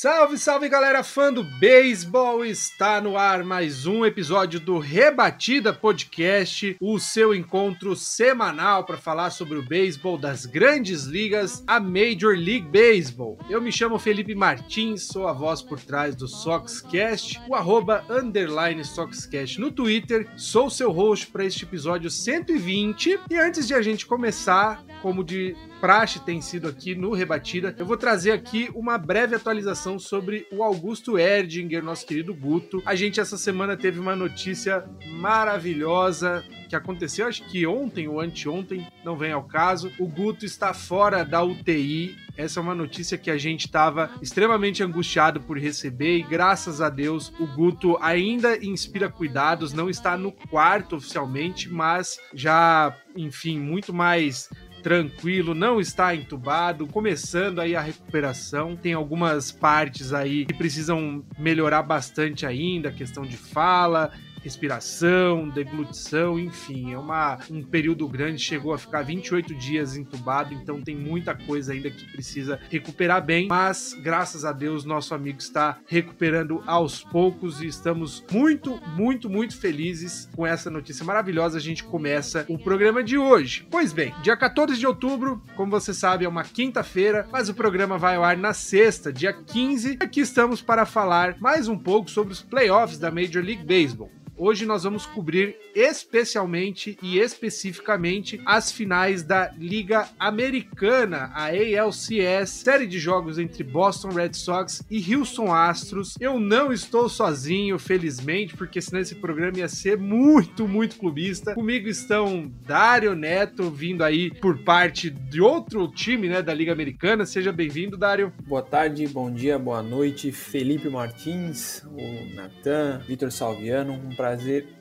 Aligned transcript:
Salve, 0.00 0.38
salve 0.38 0.68
galera 0.68 1.02
fã 1.02 1.32
do 1.32 1.42
beisebol! 1.42 2.44
Está 2.44 3.00
no 3.00 3.18
ar 3.18 3.42
mais 3.42 3.84
um 3.84 4.06
episódio 4.06 4.60
do 4.60 4.78
Rebatida 4.78 5.72
Podcast, 5.72 6.76
o 6.80 7.00
seu 7.00 7.34
encontro 7.34 7.96
semanal 7.96 8.84
para 8.84 8.96
falar 8.96 9.30
sobre 9.30 9.58
o 9.58 9.62
beisebol 9.64 10.16
das 10.16 10.46
grandes 10.46 11.02
ligas, 11.02 11.64
a 11.66 11.80
Major 11.80 12.36
League 12.36 12.68
Baseball. 12.68 13.40
Eu 13.50 13.60
me 13.60 13.72
chamo 13.72 13.98
Felipe 13.98 14.36
Martins, 14.36 15.02
sou 15.02 15.26
a 15.26 15.32
voz 15.32 15.62
por 15.62 15.80
trás 15.80 16.14
do 16.14 16.28
Soxcast, 16.28 17.40
o 17.48 17.56
arroba 17.56 18.04
underline 18.08 18.84
Soxcast 18.84 19.60
no 19.60 19.72
Twitter, 19.72 20.28
sou 20.36 20.70
seu 20.70 20.92
host 20.92 21.26
para 21.26 21.44
este 21.44 21.64
episódio 21.64 22.08
120. 22.08 23.18
E 23.28 23.36
antes 23.36 23.66
de 23.66 23.74
a 23.74 23.82
gente 23.82 24.06
começar, 24.06 24.80
como 25.02 25.24
de 25.24 25.56
praxe 25.80 26.20
tem 26.20 26.40
sido 26.40 26.68
aqui 26.68 26.94
no 26.94 27.12
Rebatida, 27.12 27.74
eu 27.78 27.86
vou 27.86 27.96
trazer 27.96 28.32
aqui 28.32 28.68
uma 28.74 28.98
breve 28.98 29.36
atualização 29.36 29.98
sobre 29.98 30.46
o 30.50 30.62
Augusto 30.62 31.18
Erdinger, 31.18 31.82
nosso 31.82 32.06
querido 32.06 32.34
Guto. 32.34 32.82
A 32.84 32.94
gente 32.94 33.20
essa 33.20 33.38
semana 33.38 33.76
teve 33.76 33.98
uma 33.98 34.16
notícia 34.16 34.84
maravilhosa 35.06 36.44
que 36.68 36.76
aconteceu, 36.76 37.26
acho 37.26 37.44
que 37.46 37.66
ontem 37.66 38.06
ou 38.08 38.20
anteontem, 38.20 38.86
não 39.02 39.16
vem 39.16 39.32
ao 39.32 39.42
caso. 39.42 39.90
O 39.98 40.06
Guto 40.06 40.44
está 40.44 40.74
fora 40.74 41.24
da 41.24 41.42
UTI. 41.42 42.14
Essa 42.36 42.60
é 42.60 42.62
uma 42.62 42.74
notícia 42.74 43.18
que 43.18 43.30
a 43.30 43.38
gente 43.38 43.66
estava 43.66 44.10
extremamente 44.22 44.82
angustiado 44.82 45.40
por 45.40 45.58
receber 45.58 46.18
e 46.18 46.22
graças 46.22 46.80
a 46.80 46.88
Deus 46.88 47.32
o 47.40 47.46
Guto 47.46 47.98
ainda 48.00 48.56
inspira 48.64 49.08
cuidados, 49.08 49.72
não 49.72 49.90
está 49.90 50.16
no 50.16 50.30
quarto 50.30 50.96
oficialmente, 50.96 51.68
mas 51.68 52.20
já, 52.32 52.96
enfim, 53.16 53.58
muito 53.58 53.92
mais 53.92 54.48
tranquilo, 54.82 55.54
não 55.54 55.80
está 55.80 56.14
entubado, 56.14 56.86
começando 56.86 57.60
aí 57.60 57.74
a 57.76 57.80
recuperação. 57.80 58.76
Tem 58.76 58.92
algumas 58.92 59.50
partes 59.52 60.12
aí 60.12 60.46
que 60.46 60.54
precisam 60.54 61.24
melhorar 61.38 61.82
bastante 61.82 62.46
ainda, 62.46 62.90
questão 62.90 63.24
de 63.24 63.36
fala, 63.36 64.12
respiração, 64.42 65.48
deglutição, 65.48 66.38
enfim, 66.38 66.92
é 66.92 66.98
uma, 66.98 67.38
um 67.50 67.62
período 67.62 68.06
grande, 68.08 68.42
chegou 68.42 68.72
a 68.72 68.78
ficar 68.78 69.02
28 69.02 69.54
dias 69.54 69.96
entubado, 69.96 70.54
então 70.54 70.80
tem 70.80 70.96
muita 70.96 71.34
coisa 71.34 71.72
ainda 71.72 71.90
que 71.90 72.04
precisa 72.12 72.58
recuperar 72.70 73.24
bem, 73.24 73.48
mas 73.48 73.94
graças 74.02 74.44
a 74.44 74.52
Deus 74.52 74.84
nosso 74.84 75.14
amigo 75.14 75.38
está 75.38 75.78
recuperando 75.86 76.62
aos 76.66 77.02
poucos 77.02 77.60
e 77.60 77.66
estamos 77.66 78.24
muito, 78.30 78.80
muito, 78.96 79.28
muito 79.28 79.56
felizes 79.56 80.28
com 80.34 80.46
essa 80.46 80.70
notícia 80.70 81.04
maravilhosa. 81.04 81.58
A 81.58 81.60
gente 81.60 81.84
começa 81.84 82.44
o 82.48 82.58
programa 82.58 83.02
de 83.02 83.18
hoje. 83.18 83.66
Pois 83.70 83.92
bem, 83.92 84.14
dia 84.22 84.36
14 84.36 84.78
de 84.78 84.86
outubro, 84.86 85.42
como 85.56 85.70
você 85.70 85.92
sabe, 85.92 86.24
é 86.24 86.28
uma 86.28 86.44
quinta-feira, 86.44 87.26
mas 87.30 87.48
o 87.48 87.54
programa 87.54 87.98
vai 87.98 88.16
ao 88.16 88.24
ar 88.24 88.36
na 88.36 88.52
sexta, 88.52 89.12
dia 89.12 89.32
15. 89.32 89.98
Aqui 90.00 90.20
estamos 90.20 90.62
para 90.62 90.86
falar 90.86 91.36
mais 91.40 91.68
um 91.68 91.78
pouco 91.78 92.10
sobre 92.10 92.32
os 92.32 92.42
playoffs 92.42 92.98
da 92.98 93.10
Major 93.10 93.42
League 93.42 93.64
Baseball. 93.64 94.10
Hoje 94.40 94.64
nós 94.64 94.84
vamos 94.84 95.04
cobrir 95.04 95.56
especialmente 95.74 96.96
e 97.02 97.18
especificamente 97.18 98.40
as 98.46 98.70
finais 98.70 99.24
da 99.24 99.52
Liga 99.58 100.08
Americana, 100.16 101.32
a 101.34 101.46
ALCS, 101.46 102.48
série 102.50 102.86
de 102.86 103.00
jogos 103.00 103.36
entre 103.36 103.64
Boston 103.64 104.10
Red 104.10 104.34
Sox 104.34 104.84
e 104.88 105.12
Houston 105.12 105.52
Astros. 105.52 106.14
Eu 106.20 106.38
não 106.38 106.72
estou 106.72 107.08
sozinho, 107.08 107.80
felizmente, 107.80 108.56
porque 108.56 108.80
senão 108.80 109.00
esse 109.00 109.16
programa 109.16 109.58
ia 109.58 109.68
ser 109.68 109.98
muito, 109.98 110.68
muito 110.68 110.98
clubista. 110.98 111.54
Comigo 111.54 111.88
estão 111.88 112.48
Dário 112.64 113.16
Neto, 113.16 113.68
vindo 113.68 114.04
aí 114.04 114.30
por 114.30 114.58
parte 114.58 115.10
de 115.10 115.40
outro 115.40 115.88
time, 115.88 116.28
né, 116.28 116.42
da 116.42 116.54
Liga 116.54 116.72
Americana. 116.72 117.26
Seja 117.26 117.50
bem-vindo, 117.50 117.96
Dário. 117.96 118.32
Boa 118.46 118.62
tarde, 118.62 119.04
bom 119.08 119.32
dia, 119.32 119.58
boa 119.58 119.82
noite, 119.82 120.30
Felipe 120.30 120.88
Martins, 120.88 121.82
o 121.84 122.34
Natan, 122.36 123.00
Vitor 123.04 123.32
Salviano, 123.32 123.94
um 123.94 124.14
prazer 124.14 124.27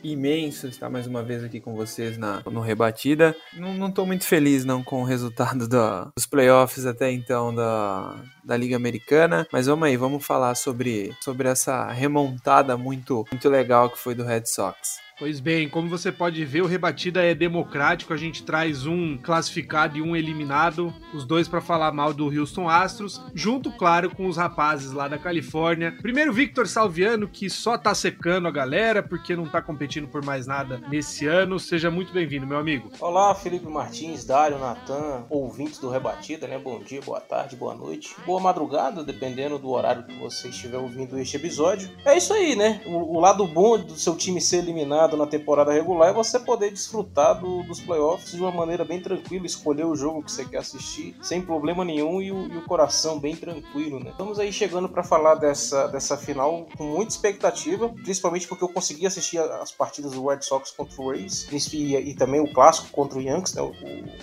imenso 0.03 0.67
estar 0.67 0.89
mais 0.89 1.07
uma 1.07 1.23
vez 1.23 1.43
aqui 1.43 1.59
com 1.59 1.75
vocês 1.75 2.17
na, 2.17 2.41
no 2.45 2.59
Rebatida. 2.61 3.35
Não, 3.53 3.73
não 3.73 3.91
tô 3.91 4.05
muito 4.05 4.25
feliz 4.25 4.65
não 4.65 4.83
com 4.83 5.01
o 5.01 5.05
resultado 5.05 5.67
da- 5.67 6.09
dos 6.15 6.25
playoffs 6.25 6.85
até 6.85 7.11
então 7.11 7.53
da, 7.53 8.15
da 8.47 8.55
Liga 8.55 8.77
Americana, 8.77 9.45
mas 9.51 9.67
vamos 9.67 9.85
aí, 9.87 9.97
vamos 9.97 10.25
falar 10.25 10.55
sobre, 10.55 11.13
sobre 11.19 11.49
essa 11.49 11.91
remontada 11.91 12.77
muito, 12.77 13.25
muito 13.29 13.49
legal 13.49 13.89
que 13.89 13.99
foi 13.99 14.15
do 14.15 14.23
Red 14.23 14.45
Sox. 14.45 15.07
Pois 15.19 15.39
bem, 15.39 15.67
como 15.67 15.89
você 15.89 16.11
pode 16.11 16.45
ver, 16.45 16.61
o 16.61 16.67
Rebatida 16.67 17.23
é 17.23 17.33
democrático. 17.33 18.13
A 18.13 18.17
gente 18.17 18.43
traz 18.43 18.85
um 18.85 19.17
classificado 19.17 19.97
e 19.97 20.01
um 20.01 20.15
eliminado, 20.15 20.93
os 21.11 21.25
dois 21.25 21.47
para 21.47 21.59
falar 21.59 21.91
mal 21.91 22.13
do 22.13 22.25
Houston 22.25 22.69
Astros, 22.69 23.19
junto, 23.33 23.71
claro, 23.71 24.15
com 24.15 24.27
os 24.27 24.37
rapazes 24.37 24.91
lá 24.91 25.07
da 25.07 25.17
Califórnia. 25.17 25.91
Primeiro, 26.03 26.31
Victor 26.31 26.67
Salviano, 26.67 27.27
que 27.27 27.49
só 27.49 27.79
tá 27.79 27.95
secando 27.95 28.47
a 28.47 28.51
galera 28.51 29.01
porque 29.01 29.35
não 29.35 29.47
tá 29.47 29.59
competindo 29.59 30.07
por 30.07 30.23
mais 30.23 30.45
nada 30.45 30.79
nesse 30.87 31.25
ano. 31.25 31.59
Seja 31.59 31.89
muito 31.89 32.13
bem-vindo, 32.13 32.45
meu 32.45 32.59
amigo. 32.59 32.91
Olá, 32.99 33.33
Felipe 33.33 33.65
Martins, 33.65 34.23
Dário, 34.23 34.59
Natan, 34.59 35.25
ouvintes 35.31 35.79
do 35.79 35.89
Rebatida, 35.89 36.47
né? 36.47 36.59
Bom 36.59 36.79
dia, 36.83 37.01
boa 37.01 37.19
tarde, 37.19 37.55
boa 37.55 37.73
noite, 37.73 38.15
boa 38.23 38.36
madrugada, 38.39 39.03
dependendo 39.03 39.57
do 39.57 39.69
horário 39.71 40.03
que 40.03 40.17
você 40.19 40.49
estiver 40.49 40.77
ouvindo 40.77 41.17
este 41.19 41.35
episódio. 41.37 41.89
É 42.05 42.17
isso 42.17 42.33
aí, 42.33 42.55
né? 42.55 42.81
O, 42.85 43.17
o 43.17 43.19
lado 43.19 43.45
bom 43.47 43.77
do 43.77 43.95
seu 43.97 44.15
time 44.15 44.39
ser 44.41 44.57
eliminado 44.57 45.15
na 45.17 45.25
temporada 45.27 45.71
regular 45.71 46.09
é 46.09 46.13
você 46.13 46.39
poder 46.39 46.71
desfrutar 46.71 47.39
do- 47.39 47.63
dos 47.63 47.79
playoffs 47.79 48.31
de 48.31 48.39
uma 48.39 48.51
maneira 48.51 48.83
bem 48.85 48.99
tranquila, 49.01 49.45
escolher 49.45 49.85
o 49.85 49.95
jogo 49.95 50.23
que 50.23 50.31
você 50.31 50.45
quer 50.45 50.57
assistir 50.59 51.15
sem 51.21 51.41
problema 51.41 51.83
nenhum 51.85 52.21
e 52.21 52.31
o, 52.31 52.47
e 52.53 52.57
o 52.57 52.61
coração 52.63 53.19
bem 53.19 53.35
tranquilo, 53.35 53.99
né? 53.99 54.11
Estamos 54.11 54.39
aí 54.39 54.51
chegando 54.51 54.89
para 54.89 55.03
falar 55.03 55.35
dessa, 55.35 55.87
dessa 55.87 56.17
final 56.17 56.67
com 56.77 56.83
muita 56.83 57.11
expectativa, 57.13 57.89
principalmente 57.89 58.47
porque 58.47 58.63
eu 58.63 58.69
consegui 58.69 59.05
assistir 59.05 59.39
as 59.39 59.71
partidas 59.71 60.11
do 60.13 60.25
Red 60.27 60.41
Sox 60.41 60.71
contra 60.71 61.01
o 61.01 61.09
Rays 61.11 61.47
e, 61.73 61.95
e 61.95 62.13
também 62.15 62.39
o 62.39 62.51
clássico 62.53 62.87
contra 62.91 63.17
o 63.17 63.21
Yankees, 63.21 63.53
né? 63.53 63.61
O, 63.61 63.71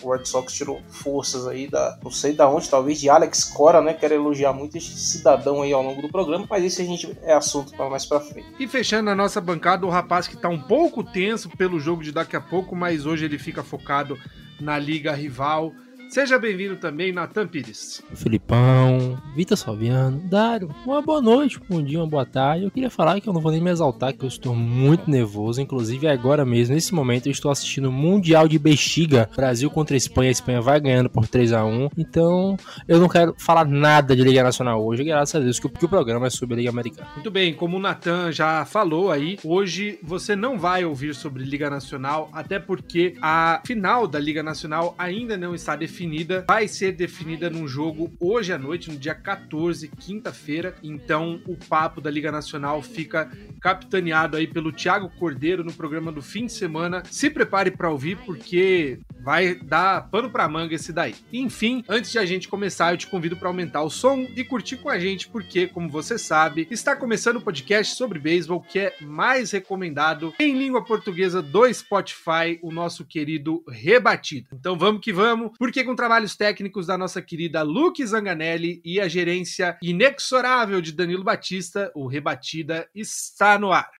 o 0.06 0.12
Red 0.12 0.24
Sox 0.24 0.52
tirou 0.52 0.80
forças 0.88 1.46
aí 1.46 1.66
da, 1.68 1.98
não 2.02 2.10
sei 2.10 2.32
da 2.32 2.48
onde, 2.48 2.68
talvez 2.68 3.00
de 3.00 3.08
Alex 3.08 3.44
Cora, 3.44 3.80
né? 3.80 3.94
Quero 4.04 4.16
elogiar 4.16 4.52
muito 4.52 4.76
esse 4.76 4.94
cidadão 4.98 5.62
aí 5.62 5.72
ao 5.72 5.82
longo 5.82 6.02
do 6.02 6.10
programa, 6.10 6.46
mas 6.50 6.62
isso 6.62 6.82
a 6.82 6.84
gente 6.84 7.16
é 7.22 7.32
assunto 7.32 7.74
para 7.74 7.88
mais 7.88 8.04
para 8.04 8.20
frente. 8.20 8.46
E 8.60 8.68
fechando 8.68 9.08
a 9.08 9.14
nossa 9.14 9.40
bancada, 9.40 9.86
o 9.86 9.88
rapaz 9.88 10.28
que 10.28 10.36
tá 10.36 10.46
um 10.46 10.60
pouco 10.60 11.02
tenso 11.02 11.48
pelo 11.48 11.80
jogo 11.80 12.02
de 12.02 12.12
daqui 12.12 12.36
a 12.36 12.40
pouco, 12.42 12.76
mas 12.76 13.06
hoje 13.06 13.24
ele 13.24 13.38
fica 13.38 13.62
focado 13.62 14.18
na 14.60 14.78
liga 14.78 15.14
rival. 15.14 15.72
Seja 16.08 16.38
bem-vindo 16.38 16.76
também, 16.76 17.12
Natan 17.12 17.46
Pires. 17.46 18.00
Filipão, 18.14 19.20
Vitor 19.34 19.56
Salviano, 19.56 20.20
Dário, 20.28 20.72
uma 20.86 21.02
boa 21.02 21.20
noite, 21.20 21.58
um 21.58 21.66
bom 21.68 21.82
dia, 21.82 21.98
uma 21.98 22.06
boa 22.06 22.24
tarde. 22.24 22.64
Eu 22.64 22.70
queria 22.70 22.90
falar 22.90 23.20
que 23.20 23.28
eu 23.28 23.32
não 23.32 23.40
vou 23.40 23.50
nem 23.50 23.60
me 23.60 23.70
exaltar, 23.70 24.12
que 24.12 24.24
eu 24.24 24.28
estou 24.28 24.54
muito 24.54 25.10
nervoso. 25.10 25.60
Inclusive, 25.60 26.06
agora 26.06 26.44
mesmo, 26.44 26.74
nesse 26.74 26.94
momento, 26.94 27.26
eu 27.26 27.32
estou 27.32 27.50
assistindo 27.50 27.88
o 27.88 27.92
Mundial 27.92 28.46
de 28.46 28.58
Bexiga. 28.58 29.28
Brasil 29.34 29.68
contra 29.70 29.96
a 29.96 29.98
Espanha. 29.98 30.28
A 30.28 30.32
Espanha 30.32 30.60
vai 30.60 30.78
ganhando 30.78 31.10
por 31.10 31.26
3 31.26 31.52
a 31.52 31.64
1 31.64 31.90
Então, 31.98 32.56
eu 32.86 33.00
não 33.00 33.08
quero 33.08 33.34
falar 33.36 33.64
nada 33.64 34.14
de 34.14 34.22
Liga 34.22 34.42
Nacional 34.42 34.84
hoje, 34.84 35.02
graças 35.02 35.34
a 35.34 35.40
Deus, 35.40 35.58
que 35.58 35.66
o, 35.66 35.70
que 35.70 35.84
o 35.84 35.88
programa 35.88 36.28
é 36.28 36.30
sobre 36.30 36.54
a 36.54 36.58
Liga 36.58 36.70
Americana. 36.70 37.08
Muito 37.14 37.30
bem, 37.30 37.52
como 37.52 37.76
o 37.76 37.80
Natan 37.80 38.30
já 38.30 38.64
falou 38.64 39.10
aí, 39.10 39.36
hoje 39.42 39.98
você 40.00 40.36
não 40.36 40.58
vai 40.58 40.84
ouvir 40.84 41.14
sobre 41.14 41.42
Liga 41.42 41.68
Nacional, 41.68 42.30
até 42.32 42.60
porque 42.60 43.16
a 43.20 43.60
final 43.66 44.06
da 44.06 44.20
Liga 44.20 44.42
Nacional 44.42 44.94
ainda 44.96 45.36
não 45.36 45.54
está 45.54 45.74
definida. 45.74 46.03
Vai 46.46 46.68
ser 46.68 46.92
definida 46.92 47.48
num 47.48 47.66
jogo 47.66 48.12
hoje 48.20 48.52
à 48.52 48.58
noite, 48.58 48.90
no 48.90 48.96
dia 48.96 49.14
14, 49.14 49.88
quinta-feira. 49.88 50.74
Então 50.82 51.40
o 51.46 51.56
papo 51.56 52.00
da 52.00 52.10
Liga 52.10 52.30
Nacional 52.30 52.82
fica 52.82 53.30
capitaneado 53.60 54.36
aí 54.36 54.46
pelo 54.46 54.72
Thiago 54.72 55.10
Cordeiro 55.18 55.64
no 55.64 55.72
programa 55.72 56.12
do 56.12 56.20
fim 56.20 56.46
de 56.46 56.52
semana. 56.52 57.02
Se 57.10 57.30
prepare 57.30 57.70
para 57.70 57.90
ouvir, 57.90 58.18
porque 58.18 58.98
vai 59.24 59.54
dar 59.54 60.10
pano 60.10 60.30
pra 60.30 60.48
manga 60.48 60.74
esse 60.74 60.92
daí. 60.92 61.14
Enfim, 61.32 61.82
antes 61.88 62.12
de 62.12 62.18
a 62.18 62.26
gente 62.26 62.48
começar, 62.48 62.92
eu 62.92 62.98
te 62.98 63.06
convido 63.06 63.36
para 63.36 63.48
aumentar 63.48 63.82
o 63.82 63.88
som 63.88 64.26
e 64.36 64.44
curtir 64.44 64.76
com 64.76 64.90
a 64.90 64.98
gente, 64.98 65.28
porque, 65.28 65.66
como 65.66 65.88
você 65.88 66.18
sabe, 66.18 66.68
está 66.70 66.94
começando 66.94 67.36
o 67.36 67.40
podcast 67.40 67.96
sobre 67.96 68.18
beisebol 68.18 68.60
que 68.60 68.78
é 68.78 68.94
mais 69.00 69.50
recomendado 69.50 70.34
em 70.38 70.58
língua 70.58 70.84
portuguesa 70.84 71.40
do 71.40 71.72
Spotify, 71.72 72.58
o 72.62 72.70
nosso 72.70 73.04
querido 73.04 73.64
Rebatida. 73.68 74.48
Então 74.52 74.76
vamos 74.76 75.00
que 75.00 75.12
vamos, 75.12 75.52
porque 75.58 75.83
com 75.84 75.94
trabalhos 75.94 76.36
técnicos 76.36 76.86
da 76.86 76.96
nossa 76.96 77.20
querida 77.20 77.62
Luke 77.62 78.04
Zanganelli 78.04 78.80
e 78.84 79.00
a 79.00 79.08
gerência 79.08 79.78
inexorável 79.82 80.80
de 80.80 80.92
Danilo 80.92 81.24
Batista, 81.24 81.90
o 81.94 82.06
Rebatida 82.06 82.88
está 82.94 83.58
no 83.58 83.72
ar. 83.72 83.90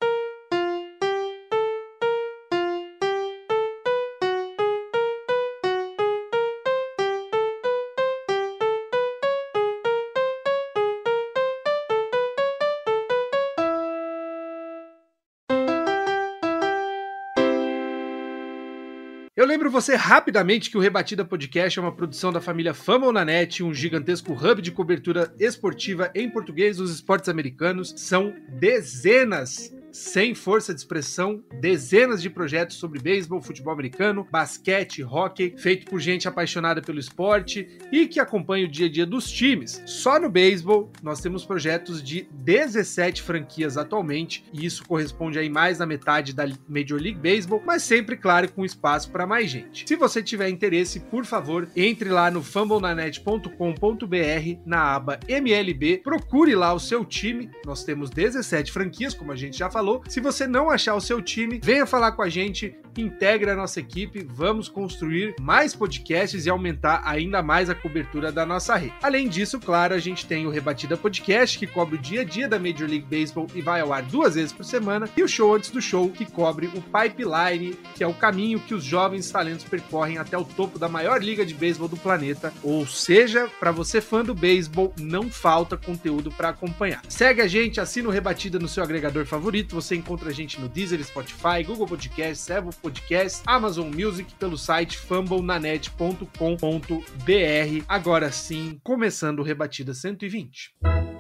Eu 19.44 19.49
lembro 19.49 19.70
você 19.70 19.94
rapidamente 19.94 20.70
que 20.70 20.79
o 20.79 20.81
Rebatida 20.81 21.23
Podcast 21.23 21.79
é 21.79 21.82
uma 21.82 21.94
produção 21.94 22.32
da 22.32 22.41
família 22.41 22.73
Fama 22.73 23.12
na 23.12 23.26
Net, 23.26 23.62
um 23.62 23.75
gigantesco 23.75 24.32
hub 24.32 24.62
de 24.62 24.73
cobertura 24.73 25.35
esportiva 25.38 26.11
em 26.14 26.31
português 26.31 26.79
dos 26.79 26.91
esportes 26.91 27.29
americanos. 27.29 27.93
São 27.94 28.35
dezenas 28.49 29.70
sem 29.94 30.35
força 30.35 30.75
de 30.75 30.81
expressão, 30.81 31.44
dezenas 31.61 32.20
de 32.20 32.29
projetos 32.29 32.76
sobre 32.76 32.99
beisebol, 32.99 33.41
futebol 33.41 33.73
americano, 33.73 34.26
basquete, 34.29 35.05
hockey, 35.05 35.55
feito 35.56 35.88
por 35.88 36.00
gente 36.00 36.26
apaixonada 36.26 36.82
pelo 36.82 36.99
esporte 36.99 37.79
e 37.93 38.08
que 38.08 38.19
acompanha 38.19 38.67
o 38.67 38.70
dia 38.70 38.87
a 38.87 38.91
dia 38.91 39.06
dos 39.06 39.31
times. 39.31 39.81
Só 39.87 40.19
no 40.19 40.29
beisebol, 40.29 40.91
nós 41.00 41.20
temos 41.20 41.44
projetos 41.44 42.02
de 42.02 42.26
17 42.32 43.23
franquias 43.23 43.79
atualmente, 43.79 44.44
e 44.52 44.67
isso 44.67 44.85
corresponde 44.85 45.38
aí 45.38 45.49
mais 45.49 45.79
da 45.79 45.87
metade 45.87 46.35
da 46.35 46.44
Major 46.69 47.00
League 47.00 47.20
Baseball, 47.20 47.62
mas 47.64 47.85
sempre, 47.85 48.17
claro, 48.17 48.50
com 48.50 48.64
espaço 48.64 49.12
para 49.12 49.29
mais 49.29 49.49
gente. 49.49 49.85
Se 49.87 49.94
você 49.94 50.20
tiver 50.20 50.49
interesse, 50.49 50.99
por 50.99 51.25
favor, 51.25 51.69
entre 51.76 52.08
lá 52.08 52.32
no 52.32 52.43
fumblenanet.com.br 52.43 54.58
na 54.67 54.97
aba 54.97 55.20
MLB, 55.29 55.99
procure 55.99 56.56
lá 56.56 56.73
o 56.73 56.81
seu 56.81 57.05
time. 57.05 57.49
Nós 57.64 57.85
temos 57.85 58.11
17 58.11 58.73
franquias, 58.73 59.14
como 59.14 59.31
a 59.31 59.37
gente 59.37 59.56
já 59.56 59.70
falou. 59.70 59.83
Se 60.08 60.20
você 60.20 60.46
não 60.46 60.70
achar 60.70 60.94
o 60.94 61.00
seu 61.00 61.20
time, 61.20 61.60
venha 61.62 61.86
falar 61.86 62.12
com 62.12 62.22
a 62.22 62.28
gente, 62.28 62.75
integre 62.96 63.50
a 63.50 63.56
nossa 63.56 63.81
equipe, 63.81 64.26
vamos 64.28 64.69
construir 64.69 65.34
mais 65.40 65.75
podcasts 65.75 66.46
e 66.46 66.50
aumentar 66.50 67.02
ainda 67.04 67.42
mais 67.42 67.69
a 67.69 67.75
cobertura 67.75 68.31
da 68.31 68.46
nossa 68.46 68.76
rede. 68.76 68.94
Além 69.02 69.28
disso, 69.28 69.58
claro, 69.58 69.94
a 69.94 69.98
gente 69.98 70.26
tem 70.26 70.46
o 70.46 70.50
Rebatida 70.50 70.96
Podcast, 70.96 71.58
que 71.58 71.66
cobre 71.66 71.96
o 71.96 71.98
dia 71.98 72.22
a 72.22 72.25
dia 72.25 72.48
da 72.48 72.58
Major 72.58 72.88
League 72.88 73.06
Baseball 73.10 73.46
e 73.54 73.60
vai 73.60 73.81
ao 73.81 73.92
ar 73.92 74.02
duas 74.02 74.34
vezes 74.34 74.52
por 74.52 74.64
semana, 74.64 75.08
e 75.16 75.22
o 75.22 75.28
Show 75.28 75.54
Antes 75.54 75.70
do 75.70 75.81
Show, 75.81 76.08
que 76.10 76.25
cobre 76.25 76.66
o 76.69 76.82
Pipeline, 76.82 77.76
que 77.94 78.04
é 78.04 78.06
o 78.06 78.14
caminho 78.14 78.60
que 78.60 78.75
os 78.75 78.84
jovens 78.84 79.30
talentos 79.30 79.64
percorrem 79.64 80.19
até 80.19 80.38
o 80.38 80.44
topo 80.44 80.78
da 80.78 80.88
maior 80.88 81.22
liga 81.22 81.44
de 81.44 81.54
beisebol 81.54 81.88
do 81.88 81.96
planeta. 81.96 82.52
Ou 82.62 82.87
seja, 82.87 83.48
para 83.58 83.72
você 83.72 84.00
fã 84.00 84.25
do 84.25 84.34
beisebol, 84.34 84.92
não 84.98 85.28
falta 85.28 85.76
conteúdo 85.76 86.30
para 86.30 86.50
acompanhar. 86.50 87.02
Segue 87.08 87.42
a 87.42 87.46
gente, 87.46 87.80
assina 87.80 88.08
o 88.08 88.12
Rebatida 88.12 88.58
no 88.58 88.69
seu 88.69 88.82
agregador 88.82 89.26
favorito, 89.26 89.74
você 89.75 89.97
encontra 89.97 90.31
a 90.31 90.32
gente 90.32 90.61
no 90.61 90.69
Deezer, 90.69 91.03
Spotify, 91.05 91.62
Google 91.67 91.87
Podcasts, 91.87 92.49
Evo 92.49 92.71
Podcast, 92.81 93.43
Amazon 93.47 93.91
Music, 93.93 94.32
pelo 94.35 94.56
site 94.56 94.97
fumblenanet.com.br. 94.97 97.85
Agora 97.88 98.32
sim, 98.32 98.81
começando 98.82 99.41
o 99.41 99.43
Rebatida 99.43 99.93
120. 99.93 101.13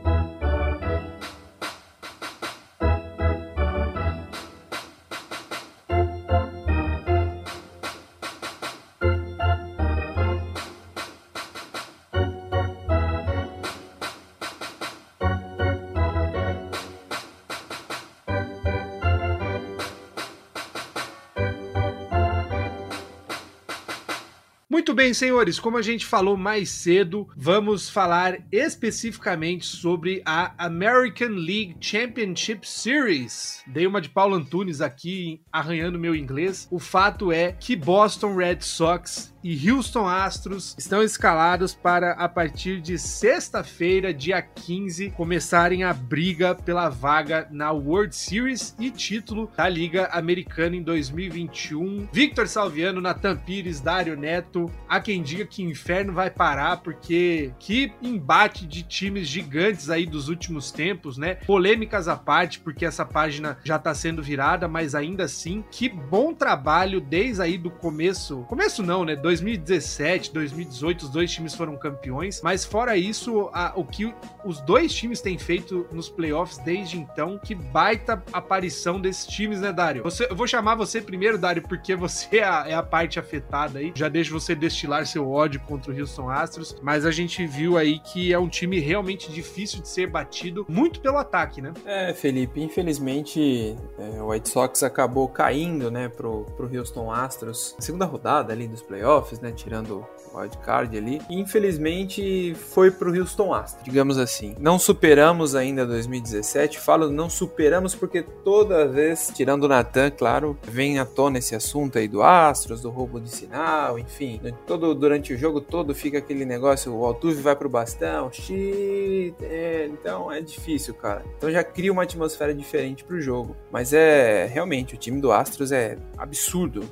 Muito 24.94 25.02
bem, 25.06 25.12
senhores, 25.12 25.58
como 25.58 25.76
a 25.76 25.82
gente 25.82 26.06
falou 26.06 26.36
mais 26.36 26.68
cedo, 26.68 27.28
vamos 27.36 27.90
falar 27.90 28.38
especificamente 28.52 29.66
sobre 29.66 30.22
a 30.24 30.54
American 30.56 31.30
League 31.30 31.74
Championship 31.80 32.60
Series. 32.64 33.60
Dei 33.66 33.88
uma 33.88 34.00
de 34.00 34.08
Paulo 34.08 34.36
Antunes 34.36 34.80
aqui 34.80 35.40
arranhando 35.50 35.98
meu 35.98 36.14
inglês. 36.14 36.68
O 36.70 36.78
fato 36.78 37.32
é 37.32 37.50
que 37.50 37.74
Boston 37.74 38.36
Red 38.36 38.60
Sox 38.60 39.33
e 39.44 39.70
Houston 39.70 40.08
Astros 40.08 40.74
estão 40.78 41.02
escalados 41.02 41.74
para, 41.74 42.12
a 42.12 42.26
partir 42.26 42.80
de 42.80 42.98
sexta-feira, 42.98 44.14
dia 44.14 44.40
15, 44.40 45.10
começarem 45.10 45.84
a 45.84 45.92
briga 45.92 46.54
pela 46.54 46.88
vaga 46.88 47.46
na 47.50 47.70
World 47.70 48.16
Series 48.16 48.74
e 48.80 48.90
título 48.90 49.50
da 49.54 49.68
Liga 49.68 50.06
Americana 50.06 50.76
em 50.76 50.82
2021. 50.82 52.08
Victor 52.10 52.48
Salviano, 52.48 53.02
Natan 53.02 53.36
Pires, 53.36 53.82
Dário 53.82 54.16
Neto. 54.16 54.70
Há 54.88 54.98
quem 54.98 55.22
diga 55.22 55.44
que 55.44 55.62
inferno 55.62 56.14
vai 56.14 56.30
parar, 56.30 56.78
porque 56.78 57.52
que 57.58 57.92
embate 58.00 58.66
de 58.66 58.82
times 58.82 59.28
gigantes 59.28 59.90
aí 59.90 60.06
dos 60.06 60.30
últimos 60.30 60.72
tempos, 60.72 61.18
né? 61.18 61.34
Polêmicas 61.34 62.08
à 62.08 62.16
parte, 62.16 62.60
porque 62.60 62.86
essa 62.86 63.04
página 63.04 63.58
já 63.62 63.78
tá 63.78 63.94
sendo 63.94 64.22
virada, 64.22 64.66
mas 64.66 64.94
ainda 64.94 65.24
assim, 65.24 65.62
que 65.70 65.86
bom 65.86 66.32
trabalho 66.32 66.98
desde 66.98 67.42
aí 67.42 67.58
do 67.58 67.70
começo. 67.70 68.38
Começo 68.44 68.82
não, 68.82 69.04
né? 69.04 69.14
2017, 69.34 70.32
2018, 70.32 71.02
os 71.02 71.08
dois 71.08 71.32
times 71.32 71.54
foram 71.54 71.76
campeões, 71.76 72.40
mas 72.42 72.64
fora 72.64 72.96
isso, 72.96 73.50
a, 73.52 73.72
o 73.74 73.84
que 73.84 74.14
os 74.44 74.60
dois 74.60 74.94
times 74.94 75.20
têm 75.20 75.38
feito 75.38 75.86
nos 75.90 76.08
playoffs 76.08 76.58
desde 76.58 76.98
então, 76.98 77.38
que 77.38 77.54
baita 77.54 78.22
aparição 78.32 79.00
desses 79.00 79.26
times, 79.26 79.60
né, 79.60 79.72
Dário? 79.72 80.02
Você, 80.04 80.26
eu 80.30 80.36
vou 80.36 80.46
chamar 80.46 80.76
você 80.76 81.00
primeiro, 81.00 81.36
Dário, 81.36 81.62
porque 81.62 81.96
você 81.96 82.38
é 82.38 82.44
a, 82.44 82.64
é 82.68 82.74
a 82.74 82.82
parte 82.82 83.18
afetada 83.18 83.78
aí. 83.78 83.92
Já 83.94 84.08
deixo 84.08 84.32
você 84.32 84.54
destilar 84.54 85.06
seu 85.06 85.28
ódio 85.28 85.60
contra 85.60 85.92
o 85.92 85.98
Houston 85.98 86.30
Astros, 86.30 86.76
mas 86.82 87.04
a 87.04 87.10
gente 87.10 87.44
viu 87.46 87.76
aí 87.76 87.98
que 87.98 88.32
é 88.32 88.38
um 88.38 88.48
time 88.48 88.78
realmente 88.78 89.32
difícil 89.32 89.80
de 89.80 89.88
ser 89.88 90.08
batido, 90.08 90.64
muito 90.68 91.00
pelo 91.00 91.18
ataque, 91.18 91.60
né? 91.60 91.72
É, 91.84 92.14
Felipe, 92.14 92.60
infelizmente 92.60 93.76
é, 93.98 94.22
o 94.22 94.28
White 94.28 94.48
Sox 94.48 94.82
acabou 94.82 95.28
caindo, 95.28 95.90
né, 95.90 96.08
pro, 96.08 96.44
pro 96.56 96.70
Houston 96.78 97.10
Astros, 97.10 97.74
segunda 97.78 98.04
rodada 98.04 98.52
ali 98.52 98.68
dos 98.68 98.82
playoffs 98.82 99.23
playoffs, 99.24 99.40
né? 99.40 99.52
Tirando 99.52 100.06
o 100.32 100.38
wildcard 100.38 100.96
ali. 100.96 101.20
E 101.28 101.38
infelizmente 101.38 102.54
foi 102.54 102.90
pro 102.90 103.16
Houston 103.18 103.54
Astros, 103.54 103.84
digamos 103.84 104.18
assim. 104.18 104.54
Não 104.60 104.78
superamos 104.78 105.54
ainda 105.54 105.86
2017. 105.86 106.78
Falo 106.78 107.10
não 107.10 107.30
superamos 107.30 107.94
porque 107.94 108.22
toda 108.22 108.86
vez, 108.86 109.32
tirando 109.34 109.64
o 109.64 109.68
Natan, 109.68 110.10
claro, 110.10 110.58
vem 110.62 110.98
à 110.98 111.04
tona 111.04 111.38
esse 111.38 111.54
assunto 111.54 111.98
aí 111.98 112.06
do 112.06 112.22
Astros, 112.22 112.82
do 112.82 112.90
roubo 112.90 113.20
de 113.20 113.30
sinal, 113.30 113.98
enfim. 113.98 114.40
Todo, 114.66 114.94
durante 114.94 115.32
o 115.32 115.38
jogo 115.38 115.60
todo 115.60 115.94
fica 115.94 116.18
aquele 116.18 116.44
negócio, 116.44 116.94
o 116.94 117.04
Altuve 117.04 117.40
vai 117.40 117.56
pro 117.56 117.68
bastão, 117.68 118.30
shit, 118.32 119.34
é, 119.40 119.88
então 119.90 120.30
é 120.30 120.40
difícil, 120.40 120.94
cara. 120.94 121.24
Então 121.36 121.50
já 121.50 121.64
cria 121.64 121.92
uma 121.92 122.02
atmosfera 122.02 122.54
diferente 122.54 123.04
pro 123.04 123.20
jogo. 123.20 123.56
Mas 123.70 123.92
é, 123.92 124.46
realmente, 124.46 124.94
o 124.94 124.98
time 124.98 125.20
do 125.20 125.32
Astros 125.32 125.72
é 125.72 125.96
absurdo 126.18 126.82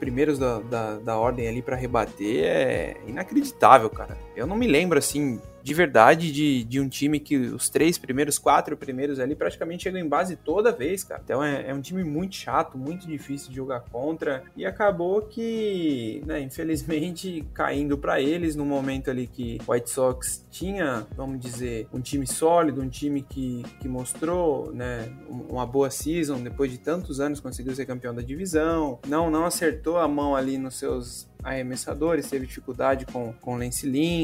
primeiros 0.00 0.38
da, 0.38 0.58
da, 0.58 0.98
da 0.98 1.18
ordem 1.18 1.46
ali 1.46 1.60
para 1.60 1.76
rebater 1.76 2.44
é 2.44 2.96
inacreditável, 3.06 3.90
cara. 3.90 4.16
Eu 4.34 4.46
não 4.46 4.56
me 4.56 4.66
lembro 4.66 4.98
assim 4.98 5.38
de 5.62 5.74
verdade 5.74 6.32
de, 6.32 6.64
de 6.64 6.80
um 6.80 6.88
time 6.88 7.18
que 7.18 7.36
os 7.36 7.68
três 7.68 7.98
primeiros, 7.98 8.38
quatro 8.38 8.76
primeiros 8.76 9.18
ali 9.18 9.34
praticamente 9.34 9.84
chegam 9.84 10.00
em 10.00 10.08
base 10.08 10.36
toda 10.36 10.72
vez, 10.72 11.04
cara. 11.04 11.20
Então 11.24 11.42
é, 11.42 11.68
é 11.68 11.74
um 11.74 11.80
time 11.80 12.04
muito 12.04 12.34
chato, 12.34 12.76
muito 12.76 13.06
difícil 13.06 13.50
de 13.50 13.56
jogar 13.56 13.80
contra 13.80 14.42
e 14.56 14.66
acabou 14.66 15.22
que, 15.22 16.22
né, 16.26 16.40
infelizmente 16.40 17.46
caindo 17.54 17.96
para 17.96 18.20
eles 18.20 18.56
no 18.56 18.64
momento 18.64 19.10
ali 19.10 19.26
que 19.26 19.58
o 19.66 19.72
White 19.72 19.90
Sox 19.90 20.46
tinha, 20.50 21.06
vamos 21.16 21.40
dizer, 21.40 21.86
um 21.92 22.00
time 22.00 22.26
sólido, 22.26 22.80
um 22.80 22.88
time 22.88 23.22
que, 23.22 23.62
que 23.80 23.88
mostrou, 23.88 24.72
né, 24.72 25.10
uma 25.28 25.66
boa 25.66 25.90
season 25.90 26.42
depois 26.42 26.70
de 26.70 26.78
tantos 26.78 27.20
anos 27.20 27.40
conseguiu 27.40 27.74
ser 27.74 27.86
campeão 27.86 28.14
da 28.14 28.22
divisão, 28.22 28.98
não 29.06 29.30
não 29.30 29.44
acertou 29.44 29.98
a 29.98 30.08
mão 30.08 30.34
ali 30.34 30.58
nos 30.58 30.76
seus 30.76 31.29
arremessadores, 31.42 32.28
teve 32.28 32.46
dificuldade 32.46 33.06
com, 33.06 33.32
com 33.40 33.56
Lance 33.56 33.80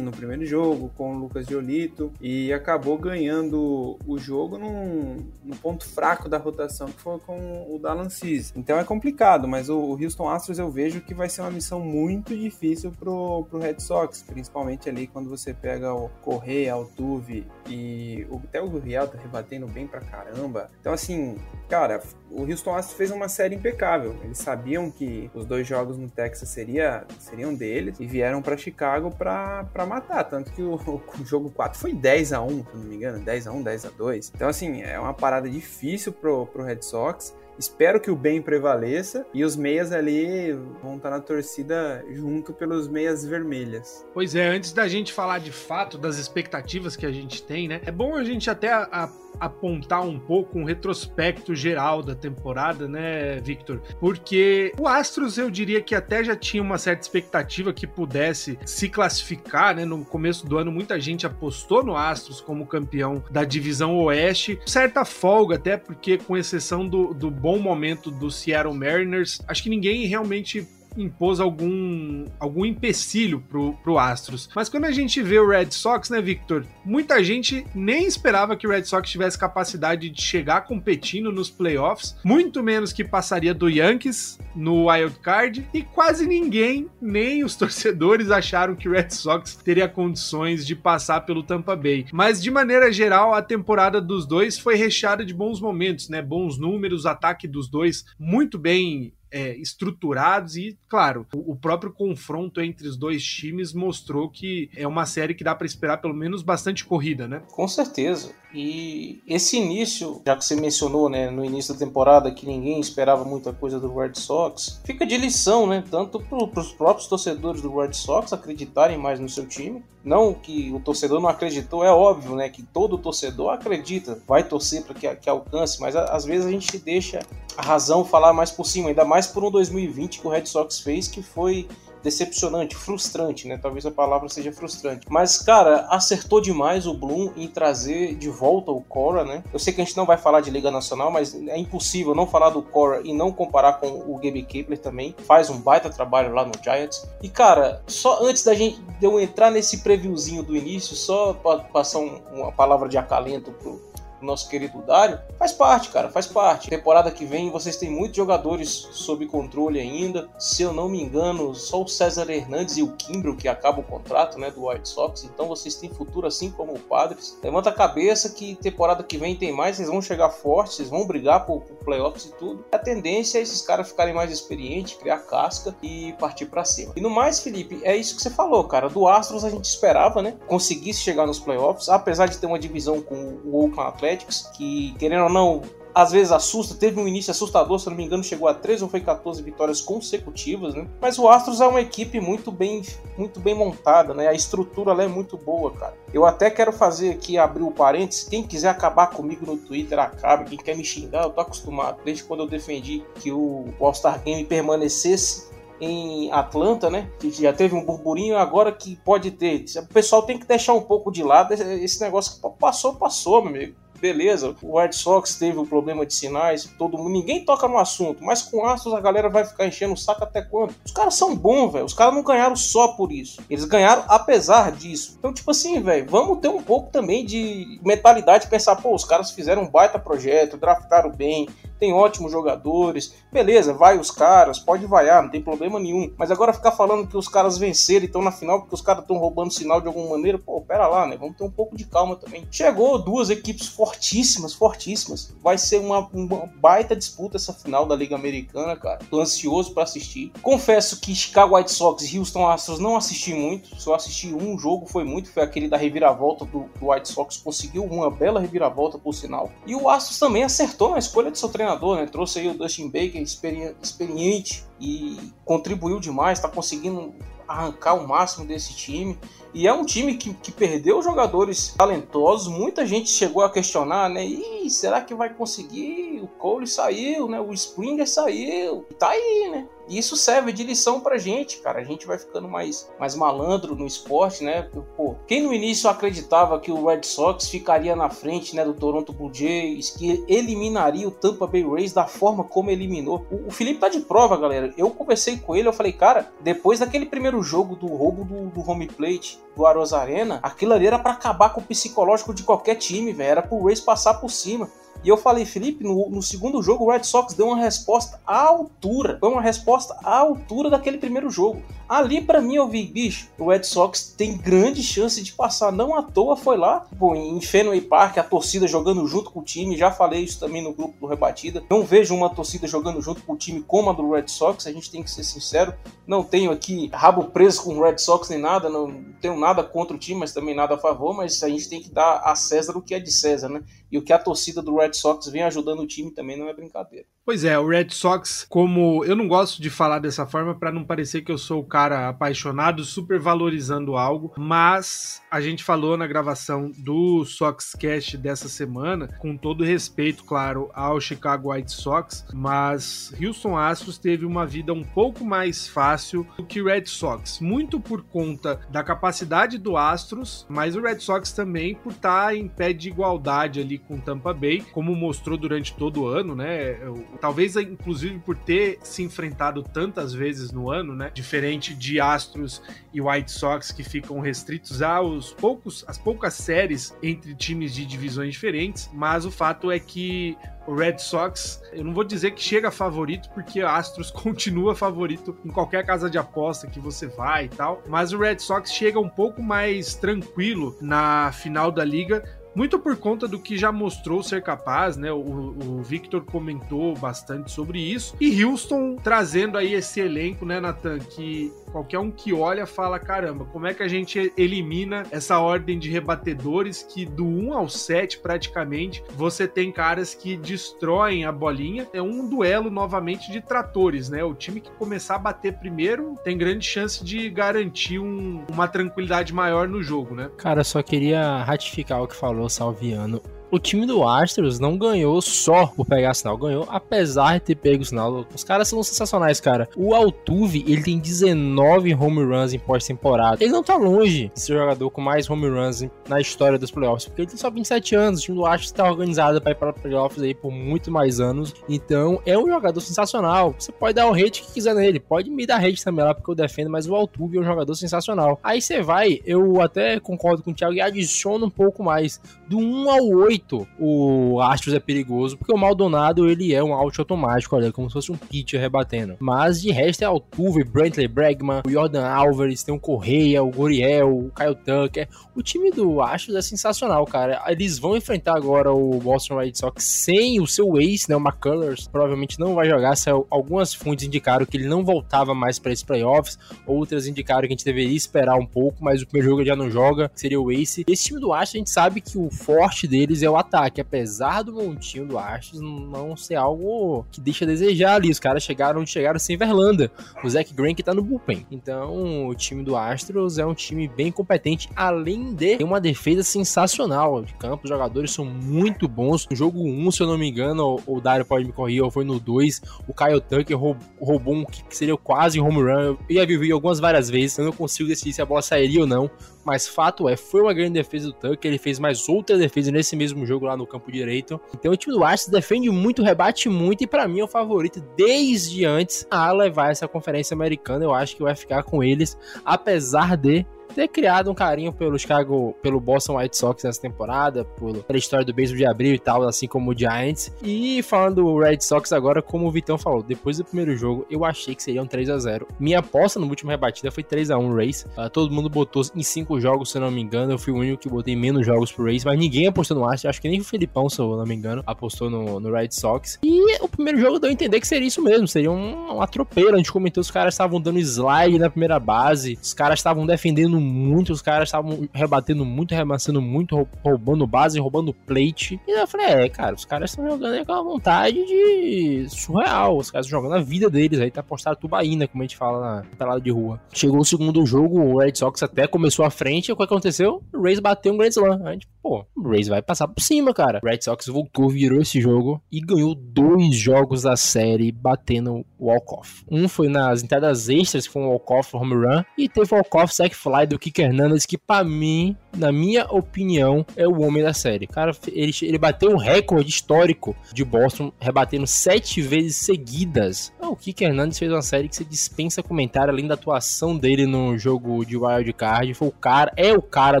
no 0.02 0.10
primeiro 0.10 0.44
jogo, 0.44 0.90
com 0.96 1.14
o 1.14 1.18
Lucas 1.18 1.46
Diolito 1.46 2.12
e 2.20 2.52
acabou 2.52 2.96
ganhando 2.98 3.98
o 4.06 4.18
jogo 4.18 4.58
num, 4.58 5.26
num 5.44 5.56
ponto 5.56 5.86
fraco 5.86 6.28
da 6.28 6.38
rotação, 6.38 6.88
que 6.88 7.00
foi 7.00 7.18
com 7.20 7.74
o 7.74 7.78
Dalan 7.78 8.08
Cease. 8.08 8.52
Então 8.56 8.78
é 8.78 8.84
complicado, 8.84 9.46
mas 9.48 9.68
o, 9.68 9.78
o 9.78 10.02
Houston 10.02 10.28
Astros 10.28 10.58
eu 10.58 10.70
vejo 10.70 11.00
que 11.00 11.14
vai 11.14 11.28
ser 11.28 11.42
uma 11.42 11.50
missão 11.50 11.80
muito 11.80 12.36
difícil 12.36 12.92
pro, 12.92 13.44
pro 13.50 13.58
Red 13.58 13.80
Sox, 13.80 14.22
principalmente 14.22 14.88
ali 14.88 15.06
quando 15.06 15.28
você 15.28 15.52
pega 15.52 15.92
o 15.92 16.08
Correia, 16.22 16.76
o 16.76 16.84
Tuve 16.86 17.46
e 17.68 18.26
o, 18.30 18.36
até 18.36 18.60
o 18.60 18.78
Riel 18.78 19.08
tá 19.08 19.18
rebatendo 19.18 19.66
bem 19.66 19.86
pra 19.86 20.00
caramba. 20.00 20.70
Então 20.80 20.92
assim, 20.92 21.36
cara, 21.68 22.00
o 22.30 22.42
Houston 22.42 22.74
Astros 22.74 22.96
fez 22.96 23.10
uma 23.10 23.28
série 23.28 23.56
impecável. 23.56 24.16
Eles 24.22 24.38
sabiam 24.38 24.90
que 24.90 25.30
os 25.34 25.44
dois 25.44 25.66
jogos 25.66 25.98
no 25.98 26.08
Texas 26.08 26.48
seria, 26.48 27.04
seriam 27.18 27.54
deles 27.54 27.98
e 27.98 28.06
vieram 28.06 28.40
para 28.40 28.56
Chicago 28.56 29.10
para 29.10 29.86
matar. 29.86 30.24
Tanto 30.24 30.52
que 30.52 30.62
o, 30.62 30.74
o, 31.20 31.24
jogo 31.24 31.50
4 31.50 31.78
foi 31.78 31.92
10 31.92 32.32
a 32.32 32.42
1 32.42 32.48
se 32.48 32.76
não 32.76 32.84
me 32.84 32.96
engano, 32.96 33.18
10 33.18 33.46
a 33.46 33.52
1 33.52 33.62
10 33.62 33.84
a 33.86 33.90
2 33.90 34.32
Então, 34.34 34.48
assim, 34.48 34.82
é 34.82 34.98
uma 34.98 35.14
parada 35.14 35.48
difícil 35.48 36.12
pro, 36.12 36.46
pro 36.46 36.62
Red 36.62 36.82
Sox. 36.82 37.34
Espero 37.60 38.00
que 38.00 38.10
o 38.10 38.16
bem 38.16 38.40
prevaleça 38.40 39.26
e 39.34 39.44
os 39.44 39.54
meias 39.54 39.92
ali 39.92 40.54
vão 40.82 40.96
estar 40.96 41.10
na 41.10 41.20
torcida 41.20 42.02
junto 42.10 42.54
pelos 42.54 42.88
meias 42.88 43.22
vermelhas. 43.22 44.02
Pois 44.14 44.34
é, 44.34 44.48
antes 44.48 44.72
da 44.72 44.88
gente 44.88 45.12
falar 45.12 45.40
de 45.40 45.52
fato 45.52 45.98
das 45.98 46.16
expectativas 46.16 46.96
que 46.96 47.04
a 47.04 47.12
gente 47.12 47.42
tem, 47.42 47.68
né? 47.68 47.82
É 47.84 47.92
bom 47.92 48.16
a 48.16 48.24
gente 48.24 48.48
até 48.48 48.72
a, 48.72 48.88
a 48.90 49.10
apontar 49.38 50.02
um 50.02 50.18
pouco 50.18 50.58
um 50.58 50.64
retrospecto 50.64 51.54
geral 51.54 52.02
da 52.02 52.14
temporada, 52.14 52.88
né, 52.88 53.40
Victor? 53.40 53.80
Porque 54.00 54.72
o 54.78 54.88
Astros 54.88 55.38
eu 55.38 55.50
diria 55.50 55.80
que 55.80 55.94
até 55.94 56.24
já 56.24 56.34
tinha 56.34 56.62
uma 56.62 56.78
certa 56.78 57.02
expectativa 57.02 57.72
que 57.72 57.86
pudesse 57.86 58.58
se 58.64 58.88
classificar, 58.88 59.76
né? 59.76 59.84
No 59.84 60.04
começo 60.04 60.46
do 60.46 60.58
ano 60.58 60.72
muita 60.72 60.98
gente 60.98 61.26
apostou 61.26 61.84
no 61.84 61.96
Astros 61.96 62.40
como 62.40 62.66
campeão 62.66 63.22
da 63.30 63.44
divisão 63.44 63.96
Oeste, 63.98 64.58
certa 64.66 65.04
folga 65.04 65.56
até 65.56 65.76
porque 65.76 66.18
com 66.18 66.36
exceção 66.36 66.86
do, 66.86 67.14
do 67.14 67.30
bom 67.50 67.58
momento 67.58 68.12
do 68.12 68.30
Seattle 68.30 68.72
Mariners, 68.72 69.40
acho 69.48 69.64
que 69.64 69.68
ninguém 69.68 70.06
realmente 70.06 70.64
impôs 70.96 71.40
algum, 71.40 72.24
algum 72.38 72.64
empecilho 72.64 73.40
pro, 73.40 73.74
pro 73.82 73.98
Astros. 73.98 74.48
Mas 74.54 74.68
quando 74.68 74.84
a 74.84 74.90
gente 74.90 75.22
vê 75.22 75.38
o 75.38 75.48
Red 75.48 75.70
Sox, 75.70 76.10
né, 76.10 76.20
Victor? 76.20 76.64
Muita 76.84 77.22
gente 77.22 77.66
nem 77.74 78.06
esperava 78.06 78.56
que 78.56 78.66
o 78.66 78.70
Red 78.70 78.84
Sox 78.84 79.10
tivesse 79.10 79.38
capacidade 79.38 80.10
de 80.10 80.22
chegar 80.22 80.62
competindo 80.62 81.32
nos 81.32 81.50
playoffs, 81.50 82.16
muito 82.24 82.62
menos 82.62 82.92
que 82.92 83.04
passaria 83.04 83.54
do 83.54 83.68
Yankees 83.68 84.38
no 84.54 84.88
wild 84.88 85.18
card 85.20 85.68
e 85.72 85.82
quase 85.82 86.26
ninguém, 86.26 86.88
nem 87.00 87.44
os 87.44 87.54
torcedores 87.56 88.30
acharam 88.30 88.74
que 88.74 88.88
o 88.88 88.92
Red 88.92 89.10
Sox 89.10 89.56
teria 89.56 89.88
condições 89.88 90.66
de 90.66 90.74
passar 90.74 91.20
pelo 91.22 91.42
Tampa 91.42 91.76
Bay. 91.76 92.06
Mas 92.12 92.42
de 92.42 92.50
maneira 92.50 92.92
geral, 92.92 93.34
a 93.34 93.42
temporada 93.42 94.00
dos 94.00 94.26
dois 94.26 94.58
foi 94.58 94.74
recheada 94.74 95.24
de 95.24 95.34
bons 95.34 95.60
momentos, 95.60 96.08
né? 96.08 96.22
Bons 96.22 96.58
números, 96.58 97.06
ataque 97.06 97.46
dos 97.46 97.68
dois 97.68 98.04
muito 98.18 98.58
bem 98.58 99.12
é, 99.30 99.56
estruturados 99.56 100.56
e, 100.56 100.78
claro, 100.88 101.26
o, 101.34 101.52
o, 101.52 101.56
próprio 101.56 101.92
confronto 101.92 102.60
entre 102.60 102.86
os 102.86 102.96
dois 102.96 103.24
times 103.24 103.72
mostrou 103.72 104.28
que 104.28 104.70
é 104.74 104.86
uma 104.86 105.06
série 105.06 105.34
que 105.34 105.44
dá 105.44 105.54
para 105.54 105.66
esperar 105.66 105.98
pelo 105.98 106.14
menos 106.14 106.42
bastante 106.42 106.84
corrida, 106.84 107.28
né? 107.28 107.42
Com 107.52 107.68
certeza. 107.68 108.32
E 108.52 109.22
esse 109.28 109.56
início, 109.56 110.20
já 110.26 110.36
que 110.36 110.44
você 110.44 110.56
mencionou, 110.56 111.08
né, 111.08 111.30
no 111.30 111.44
início 111.44 111.72
da 111.72 111.78
temporada 111.78 112.32
que 112.32 112.44
ninguém 112.44 112.80
esperava 112.80 113.24
muita 113.24 113.52
coisa 113.52 113.78
do 113.78 113.94
Red 113.96 114.14
Sox, 114.14 114.80
fica 114.84 115.06
de 115.06 115.16
lição, 115.16 115.66
né, 115.66 115.84
tanto 115.88 116.18
para 116.18 116.60
os 116.60 116.72
próprios 116.72 117.06
torcedores 117.06 117.62
do 117.62 117.78
Red 117.78 117.92
Sox 117.92 118.32
acreditarem 118.32 118.98
mais 118.98 119.20
no 119.20 119.28
seu 119.28 119.46
time. 119.46 119.84
Não 120.02 120.34
que 120.34 120.72
o 120.72 120.80
torcedor 120.80 121.20
não 121.20 121.28
acreditou, 121.28 121.84
é 121.84 121.92
óbvio, 121.92 122.34
né, 122.34 122.48
que 122.48 122.62
todo 122.62 122.98
torcedor 122.98 123.50
acredita, 123.50 124.20
vai 124.26 124.42
torcer 124.42 124.82
para 124.82 124.94
que, 124.94 125.14
que 125.16 125.30
alcance, 125.30 125.80
mas 125.80 125.94
às 125.94 126.24
vezes 126.24 126.46
a 126.46 126.50
gente 126.50 126.76
deixa 126.78 127.20
a 127.60 127.62
razão 127.62 128.04
falar 128.04 128.32
mais 128.32 128.50
por 128.50 128.64
cima, 128.64 128.88
ainda 128.88 129.04
mais 129.04 129.26
por 129.26 129.44
um 129.44 129.50
2020 129.50 130.20
que 130.20 130.26
o 130.26 130.30
Red 130.30 130.46
Sox 130.46 130.80
fez, 130.80 131.06
que 131.06 131.22
foi 131.22 131.68
decepcionante, 132.02 132.74
frustrante, 132.74 133.46
né? 133.46 133.58
Talvez 133.58 133.84
a 133.84 133.90
palavra 133.90 134.26
seja 134.30 134.50
frustrante. 134.50 135.06
Mas, 135.10 135.36
cara, 135.36 135.86
acertou 135.90 136.40
demais 136.40 136.86
o 136.86 136.94
Bloom 136.94 137.30
em 137.36 137.46
trazer 137.46 138.14
de 138.14 138.30
volta 138.30 138.70
o 138.70 138.80
Cora, 138.80 139.22
né? 139.22 139.44
Eu 139.52 139.58
sei 139.58 139.74
que 139.74 139.82
a 139.82 139.84
gente 139.84 139.98
não 139.98 140.06
vai 140.06 140.16
falar 140.16 140.40
de 140.40 140.50
Liga 140.50 140.70
Nacional, 140.70 141.10
mas 141.10 141.34
é 141.34 141.58
impossível 141.58 142.14
não 142.14 142.26
falar 142.26 142.48
do 142.48 142.62
Cora 142.62 143.02
e 143.04 143.12
não 143.12 143.30
comparar 143.30 143.74
com 143.74 143.88
o 143.88 144.14
Gabe 144.14 144.42
Kepler 144.42 144.78
também. 144.78 145.14
Faz 145.26 145.50
um 145.50 145.58
baita 145.58 145.90
trabalho 145.90 146.34
lá 146.34 146.44
no 146.44 146.52
Giants. 146.62 147.06
E, 147.22 147.28
cara, 147.28 147.82
só 147.86 148.24
antes 148.24 148.42
da 148.42 148.54
gente 148.54 148.80
de 148.98 149.04
eu 149.04 149.20
entrar 149.20 149.50
nesse 149.50 149.78
previewzinho 149.78 150.42
do 150.42 150.56
início, 150.56 150.96
só 150.96 151.34
para 151.34 151.60
passar 151.64 151.98
um, 151.98 152.18
uma 152.32 152.50
palavra 152.50 152.88
de 152.88 152.96
acalento 152.96 153.52
pro, 153.52 153.78
nosso 154.26 154.48
querido 154.48 154.82
Dário, 154.82 155.20
faz 155.38 155.52
parte, 155.52 155.90
cara, 155.90 156.08
faz 156.10 156.26
parte. 156.26 156.68
Temporada 156.68 157.10
que 157.10 157.24
vem 157.24 157.50
vocês 157.50 157.76
têm 157.76 157.90
muitos 157.90 158.16
jogadores 158.16 158.88
sob 158.92 159.26
controle 159.26 159.80
ainda. 159.80 160.28
Se 160.38 160.62
eu 160.62 160.72
não 160.72 160.88
me 160.88 161.02
engano, 161.02 161.54
só 161.54 161.82
o 161.82 161.88
César 161.88 162.30
Hernandes 162.30 162.76
e 162.76 162.82
o 162.82 162.92
Kimbrough 162.92 163.36
que 163.36 163.48
acaba 163.48 163.80
o 163.80 163.84
contrato, 163.84 164.38
né, 164.38 164.50
do 164.50 164.68
White 164.68 164.88
Sox. 164.88 165.24
Então 165.24 165.46
vocês 165.46 165.74
têm 165.74 165.90
futuro 165.90 166.26
assim 166.26 166.50
como 166.50 166.74
o 166.74 166.78
Padres. 166.78 167.38
Levanta 167.42 167.70
a 167.70 167.72
cabeça 167.72 168.30
que 168.30 168.54
temporada 168.56 169.02
que 169.02 169.18
vem 169.18 169.36
tem 169.36 169.52
mais, 169.52 169.76
vocês 169.76 169.88
vão 169.88 170.02
chegar 170.02 170.30
fortes, 170.30 170.76
vocês 170.76 170.88
vão 170.88 171.06
brigar 171.06 171.46
por, 171.46 171.62
por 171.62 171.76
playoffs 171.84 172.26
e 172.26 172.32
tudo. 172.32 172.64
A 172.72 172.78
tendência 172.78 173.38
é 173.38 173.42
esses 173.42 173.62
caras 173.62 173.88
ficarem 173.88 174.14
mais 174.14 174.30
experientes, 174.30 174.94
criar 174.94 175.18
casca 175.18 175.74
e 175.82 176.12
partir 176.18 176.46
para 176.46 176.64
cima. 176.64 176.92
E 176.96 177.00
no 177.00 177.10
mais, 177.10 177.40
Felipe, 177.40 177.80
é 177.82 177.96
isso 177.96 178.16
que 178.16 178.22
você 178.22 178.30
falou, 178.30 178.64
cara. 178.64 178.88
Do 178.88 179.06
Astros 179.06 179.44
a 179.44 179.50
gente 179.50 179.64
esperava, 179.64 180.22
né, 180.22 180.36
conseguisse 180.46 181.00
chegar 181.00 181.26
nos 181.26 181.38
playoffs, 181.38 181.88
apesar 181.88 182.26
de 182.26 182.38
ter 182.38 182.46
uma 182.46 182.58
divisão 182.58 183.00
com 183.00 183.38
o 183.44 183.62
Oakland 183.62 183.88
Athletics 183.90 184.09
Athletics, 184.10 184.50
que 184.56 184.94
querendo 184.98 185.24
ou 185.24 185.30
não, 185.30 185.62
às 185.94 186.12
vezes 186.12 186.32
assusta, 186.32 186.74
teve 186.74 187.00
um 187.00 187.06
início 187.06 187.30
assustador, 187.30 187.78
se 187.78 187.88
não 187.88 187.96
me 187.96 188.04
engano, 188.04 188.22
chegou 188.22 188.48
a 188.48 188.54
13 188.54 188.84
ou 188.84 188.90
foi 188.90 189.00
14 189.00 189.42
vitórias 189.42 189.80
consecutivas, 189.80 190.74
né? 190.74 190.86
Mas 191.00 191.18
o 191.18 191.28
Astros 191.28 191.60
é 191.60 191.66
uma 191.66 191.80
equipe 191.80 192.20
muito 192.20 192.52
bem, 192.52 192.82
muito 193.16 193.40
bem 193.40 193.54
montada, 193.54 194.14
né? 194.14 194.28
A 194.28 194.32
estrutura 194.32 194.92
é 195.02 195.08
muito 195.08 195.36
boa, 195.36 195.72
cara. 195.72 195.94
Eu 196.12 196.24
até 196.24 196.50
quero 196.50 196.72
fazer 196.72 197.10
aqui, 197.10 197.38
abrir 197.38 197.62
o 197.62 197.70
parênteses, 197.70 198.24
quem 198.24 198.42
quiser 198.42 198.68
acabar 198.68 199.08
comigo 199.08 199.44
no 199.44 199.56
Twitter, 199.56 199.98
acabe, 199.98 200.50
quem 200.50 200.58
quer 200.58 200.76
me 200.76 200.84
xingar, 200.84 201.24
eu 201.24 201.30
tô 201.30 201.40
acostumado. 201.40 201.98
Desde 202.04 202.24
quando 202.24 202.40
eu 202.40 202.48
defendi 202.48 203.02
que 203.16 203.32
o 203.32 203.66
All-Star 203.80 204.22
Game 204.22 204.44
permanecesse 204.44 205.50
em 205.80 206.30
Atlanta, 206.30 206.90
né? 206.90 207.10
Que 207.18 207.30
já 207.30 207.52
teve 207.52 207.74
um 207.74 207.84
burburinho, 207.84 208.36
agora 208.36 208.70
que 208.70 208.96
pode 208.96 209.30
ter. 209.30 209.64
O 209.76 209.86
pessoal 209.86 210.22
tem 210.22 210.38
que 210.38 210.46
deixar 210.46 210.74
um 210.74 210.82
pouco 210.82 211.10
de 211.10 211.22
lado 211.22 211.54
esse 211.54 212.00
negócio 212.00 212.34
que 212.34 212.58
passou, 212.58 212.94
passou, 212.94 213.42
meu 213.42 213.54
amigo 213.54 213.79
beleza, 214.00 214.54
o 214.62 214.78
Red 214.78 214.92
Sox 214.92 215.36
teve 215.36 215.58
o 215.58 215.62
um 215.62 215.66
problema 215.66 216.06
de 216.06 216.14
sinais, 216.14 216.64
todo 216.78 216.96
mundo, 216.96 217.10
ninguém 217.10 217.44
toca 217.44 217.68
no 217.68 217.78
assunto, 217.78 218.24
mas 218.24 218.42
com 218.42 218.64
Astros 218.64 218.94
a 218.94 219.00
galera 219.00 219.28
vai 219.28 219.44
ficar 219.44 219.66
enchendo 219.66 219.94
o 219.94 219.96
saco 219.96 220.24
até 220.24 220.42
quando? 220.42 220.74
Os 220.84 220.92
caras 220.92 221.14
são 221.14 221.36
bons, 221.36 221.72
velho. 221.72 221.84
Os 221.84 221.94
caras 221.94 222.14
não 222.14 222.22
ganharam 222.22 222.56
só 222.56 222.88
por 222.88 223.12
isso. 223.12 223.42
Eles 223.48 223.64
ganharam 223.64 224.04
apesar 224.08 224.72
disso. 224.72 225.16
Então, 225.18 225.32
tipo 225.32 225.50
assim, 225.50 225.80
velho, 225.80 226.06
vamos 226.08 226.38
ter 226.38 226.48
um 226.48 226.62
pouco 226.62 226.90
também 226.90 227.24
de 227.24 227.80
mentalidade 227.84 228.44
de 228.44 228.50
pensar, 228.50 228.76
pô, 228.76 228.94
os 228.94 229.04
caras 229.04 229.30
fizeram 229.30 229.62
um 229.62 229.70
baita 229.70 229.98
projeto, 229.98 230.56
draftaram 230.56 231.10
bem, 231.10 231.48
tem 231.80 231.94
ótimos 231.94 232.30
jogadores, 232.30 233.14
beleza, 233.32 233.72
vai 233.72 233.98
os 233.98 234.10
caras, 234.10 234.58
pode 234.58 234.84
vaiar, 234.86 235.22
não 235.22 235.30
tem 235.30 235.40
problema 235.40 235.80
nenhum. 235.80 236.12
Mas 236.16 236.30
agora 236.30 236.52
ficar 236.52 236.72
falando 236.72 237.06
que 237.08 237.16
os 237.16 237.26
caras 237.26 237.56
venceram 237.56 238.02
e 238.02 238.06
estão 238.06 238.20
na 238.20 238.30
final 238.30 238.60
porque 238.60 238.74
os 238.74 238.82
caras 238.82 239.02
estão 239.02 239.16
roubando 239.16 239.52
sinal 239.52 239.80
de 239.80 239.86
alguma 239.86 240.10
maneira, 240.10 240.38
pô, 240.38 240.60
pera 240.60 240.86
lá, 240.86 241.06
né? 241.06 241.16
Vamos 241.18 241.36
ter 241.36 241.44
um 241.44 241.50
pouco 241.50 241.74
de 241.74 241.86
calma 241.86 242.16
também. 242.16 242.46
Chegou 242.50 243.02
duas 243.02 243.30
equipes 243.30 243.66
fortíssimas, 243.66 244.52
fortíssimas. 244.52 245.34
Vai 245.42 245.56
ser 245.56 245.78
uma, 245.78 246.06
uma 246.12 246.46
baita 246.56 246.94
disputa 246.94 247.38
essa 247.38 247.54
final 247.54 247.86
da 247.86 247.96
Liga 247.96 248.14
Americana, 248.14 248.76
cara. 248.76 249.00
Tô 249.10 249.20
ansioso 249.20 249.72
para 249.72 249.84
assistir. 249.84 250.30
Confesso 250.42 251.00
que 251.00 251.14
Chicago 251.14 251.56
White 251.56 251.72
Sox 251.72 252.04
e 252.04 252.18
Houston 252.18 252.46
Astros 252.46 252.78
não 252.78 252.96
assisti 252.96 253.32
muito, 253.32 253.80
só 253.80 253.94
assisti 253.94 254.34
um 254.34 254.58
jogo, 254.58 254.86
foi 254.86 255.04
muito, 255.04 255.32
foi 255.32 255.42
aquele 255.42 255.68
da 255.68 255.78
reviravolta 255.78 256.44
do, 256.44 256.66
do 256.78 256.90
White 256.90 257.08
Sox, 257.08 257.38
conseguiu 257.38 257.84
uma 257.84 258.10
bela 258.10 258.38
reviravolta 258.38 258.98
por 258.98 259.14
sinal. 259.14 259.50
E 259.66 259.74
o 259.74 259.88
Astros 259.88 260.18
também 260.18 260.44
acertou 260.44 260.90
na 260.90 260.98
escolha 260.98 261.30
de 261.30 261.38
seu 261.38 261.48
treinador 261.48 261.69
treinador, 261.70 261.96
né? 261.96 262.06
Trouxe 262.06 262.40
aí 262.40 262.48
o 262.48 262.54
Dustin 262.54 262.86
Baker, 262.86 263.20
experiente 263.20 264.64
e 264.80 265.32
contribuiu 265.44 266.00
demais, 266.00 266.38
está 266.38 266.48
conseguindo 266.48 267.14
arrancar 267.46 267.94
o 267.94 268.06
máximo 268.06 268.46
desse 268.46 268.74
time. 268.74 269.18
E 269.52 269.66
é 269.66 269.72
um 269.72 269.84
time 269.84 270.16
que, 270.16 270.32
que 270.32 270.52
perdeu 270.52 271.02
jogadores 271.02 271.74
talentosos. 271.76 272.46
Muita 272.46 272.86
gente 272.86 273.10
chegou 273.10 273.42
a 273.42 273.50
questionar, 273.50 274.08
né? 274.08 274.24
E 274.24 274.70
será 274.70 275.00
que 275.00 275.14
vai 275.14 275.34
conseguir? 275.34 276.20
O 276.22 276.28
Cole 276.28 276.66
saiu, 276.66 277.28
né? 277.28 277.40
O 277.40 277.52
Springer 277.52 278.08
saiu. 278.08 278.86
Tá 278.98 279.08
aí, 279.08 279.48
né? 279.50 279.66
E 279.90 279.98
isso 279.98 280.16
serve 280.16 280.52
de 280.52 280.62
lição 280.62 281.00
pra 281.00 281.18
gente, 281.18 281.58
cara. 281.58 281.80
A 281.80 281.84
gente 281.84 282.06
vai 282.06 282.16
ficando 282.16 282.46
mais, 282.46 282.88
mais 282.98 283.16
malandro 283.16 283.74
no 283.74 283.84
esporte, 283.84 284.44
né? 284.44 284.70
Pô, 284.96 285.16
quem 285.26 285.42
no 285.42 285.52
início 285.52 285.90
acreditava 285.90 286.60
que 286.60 286.70
o 286.70 286.86
Red 286.86 287.02
Sox 287.02 287.48
ficaria 287.48 287.96
na 287.96 288.08
frente, 288.08 288.54
né, 288.54 288.64
do 288.64 288.72
Toronto 288.72 289.12
Blue 289.12 289.34
Jays, 289.34 289.90
que 289.90 290.24
eliminaria 290.28 291.08
o 291.08 291.10
Tampa 291.10 291.44
Bay 291.44 291.68
Rays 291.68 291.92
da 291.92 292.06
forma 292.06 292.44
como 292.44 292.70
eliminou. 292.70 293.26
O, 293.32 293.48
o 293.48 293.50
Felipe 293.50 293.80
tá 293.80 293.88
de 293.88 293.98
prova, 293.98 294.36
galera. 294.36 294.72
Eu 294.78 294.90
conversei 294.90 295.38
com 295.38 295.56
ele, 295.56 295.66
eu 295.66 295.72
falei, 295.72 295.92
cara, 295.92 296.32
depois 296.40 296.78
daquele 296.78 297.06
primeiro 297.06 297.42
jogo 297.42 297.74
do 297.74 297.88
roubo 297.88 298.24
do, 298.24 298.46
do 298.48 298.70
home 298.70 298.86
plate 298.86 299.40
do 299.56 299.66
Aros 299.66 299.92
Arena, 299.92 300.38
aquilo 300.40 300.72
ali 300.72 300.86
era 300.86 301.00
para 301.00 301.12
acabar 301.12 301.50
com 301.50 301.60
o 301.60 301.64
psicológico 301.64 302.32
de 302.32 302.44
qualquer 302.44 302.76
time, 302.76 303.12
velho. 303.12 303.30
Era 303.30 303.42
pro 303.42 303.64
Rays 303.64 303.80
passar 303.80 304.14
por 304.14 304.30
cima. 304.30 304.70
E 305.02 305.08
eu 305.08 305.16
falei, 305.16 305.46
Felipe, 305.46 305.82
no, 305.82 306.10
no, 306.10 306.22
segundo 306.22 306.62
jogo 306.62 306.84
o 306.84 306.90
Red 306.90 307.04
Sox 307.04 307.32
deu 307.34 307.46
uma 307.46 307.56
resposta 307.56 308.20
à 308.26 308.48
altura. 308.48 309.16
Foi 309.18 309.30
uma 309.30 309.40
resposta 309.40 309.96
à 310.04 310.18
altura 310.18 310.68
daquele 310.68 310.98
primeiro 310.98 311.30
jogo. 311.30 311.62
Ali, 311.88 312.20
para 312.20 312.40
mim, 312.40 312.54
eu 312.54 312.68
vi, 312.68 312.84
bicho, 312.84 313.28
o 313.36 313.50
Red 313.50 313.64
Sox 313.64 314.14
tem 314.16 314.36
grande 314.36 314.80
chance 314.80 315.20
de 315.20 315.32
passar. 315.32 315.72
Não 315.72 315.96
à 315.96 316.02
toa 316.02 316.36
foi 316.36 316.56
lá, 316.56 316.86
pô, 316.96 317.16
em 317.16 317.40
Fenway 317.40 317.80
Park, 317.80 318.18
a 318.18 318.22
torcida 318.22 318.68
jogando 318.68 319.04
junto 319.08 319.30
com 319.30 319.40
o 319.40 319.42
time. 319.42 319.76
Já 319.76 319.90
falei 319.90 320.22
isso 320.22 320.38
também 320.38 320.62
no 320.62 320.72
grupo 320.72 320.94
do 321.00 321.06
Rebatida. 321.06 321.64
Não 321.68 321.82
vejo 321.82 322.14
uma 322.14 322.30
torcida 322.30 322.68
jogando 322.68 323.02
junto 323.02 323.22
com 323.22 323.32
o 323.32 323.36
time 323.36 323.60
como 323.66 323.90
a 323.90 323.92
do 323.92 324.08
Red 324.12 324.28
Sox. 324.28 324.68
A 324.68 324.72
gente 324.72 324.88
tem 324.88 325.02
que 325.02 325.10
ser 325.10 325.24
sincero. 325.24 325.74
Não 326.06 326.22
tenho 326.22 326.52
aqui 326.52 326.88
rabo 326.92 327.24
preso 327.24 327.64
com 327.64 327.74
o 327.74 327.82
Red 327.82 327.98
Sox 327.98 328.28
nem 328.28 328.38
nada. 328.38 328.68
Não 328.68 329.02
tenho 329.20 329.36
nada 329.36 329.64
contra 329.64 329.96
o 329.96 329.98
time, 329.98 330.20
mas 330.20 330.32
também 330.32 330.54
nada 330.54 330.76
a 330.76 330.78
favor. 330.78 331.12
Mas 331.12 331.42
a 331.42 331.48
gente 331.48 331.68
tem 331.68 331.82
que 331.82 331.90
dar 331.90 332.20
a 332.24 332.36
César 332.36 332.76
o 332.76 332.82
que 332.82 332.94
é 332.94 333.00
de 333.00 333.10
César, 333.10 333.48
né? 333.48 333.62
E 333.90 333.98
o 333.98 334.02
que 334.02 334.12
a 334.12 334.18
torcida 334.18 334.62
do 334.62 334.76
Red 334.76 334.89
Sox 334.96 335.26
vem 335.28 335.42
ajudando 335.42 335.80
o 335.80 335.86
time 335.86 336.10
também 336.10 336.36
não 336.36 336.48
é 336.48 336.54
brincadeira. 336.54 337.06
Pois 337.22 337.44
é, 337.44 337.56
o 337.58 337.68
Red 337.68 337.90
Sox, 337.90 338.46
como 338.48 339.04
eu 339.04 339.14
não 339.14 339.28
gosto 339.28 339.60
de 339.60 339.68
falar 339.68 339.98
dessa 339.98 340.26
forma 340.26 340.54
para 340.54 340.72
não 340.72 340.82
parecer 340.82 341.20
que 341.20 341.30
eu 341.30 341.36
sou 341.38 341.60
o 341.60 341.66
cara 341.66 342.08
apaixonado, 342.08 342.82
super 342.82 343.20
valorizando 343.20 343.96
algo, 343.96 344.32
mas 344.38 345.22
a 345.30 345.40
gente 345.40 345.62
falou 345.62 345.96
na 345.96 346.06
gravação 346.06 346.72
do 346.78 347.24
Sox 347.26 347.74
Cast 347.78 348.16
dessa 348.16 348.48
semana, 348.48 349.06
com 349.18 349.36
todo 349.36 349.62
respeito, 349.62 350.24
claro, 350.24 350.70
ao 350.74 350.98
Chicago 350.98 351.52
White 351.52 351.70
Sox, 351.70 352.26
mas 352.32 353.14
Houston 353.22 353.56
Astros 353.56 353.98
teve 353.98 354.24
uma 354.24 354.46
vida 354.46 354.72
um 354.72 354.82
pouco 354.82 355.24
mais 355.24 355.68
fácil 355.68 356.26
do 356.38 356.44
que 356.44 356.62
Red 356.62 356.86
Sox, 356.86 357.38
muito 357.38 357.78
por 357.78 358.02
conta 358.02 358.58
da 358.70 358.82
capacidade 358.82 359.58
do 359.58 359.76
Astros, 359.76 360.46
mas 360.48 360.74
o 360.74 360.80
Red 360.80 361.00
Sox 361.00 361.32
também 361.32 361.74
por 361.74 361.92
estar 361.92 362.34
em 362.34 362.48
pé 362.48 362.72
de 362.72 362.88
igualdade 362.88 363.60
ali 363.60 363.78
com 363.78 364.00
Tampa 364.00 364.32
Bay, 364.32 364.62
como 364.72 364.96
mostrou 364.96 365.36
durante 365.36 365.76
todo 365.76 366.02
o 366.02 366.06
ano, 366.08 366.34
né? 366.34 366.78
Talvez, 367.20 367.56
inclusive, 367.56 368.18
por 368.18 368.36
ter 368.36 368.78
se 368.82 369.02
enfrentado 369.02 369.62
tantas 369.62 370.12
vezes 370.12 370.52
no 370.52 370.70
ano, 370.70 370.94
né? 370.94 371.10
Diferente 371.12 371.74
de 371.74 372.00
Astros 372.00 372.62
e 372.92 373.00
White 373.00 373.30
Sox 373.30 373.72
que 373.72 373.82
ficam 373.82 374.20
restritos 374.20 374.82
aos 374.82 375.32
poucos, 375.32 375.84
às 375.86 375.98
poucas 375.98 376.34
séries 376.34 376.94
entre 377.02 377.34
times 377.34 377.74
de 377.74 377.84
divisões 377.84 378.32
diferentes, 378.32 378.90
mas 378.92 379.24
o 379.24 379.30
fato 379.30 379.70
é 379.70 379.78
que 379.78 380.36
o 380.66 380.74
Red 380.74 380.98
Sox, 380.98 381.60
eu 381.72 381.84
não 381.84 381.92
vou 381.92 382.04
dizer 382.04 382.32
que 382.32 382.42
chega 382.42 382.70
favorito, 382.70 383.28
porque 383.30 383.60
Astros 383.60 384.10
continua 384.12 384.74
favorito 384.74 385.36
em 385.44 385.48
qualquer 385.48 385.84
casa 385.84 386.08
de 386.08 386.18
aposta 386.18 386.66
que 386.66 386.78
você 386.78 387.06
vai 387.06 387.46
e 387.46 387.48
tal, 387.48 387.82
mas 387.88 388.12
o 388.12 388.18
Red 388.18 388.38
Sox 388.38 388.72
chega 388.72 389.00
um 389.00 389.08
pouco 389.08 389.42
mais 389.42 389.94
tranquilo 389.94 390.76
na 390.80 391.32
final 391.32 391.72
da 391.72 391.84
liga, 391.84 392.22
muito 392.54 392.78
por 392.78 392.96
conta 392.96 393.28
do 393.28 393.38
que 393.38 393.56
já 393.56 393.70
mostrou 393.70 394.22
ser 394.22 394.42
capaz, 394.42 394.96
né? 394.96 395.12
O, 395.12 395.18
o, 395.18 395.82
Victor 395.82 396.24
comentou 396.24 396.94
bastante 396.96 397.50
sobre 397.50 397.80
isso. 397.80 398.14
E 398.20 398.44
Houston 398.44 398.96
trazendo 398.96 399.56
aí 399.56 399.74
esse 399.74 400.00
elenco, 400.00 400.44
né, 400.44 400.60
Nathan, 400.60 400.98
que 400.98 401.52
qualquer 401.72 401.98
um 401.98 402.10
que 402.10 402.32
olha 402.32 402.66
fala: 402.66 402.98
caramba, 402.98 403.44
como 403.46 403.66
é 403.66 403.74
que 403.74 403.82
a 403.82 403.88
gente 403.88 404.32
elimina 404.36 405.04
essa 405.10 405.38
ordem 405.38 405.78
de 405.78 405.90
rebatedores 405.90 406.82
que 406.82 407.04
do 407.04 407.24
1 407.24 407.54
ao 407.54 407.68
7 407.68 408.18
praticamente 408.18 409.02
você 409.16 409.46
tem 409.46 409.72
caras 409.72 410.14
que 410.14 410.36
destroem 410.36 411.24
a 411.24 411.32
bolinha? 411.32 411.88
É 411.92 412.02
um 412.02 412.28
duelo 412.28 412.70
novamente 412.70 413.30
de 413.32 413.40
tratores, 413.40 414.08
né? 414.08 414.22
O 414.24 414.34
time 414.34 414.60
que 414.60 414.70
começar 414.72 415.16
a 415.16 415.18
bater 415.18 415.54
primeiro 415.54 416.14
tem 416.22 416.36
grande 416.36 416.66
chance 416.66 417.04
de 417.04 417.28
garantir 417.30 417.98
um, 417.98 418.44
uma 418.50 418.68
tranquilidade 418.68 419.32
maior 419.32 419.68
no 419.68 419.82
jogo, 419.82 420.14
né? 420.14 420.30
Cara, 420.36 420.62
só 420.64 420.82
queria 420.82 421.42
ratificar 421.42 422.02
o 422.02 422.08
que 422.08 422.16
falou 422.16 422.39
Salviano 422.48 423.20
o 423.50 423.58
time 423.58 423.84
do 423.84 424.06
Astros 424.06 424.58
não 424.58 424.78
ganhou 424.78 425.20
só 425.20 425.66
por 425.66 425.84
pegar 425.84 426.14
sinal, 426.14 426.36
ganhou 426.36 426.66
apesar 426.68 427.34
de 427.34 427.40
ter 427.40 427.54
pego 427.56 427.84
sinal. 427.84 428.24
Os 428.34 428.44
caras 428.44 428.68
são 428.68 428.82
sensacionais, 428.82 429.40
cara. 429.40 429.68
O 429.76 429.94
Altuve, 429.94 430.64
ele 430.66 430.82
tem 430.82 430.98
19 430.98 431.94
home 431.94 432.22
runs 432.22 432.52
em 432.52 432.58
pós-temporada. 432.58 433.42
Ele 433.42 433.52
não 433.52 433.62
tá 433.62 433.76
longe 433.76 434.30
de 434.34 434.40
ser 434.40 434.54
o 434.54 434.58
jogador 434.58 434.90
com 434.90 435.00
mais 435.00 435.28
home 435.28 435.48
runs 435.48 435.84
na 436.08 436.20
história 436.20 436.58
dos 436.58 436.70
playoffs, 436.70 437.06
porque 437.06 437.22
ele 437.22 437.28
tem 437.28 437.36
só 437.36 437.50
27 437.50 437.94
anos. 437.94 438.20
O 438.20 438.22
time 438.22 438.38
do 438.38 438.46
Astros 438.46 438.72
tá 438.72 438.88
organizado 438.88 439.40
para 439.40 439.52
ir 439.52 439.56
para 439.56 439.72
playoffs 439.72 440.22
aí 440.22 440.34
por 440.34 440.52
muito 440.52 440.90
mais 440.90 441.20
anos. 441.20 441.54
Então, 441.68 442.20
é 442.24 442.38
um 442.38 442.46
jogador 442.46 442.80
sensacional. 442.80 443.54
Você 443.58 443.72
pode 443.72 443.94
dar 443.94 444.08
o 444.08 444.14
hate 444.14 444.42
que 444.42 444.52
quiser 444.52 444.74
nele, 444.74 445.00
pode 445.00 445.30
me 445.30 445.46
dar 445.46 445.64
hate 445.64 445.84
também 445.84 446.04
lá 446.04 446.14
porque 446.14 446.30
eu 446.30 446.34
defendo, 446.34 446.70
mas 446.70 446.88
o 446.88 446.94
Altuve 446.94 447.38
é 447.38 447.40
um 447.40 447.44
jogador 447.44 447.74
sensacional. 447.74 448.38
Aí 448.42 448.60
você 448.60 448.80
vai, 448.80 449.20
eu 449.24 449.60
até 449.60 449.98
concordo 449.98 450.42
com 450.42 450.50
o 450.50 450.54
Thiago 450.54 450.74
e 450.74 450.80
adiciono 450.80 451.46
um 451.46 451.50
pouco 451.50 451.82
mais. 451.82 452.20
Do 452.48 452.58
1 452.58 452.90
ao 452.90 453.06
8 453.06 453.39
8, 453.40 453.68
o 453.78 454.40
Astros 454.40 454.74
é 454.74 454.80
perigoso, 454.80 455.36
porque 455.36 455.52
o 455.52 455.58
Maldonado 455.58 456.28
ele 456.28 456.54
é 456.54 456.62
um 456.62 456.74
out 456.74 456.98
automático, 457.00 457.56
olha, 457.56 457.72
como 457.72 457.88
se 457.88 457.94
fosse 457.94 458.12
um 458.12 458.16
pitcher 458.16 458.60
rebatendo. 458.60 459.16
Mas 459.18 459.60
de 459.60 459.70
resto 459.70 460.02
é 460.02 460.04
Altuve, 460.04 460.64
Brantley 460.64 461.08
Bregman, 461.08 461.62
o 461.66 461.70
Jordan 461.70 462.06
Alvarez, 462.06 462.62
tem 462.62 462.74
o 462.74 462.78
Correia, 462.78 463.42
o 463.42 463.50
Goriel, 463.50 464.10
o 464.10 464.30
Kyle 464.30 464.54
Tucker. 464.54 465.08
O 465.34 465.42
time 465.42 465.70
do 465.70 466.02
Astros 466.02 466.36
é 466.36 466.42
sensacional, 466.42 467.04
cara. 467.06 467.42
Eles 467.48 467.78
vão 467.78 467.96
enfrentar 467.96 468.36
agora 468.36 468.72
o 468.72 468.98
Boston 468.98 469.38
Red 469.38 469.54
Sox 469.54 469.84
sem 469.84 470.40
o 470.40 470.46
seu 470.46 470.78
ace, 470.78 471.08
né, 471.08 471.16
o 471.16 471.20
McCullers. 471.20 471.88
Provavelmente 471.88 472.38
não 472.38 472.54
vai 472.54 472.68
jogar, 472.68 472.94
algumas 473.30 473.72
fontes 473.72 474.06
indicaram 474.06 474.44
que 474.44 474.56
ele 474.56 474.68
não 474.68 474.84
voltava 474.84 475.34
mais 475.34 475.58
para 475.58 475.72
esses 475.72 475.84
playoffs, 475.84 476.38
outras 476.66 477.06
indicaram 477.06 477.42
que 477.42 477.46
a 477.46 477.50
gente 477.50 477.64
deveria 477.64 477.96
esperar 477.96 478.36
um 478.36 478.46
pouco, 478.46 478.82
mas 478.82 479.02
o 479.02 479.06
primeiro 479.06 479.30
jogo 479.30 479.40
ele 479.42 479.48
já 479.48 479.56
não 479.56 479.70
joga, 479.70 480.10
seria 480.14 480.40
o 480.40 480.50
ace. 480.50 480.84
Esse 480.86 481.04
time 481.04 481.20
do 481.20 481.32
Astros 481.32 481.54
a 481.54 481.58
gente 481.58 481.70
sabe 481.70 482.00
que 482.00 482.18
o 482.18 482.30
forte 482.30 482.86
deles 482.86 483.22
é 483.22 483.29
o 483.30 483.36
ataque, 483.36 483.80
apesar 483.80 484.42
do 484.42 484.52
montinho 484.52 485.06
do 485.06 485.18
Astros 485.18 485.60
não 485.60 486.16
ser 486.16 486.34
algo 486.34 487.04
que 487.10 487.20
deixa 487.20 487.44
a 487.44 487.48
desejar 487.48 487.94
ali. 487.94 488.10
Os 488.10 488.20
caras 488.20 488.42
chegaram, 488.42 488.84
chegaram 488.84 489.18
sem 489.18 489.36
Verlanda. 489.36 489.90
O 490.22 490.28
Zach 490.28 490.52
Greinke 490.52 490.82
tá 490.82 490.92
no 490.92 491.02
bullpen. 491.02 491.46
Então, 491.50 492.28
o 492.28 492.34
time 492.34 492.62
do 492.62 492.76
Astros 492.76 493.38
é 493.38 493.46
um 493.46 493.54
time 493.54 493.88
bem 493.88 494.10
competente, 494.10 494.68
além 494.74 495.34
de 495.34 495.56
ter 495.56 495.64
uma 495.64 495.80
defesa 495.80 496.22
sensacional 496.22 497.22
de 497.22 497.34
campo. 497.34 497.64
Os 497.64 497.70
jogadores 497.70 498.10
são 498.10 498.24
muito 498.24 498.88
bons. 498.88 499.26
No 499.30 499.36
jogo 499.36 499.62
1, 499.64 499.90
se 499.90 500.02
eu 500.02 500.06
não 500.06 500.18
me 500.18 500.28
engano, 500.28 500.80
o 500.86 501.00
Dario 501.00 501.24
pode 501.24 501.44
me 501.44 501.52
correr, 501.52 501.80
ou 501.80 501.90
foi 501.90 502.04
no 502.04 502.18
2, 502.18 502.62
o 502.86 502.94
Kyle 502.94 503.20
Tucker 503.20 503.56
roubou 504.00 504.34
um 504.34 504.44
que 504.44 504.76
seria 504.76 504.96
quase 504.96 505.40
home 505.40 505.62
run. 505.62 505.96
Eu 506.08 506.16
já 506.16 506.24
vi 506.26 506.52
algumas 506.52 506.80
várias 506.80 507.08
vezes, 507.08 507.38
eu 507.38 507.44
não 507.44 507.52
consigo 507.52 507.88
decidir 507.88 508.12
se 508.12 508.22
a 508.22 508.26
bola 508.26 508.42
sairia 508.42 508.80
ou 508.80 508.86
não 508.86 509.10
mas 509.44 509.66
fato 509.66 510.08
é, 510.08 510.16
foi 510.16 510.42
uma 510.42 510.52
grande 510.52 510.72
defesa 510.72 511.06
do 511.06 511.12
Tucker, 511.12 511.50
ele 511.50 511.58
fez 511.58 511.78
mais 511.78 512.08
outra 512.08 512.36
defesa 512.36 512.70
nesse 512.70 512.94
mesmo 512.94 513.24
jogo 513.24 513.46
lá 513.46 513.56
no 513.56 513.66
campo 513.66 513.90
direito. 513.90 514.40
Então 514.54 514.72
o 514.72 514.76
time 514.76 514.94
do 514.94 515.04
Astros 515.04 515.32
defende 515.32 515.70
muito, 515.70 516.02
rebate 516.02 516.48
muito 516.48 516.84
e 516.84 516.86
para 516.86 517.08
mim 517.08 517.20
é 517.20 517.24
o 517.24 517.28
favorito 517.28 517.80
desde 517.96 518.64
antes 518.64 519.06
a 519.10 519.30
levar 519.32 519.70
essa 519.70 519.88
conferência 519.88 520.34
americana. 520.34 520.84
Eu 520.84 520.94
acho 520.94 521.16
que 521.16 521.22
vai 521.22 521.34
ficar 521.34 521.62
com 521.62 521.82
eles, 521.82 522.16
apesar 522.44 523.16
de 523.16 523.46
ter 523.70 523.88
criado 523.88 524.30
um 524.30 524.34
carinho 524.34 524.72
pelo 524.72 524.98
Chicago, 524.98 525.54
pelo 525.62 525.80
Boston 525.80 526.18
White 526.18 526.36
Sox 526.36 526.64
nessa 526.64 526.80
temporada, 526.80 527.44
pela 527.86 527.98
história 527.98 528.24
do 528.24 528.34
beisebol 528.34 528.58
de 528.58 528.66
abril 528.66 528.94
e 528.94 528.98
tal, 528.98 529.22
assim 529.22 529.46
como 529.46 529.70
o 529.70 529.78
Giants. 529.78 530.32
E 530.42 530.82
falando 530.82 531.16
do 531.16 531.38
Red 531.38 531.60
Sox 531.60 531.92
agora, 531.92 532.22
como 532.22 532.46
o 532.46 532.50
Vitão 532.50 532.78
falou, 532.78 533.02
depois 533.02 533.38
do 533.38 533.44
primeiro 533.44 533.76
jogo, 533.76 534.06
eu 534.10 534.24
achei 534.24 534.54
que 534.54 534.62
seria 534.62 534.82
um 534.82 534.86
3 534.86 535.10
a 535.10 535.18
0 535.18 535.46
Minha 535.58 535.78
aposta 535.78 536.18
no 536.18 536.26
último 536.26 536.50
rebatida 536.50 536.90
foi 536.90 537.02
3 537.02 537.30
a 537.30 537.38
1 537.38 537.54
Race. 537.54 537.86
Uh, 537.96 538.10
todo 538.10 538.32
mundo 538.32 538.48
botou 538.48 538.82
em 538.94 539.02
5 539.02 539.40
jogos, 539.40 539.70
se 539.70 539.78
eu 539.78 539.82
não 539.82 539.90
me 539.90 540.00
engano. 540.00 540.32
Eu 540.32 540.38
fui 540.38 540.52
o 540.52 540.56
único 540.56 540.78
que 540.78 540.88
botei 540.88 541.14
menos 541.14 541.46
jogos 541.46 541.70
pro 541.72 541.84
Race, 541.84 542.04
mas 542.04 542.18
ninguém 542.18 542.46
apostou 542.46 542.76
no 542.76 542.84
Astros. 542.84 543.06
Acho 543.06 543.22
que 543.22 543.28
nem 543.28 543.40
o 543.40 543.44
Felipão, 543.44 543.88
se 543.88 543.98
eu 544.00 544.16
não 544.16 544.26
me 544.26 544.34
engano, 544.34 544.62
apostou 544.66 545.10
no, 545.10 545.40
no 545.40 545.52
Red 545.52 545.70
Sox. 545.72 546.18
E 546.22 546.62
o 546.62 546.68
primeiro 546.68 546.98
jogo 546.98 547.18
deu 547.18 547.30
a 547.30 547.32
entender 547.32 547.60
que 547.60 547.68
seria 547.68 547.86
isso 547.86 548.02
mesmo, 548.02 548.26
seria 548.26 548.50
um, 548.50 548.96
um 548.96 549.02
atropelo. 549.02 549.54
A 549.54 549.58
gente 549.58 549.72
comentou, 549.72 550.00
os 550.00 550.10
caras 550.10 550.34
estavam 550.34 550.60
dando 550.60 550.78
slide 550.78 551.38
na 551.38 551.50
primeira 551.50 551.78
base, 551.78 552.38
os 552.42 552.54
caras 552.54 552.78
estavam 552.78 553.06
defendendo 553.06 553.59
muito, 553.60 554.12
os 554.12 554.22
caras 554.22 554.48
estavam 554.48 554.88
rebatendo 554.92 555.44
muito, 555.44 555.74
remassando 555.74 556.20
muito, 556.20 556.66
roubando 556.82 557.26
base, 557.26 557.60
roubando 557.60 557.92
plate. 557.92 558.60
E 558.66 558.80
eu 558.80 558.86
falei, 558.86 559.06
é, 559.06 559.28
cara, 559.28 559.54
os 559.54 559.64
caras 559.64 559.90
estão 559.90 560.08
jogando 560.08 560.36
com 560.36 560.42
aquela 560.42 560.62
vontade 560.62 561.16
de 561.24 562.06
surreal. 562.08 562.76
Os 562.76 562.90
caras 562.90 563.06
jogando 563.06 563.34
a 563.34 563.40
vida 563.40 563.68
deles. 563.68 564.00
Aí 564.00 564.10
tá 564.10 564.22
postado 564.22 564.56
tubaína, 564.56 565.06
como 565.06 565.22
a 565.22 565.26
gente 565.26 565.36
fala 565.36 565.60
na 565.60 565.82
pelada 565.96 566.20
de 566.20 566.30
rua. 566.30 566.60
Chegou 566.72 567.00
o 567.00 567.04
segundo 567.04 567.44
jogo, 567.46 567.80
o 567.80 567.98
Red 567.98 568.14
Sox 568.14 568.42
até 568.42 568.66
começou 568.66 569.04
à 569.04 569.10
frente. 569.10 569.48
E 569.48 569.52
o 569.52 569.56
que 569.56 569.62
aconteceu? 569.62 570.22
O 570.34 570.42
Rays 570.42 570.60
bateu 570.60 570.92
um 570.92 570.96
Grand 570.96 571.08
Slam. 571.08 571.40
A 571.44 571.52
gente 571.52 571.68
pô, 571.82 572.04
o 572.16 572.28
Rays 572.28 572.48
vai 572.48 572.62
passar 572.62 572.88
por 572.88 573.00
cima, 573.00 573.32
cara. 573.32 573.60
Red 573.64 573.82
Sox 573.82 574.06
voltou, 574.06 574.48
virou 574.48 574.80
esse 574.80 575.00
jogo 575.00 575.42
e 575.50 575.60
ganhou 575.60 575.94
dois 575.94 576.54
jogos 576.54 577.02
da 577.02 577.16
série 577.16 577.72
batendo 577.72 578.44
o 578.58 578.66
walk-off. 578.66 579.24
Um 579.30 579.48
foi 579.48 579.68
nas 579.68 580.02
entradas 580.02 580.48
extras, 580.48 580.86
que 580.86 580.92
foi 580.92 581.02
um 581.02 581.08
walk-off 581.08 581.56
home 581.56 581.74
run, 581.74 582.02
e 582.16 582.28
teve 582.28 582.52
o 582.52 582.56
walk-off 582.56 582.94
sack 582.94 583.14
fly 583.14 583.46
do 583.46 583.58
Kike 583.58 583.82
Hernandez, 583.82 584.26
que 584.26 584.36
pra 584.36 584.62
mim, 584.62 585.16
na 585.36 585.50
minha 585.50 585.84
opinião, 585.86 586.64
é 586.76 586.86
o 586.86 587.00
homem 587.00 587.22
da 587.22 587.32
série. 587.32 587.66
Cara, 587.66 587.92
ele, 588.08 588.32
ele 588.42 588.58
bateu 588.58 588.90
um 588.90 588.96
recorde 588.96 589.48
histórico 589.48 590.14
de 590.32 590.44
Boston, 590.44 590.92
rebatendo 591.00 591.46
sete 591.46 592.02
vezes 592.02 592.36
seguidas. 592.36 593.32
O 593.40 593.56
Kike 593.56 593.84
Hernandez 593.84 594.18
fez 594.18 594.30
uma 594.30 594.42
série 594.42 594.68
que 594.68 594.76
você 594.76 594.84
dispensa 594.84 595.42
comentário, 595.42 595.90
além 595.90 596.06
da 596.06 596.14
atuação 596.14 596.76
dele 596.76 597.06
no 597.06 597.36
jogo 597.38 597.84
de 597.84 597.96
wild 597.96 598.32
card. 598.32 598.74
Foi 598.74 598.88
o 598.88 598.92
cara, 598.92 599.32
é 599.36 599.52
o 599.52 599.62
cara 599.62 600.00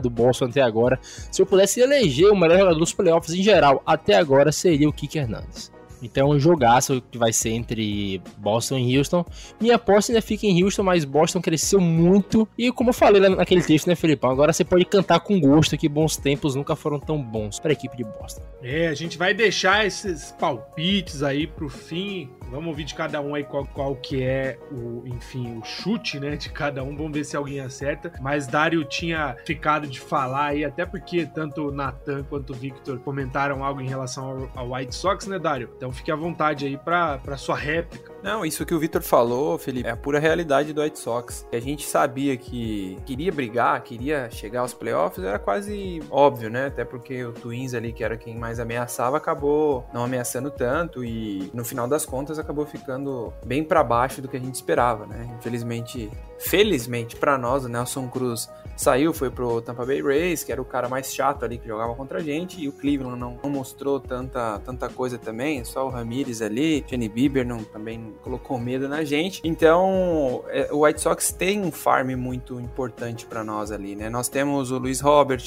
do 0.00 0.10
Boston 0.10 0.46
até 0.46 0.60
agora. 0.60 0.98
Se 1.30 1.40
eu 1.40 1.46
pudesse 1.46 1.69
eleger 1.78 2.32
o 2.32 2.36
melhor 2.36 2.58
jogador 2.58 2.78
dos 2.78 2.92
playoffs 2.92 3.34
em 3.34 3.42
geral, 3.42 3.82
até 3.86 4.16
agora 4.16 4.50
seria 4.50 4.88
o 4.88 4.92
Kike 4.92 5.18
Hernandez. 5.18 5.70
Então, 6.02 6.32
é 6.32 6.36
um 6.36 6.40
jogaço 6.40 7.02
que 7.10 7.18
vai 7.18 7.32
ser 7.32 7.50
entre 7.50 8.20
Boston 8.38 8.78
e 8.78 8.96
Houston. 8.96 9.24
Minha 9.60 9.76
aposta 9.76 10.12
ainda 10.12 10.22
fica 10.22 10.46
em 10.46 10.62
Houston, 10.62 10.82
mas 10.82 11.04
Boston 11.04 11.40
cresceu 11.40 11.80
muito. 11.80 12.48
E 12.56 12.70
como 12.72 12.90
eu 12.90 12.94
falei 12.94 13.20
naquele 13.28 13.62
texto, 13.62 13.86
né, 13.86 13.94
Felipão? 13.94 14.30
Agora 14.30 14.52
você 14.52 14.64
pode 14.64 14.84
cantar 14.84 15.20
com 15.20 15.40
gosto 15.40 15.76
que 15.76 15.88
bons 15.88 16.16
tempos 16.16 16.54
nunca 16.54 16.74
foram 16.76 16.98
tão 16.98 17.20
bons 17.20 17.58
para 17.58 17.70
a 17.70 17.72
equipe 17.72 17.96
de 17.96 18.04
Boston. 18.04 18.42
É, 18.62 18.88
a 18.88 18.94
gente 18.94 19.16
vai 19.16 19.32
deixar 19.32 19.86
esses 19.86 20.32
palpites 20.38 21.22
aí 21.22 21.46
pro 21.46 21.68
fim. 21.68 22.28
Vamos 22.50 22.66
ouvir 22.66 22.84
de 22.84 22.94
cada 22.94 23.20
um 23.20 23.34
aí 23.34 23.44
qual, 23.44 23.64
qual 23.66 23.94
que 23.94 24.22
é 24.22 24.58
o, 24.72 25.06
enfim, 25.06 25.58
o 25.58 25.64
chute, 25.64 26.18
né, 26.18 26.36
de 26.36 26.50
cada 26.50 26.82
um. 26.82 26.96
Vamos 26.96 27.12
ver 27.12 27.24
se 27.24 27.36
alguém 27.36 27.60
acerta. 27.60 28.12
Mas 28.20 28.46
Dário 28.46 28.84
tinha 28.84 29.36
ficado 29.44 29.86
de 29.86 30.00
falar 30.00 30.46
aí, 30.46 30.64
até 30.64 30.84
porque 30.84 31.26
tanto 31.26 31.68
o 31.68 31.72
Nathan 31.72 32.24
quanto 32.24 32.52
o 32.52 32.56
Victor 32.56 32.98
comentaram 32.98 33.64
algo 33.64 33.80
em 33.80 33.88
relação 33.88 34.50
ao, 34.54 34.62
ao 34.62 34.72
White 34.72 34.94
Sox, 34.94 35.26
né, 35.26 35.38
Dário? 35.38 35.70
Então 35.76 35.89
fique 35.92 36.10
à 36.10 36.16
vontade 36.16 36.66
aí 36.66 36.76
para 36.76 37.36
sua 37.36 37.56
réplica. 37.56 38.10
Não, 38.22 38.44
isso 38.44 38.66
que 38.66 38.74
o 38.74 38.78
Victor 38.78 39.02
falou, 39.02 39.56
Felipe, 39.56 39.88
é 39.88 39.92
a 39.92 39.96
pura 39.96 40.18
realidade 40.18 40.72
do 40.72 40.82
White 40.82 40.98
Sox. 40.98 41.46
A 41.52 41.58
gente 41.58 41.86
sabia 41.86 42.36
que 42.36 42.98
queria 43.06 43.32
brigar, 43.32 43.82
queria 43.82 44.30
chegar 44.30 44.60
aos 44.60 44.74
playoffs, 44.74 45.24
era 45.24 45.38
quase 45.38 46.02
óbvio, 46.10 46.50
né? 46.50 46.66
Até 46.66 46.84
porque 46.84 47.24
o 47.24 47.32
Twins 47.32 47.72
ali, 47.72 47.92
que 47.92 48.04
era 48.04 48.16
quem 48.16 48.36
mais 48.36 48.60
ameaçava, 48.60 49.16
acabou 49.16 49.86
não 49.92 50.04
ameaçando 50.04 50.50
tanto 50.50 51.02
e 51.02 51.50
no 51.54 51.64
final 51.64 51.88
das 51.88 52.04
contas 52.04 52.38
acabou 52.38 52.66
ficando 52.66 53.32
bem 53.44 53.64
para 53.64 53.82
baixo 53.82 54.20
do 54.20 54.28
que 54.28 54.36
a 54.36 54.40
gente 54.40 54.54
esperava, 54.54 55.06
né? 55.06 55.34
Infelizmente, 55.38 56.10
felizmente 56.38 57.16
para 57.16 57.38
nós, 57.38 57.64
o 57.64 57.68
Nelson 57.68 58.08
Cruz 58.08 58.50
saiu, 58.76 59.12
foi 59.12 59.30
pro 59.30 59.60
Tampa 59.60 59.84
Bay 59.84 60.02
Rays, 60.02 60.42
que 60.42 60.52
era 60.52 60.60
o 60.60 60.64
cara 60.64 60.88
mais 60.88 61.14
chato 61.14 61.44
ali 61.44 61.58
que 61.58 61.68
jogava 61.68 61.94
contra 61.94 62.18
a 62.18 62.22
gente, 62.22 62.60
e 62.60 62.68
o 62.68 62.72
Cleveland 62.72 63.18
não, 63.18 63.38
não 63.42 63.50
mostrou 63.50 64.00
tanta, 64.00 64.58
tanta 64.60 64.88
coisa 64.88 65.18
também, 65.18 65.64
só 65.64 65.86
o 65.86 65.90
Ramirez 65.90 66.40
ali, 66.42 66.84
Jenny 66.86 67.08
Bieber 67.08 67.46
não, 67.46 67.62
também 67.62 68.14
colocou 68.22 68.58
medo 68.58 68.88
na 68.88 69.04
gente. 69.04 69.40
Então, 69.44 70.44
é, 70.48 70.68
o 70.72 70.84
White 70.84 71.00
Sox 71.00 71.32
tem 71.32 71.60
um 71.60 71.70
farm 71.70 72.10
muito 72.16 72.58
importante 72.60 73.26
para 73.26 73.44
nós 73.44 73.70
ali, 73.70 73.94
né? 73.94 74.08
Nós 74.08 74.28
temos 74.28 74.70
o 74.70 74.78
Luiz 74.78 75.00
Robert, 75.00 75.42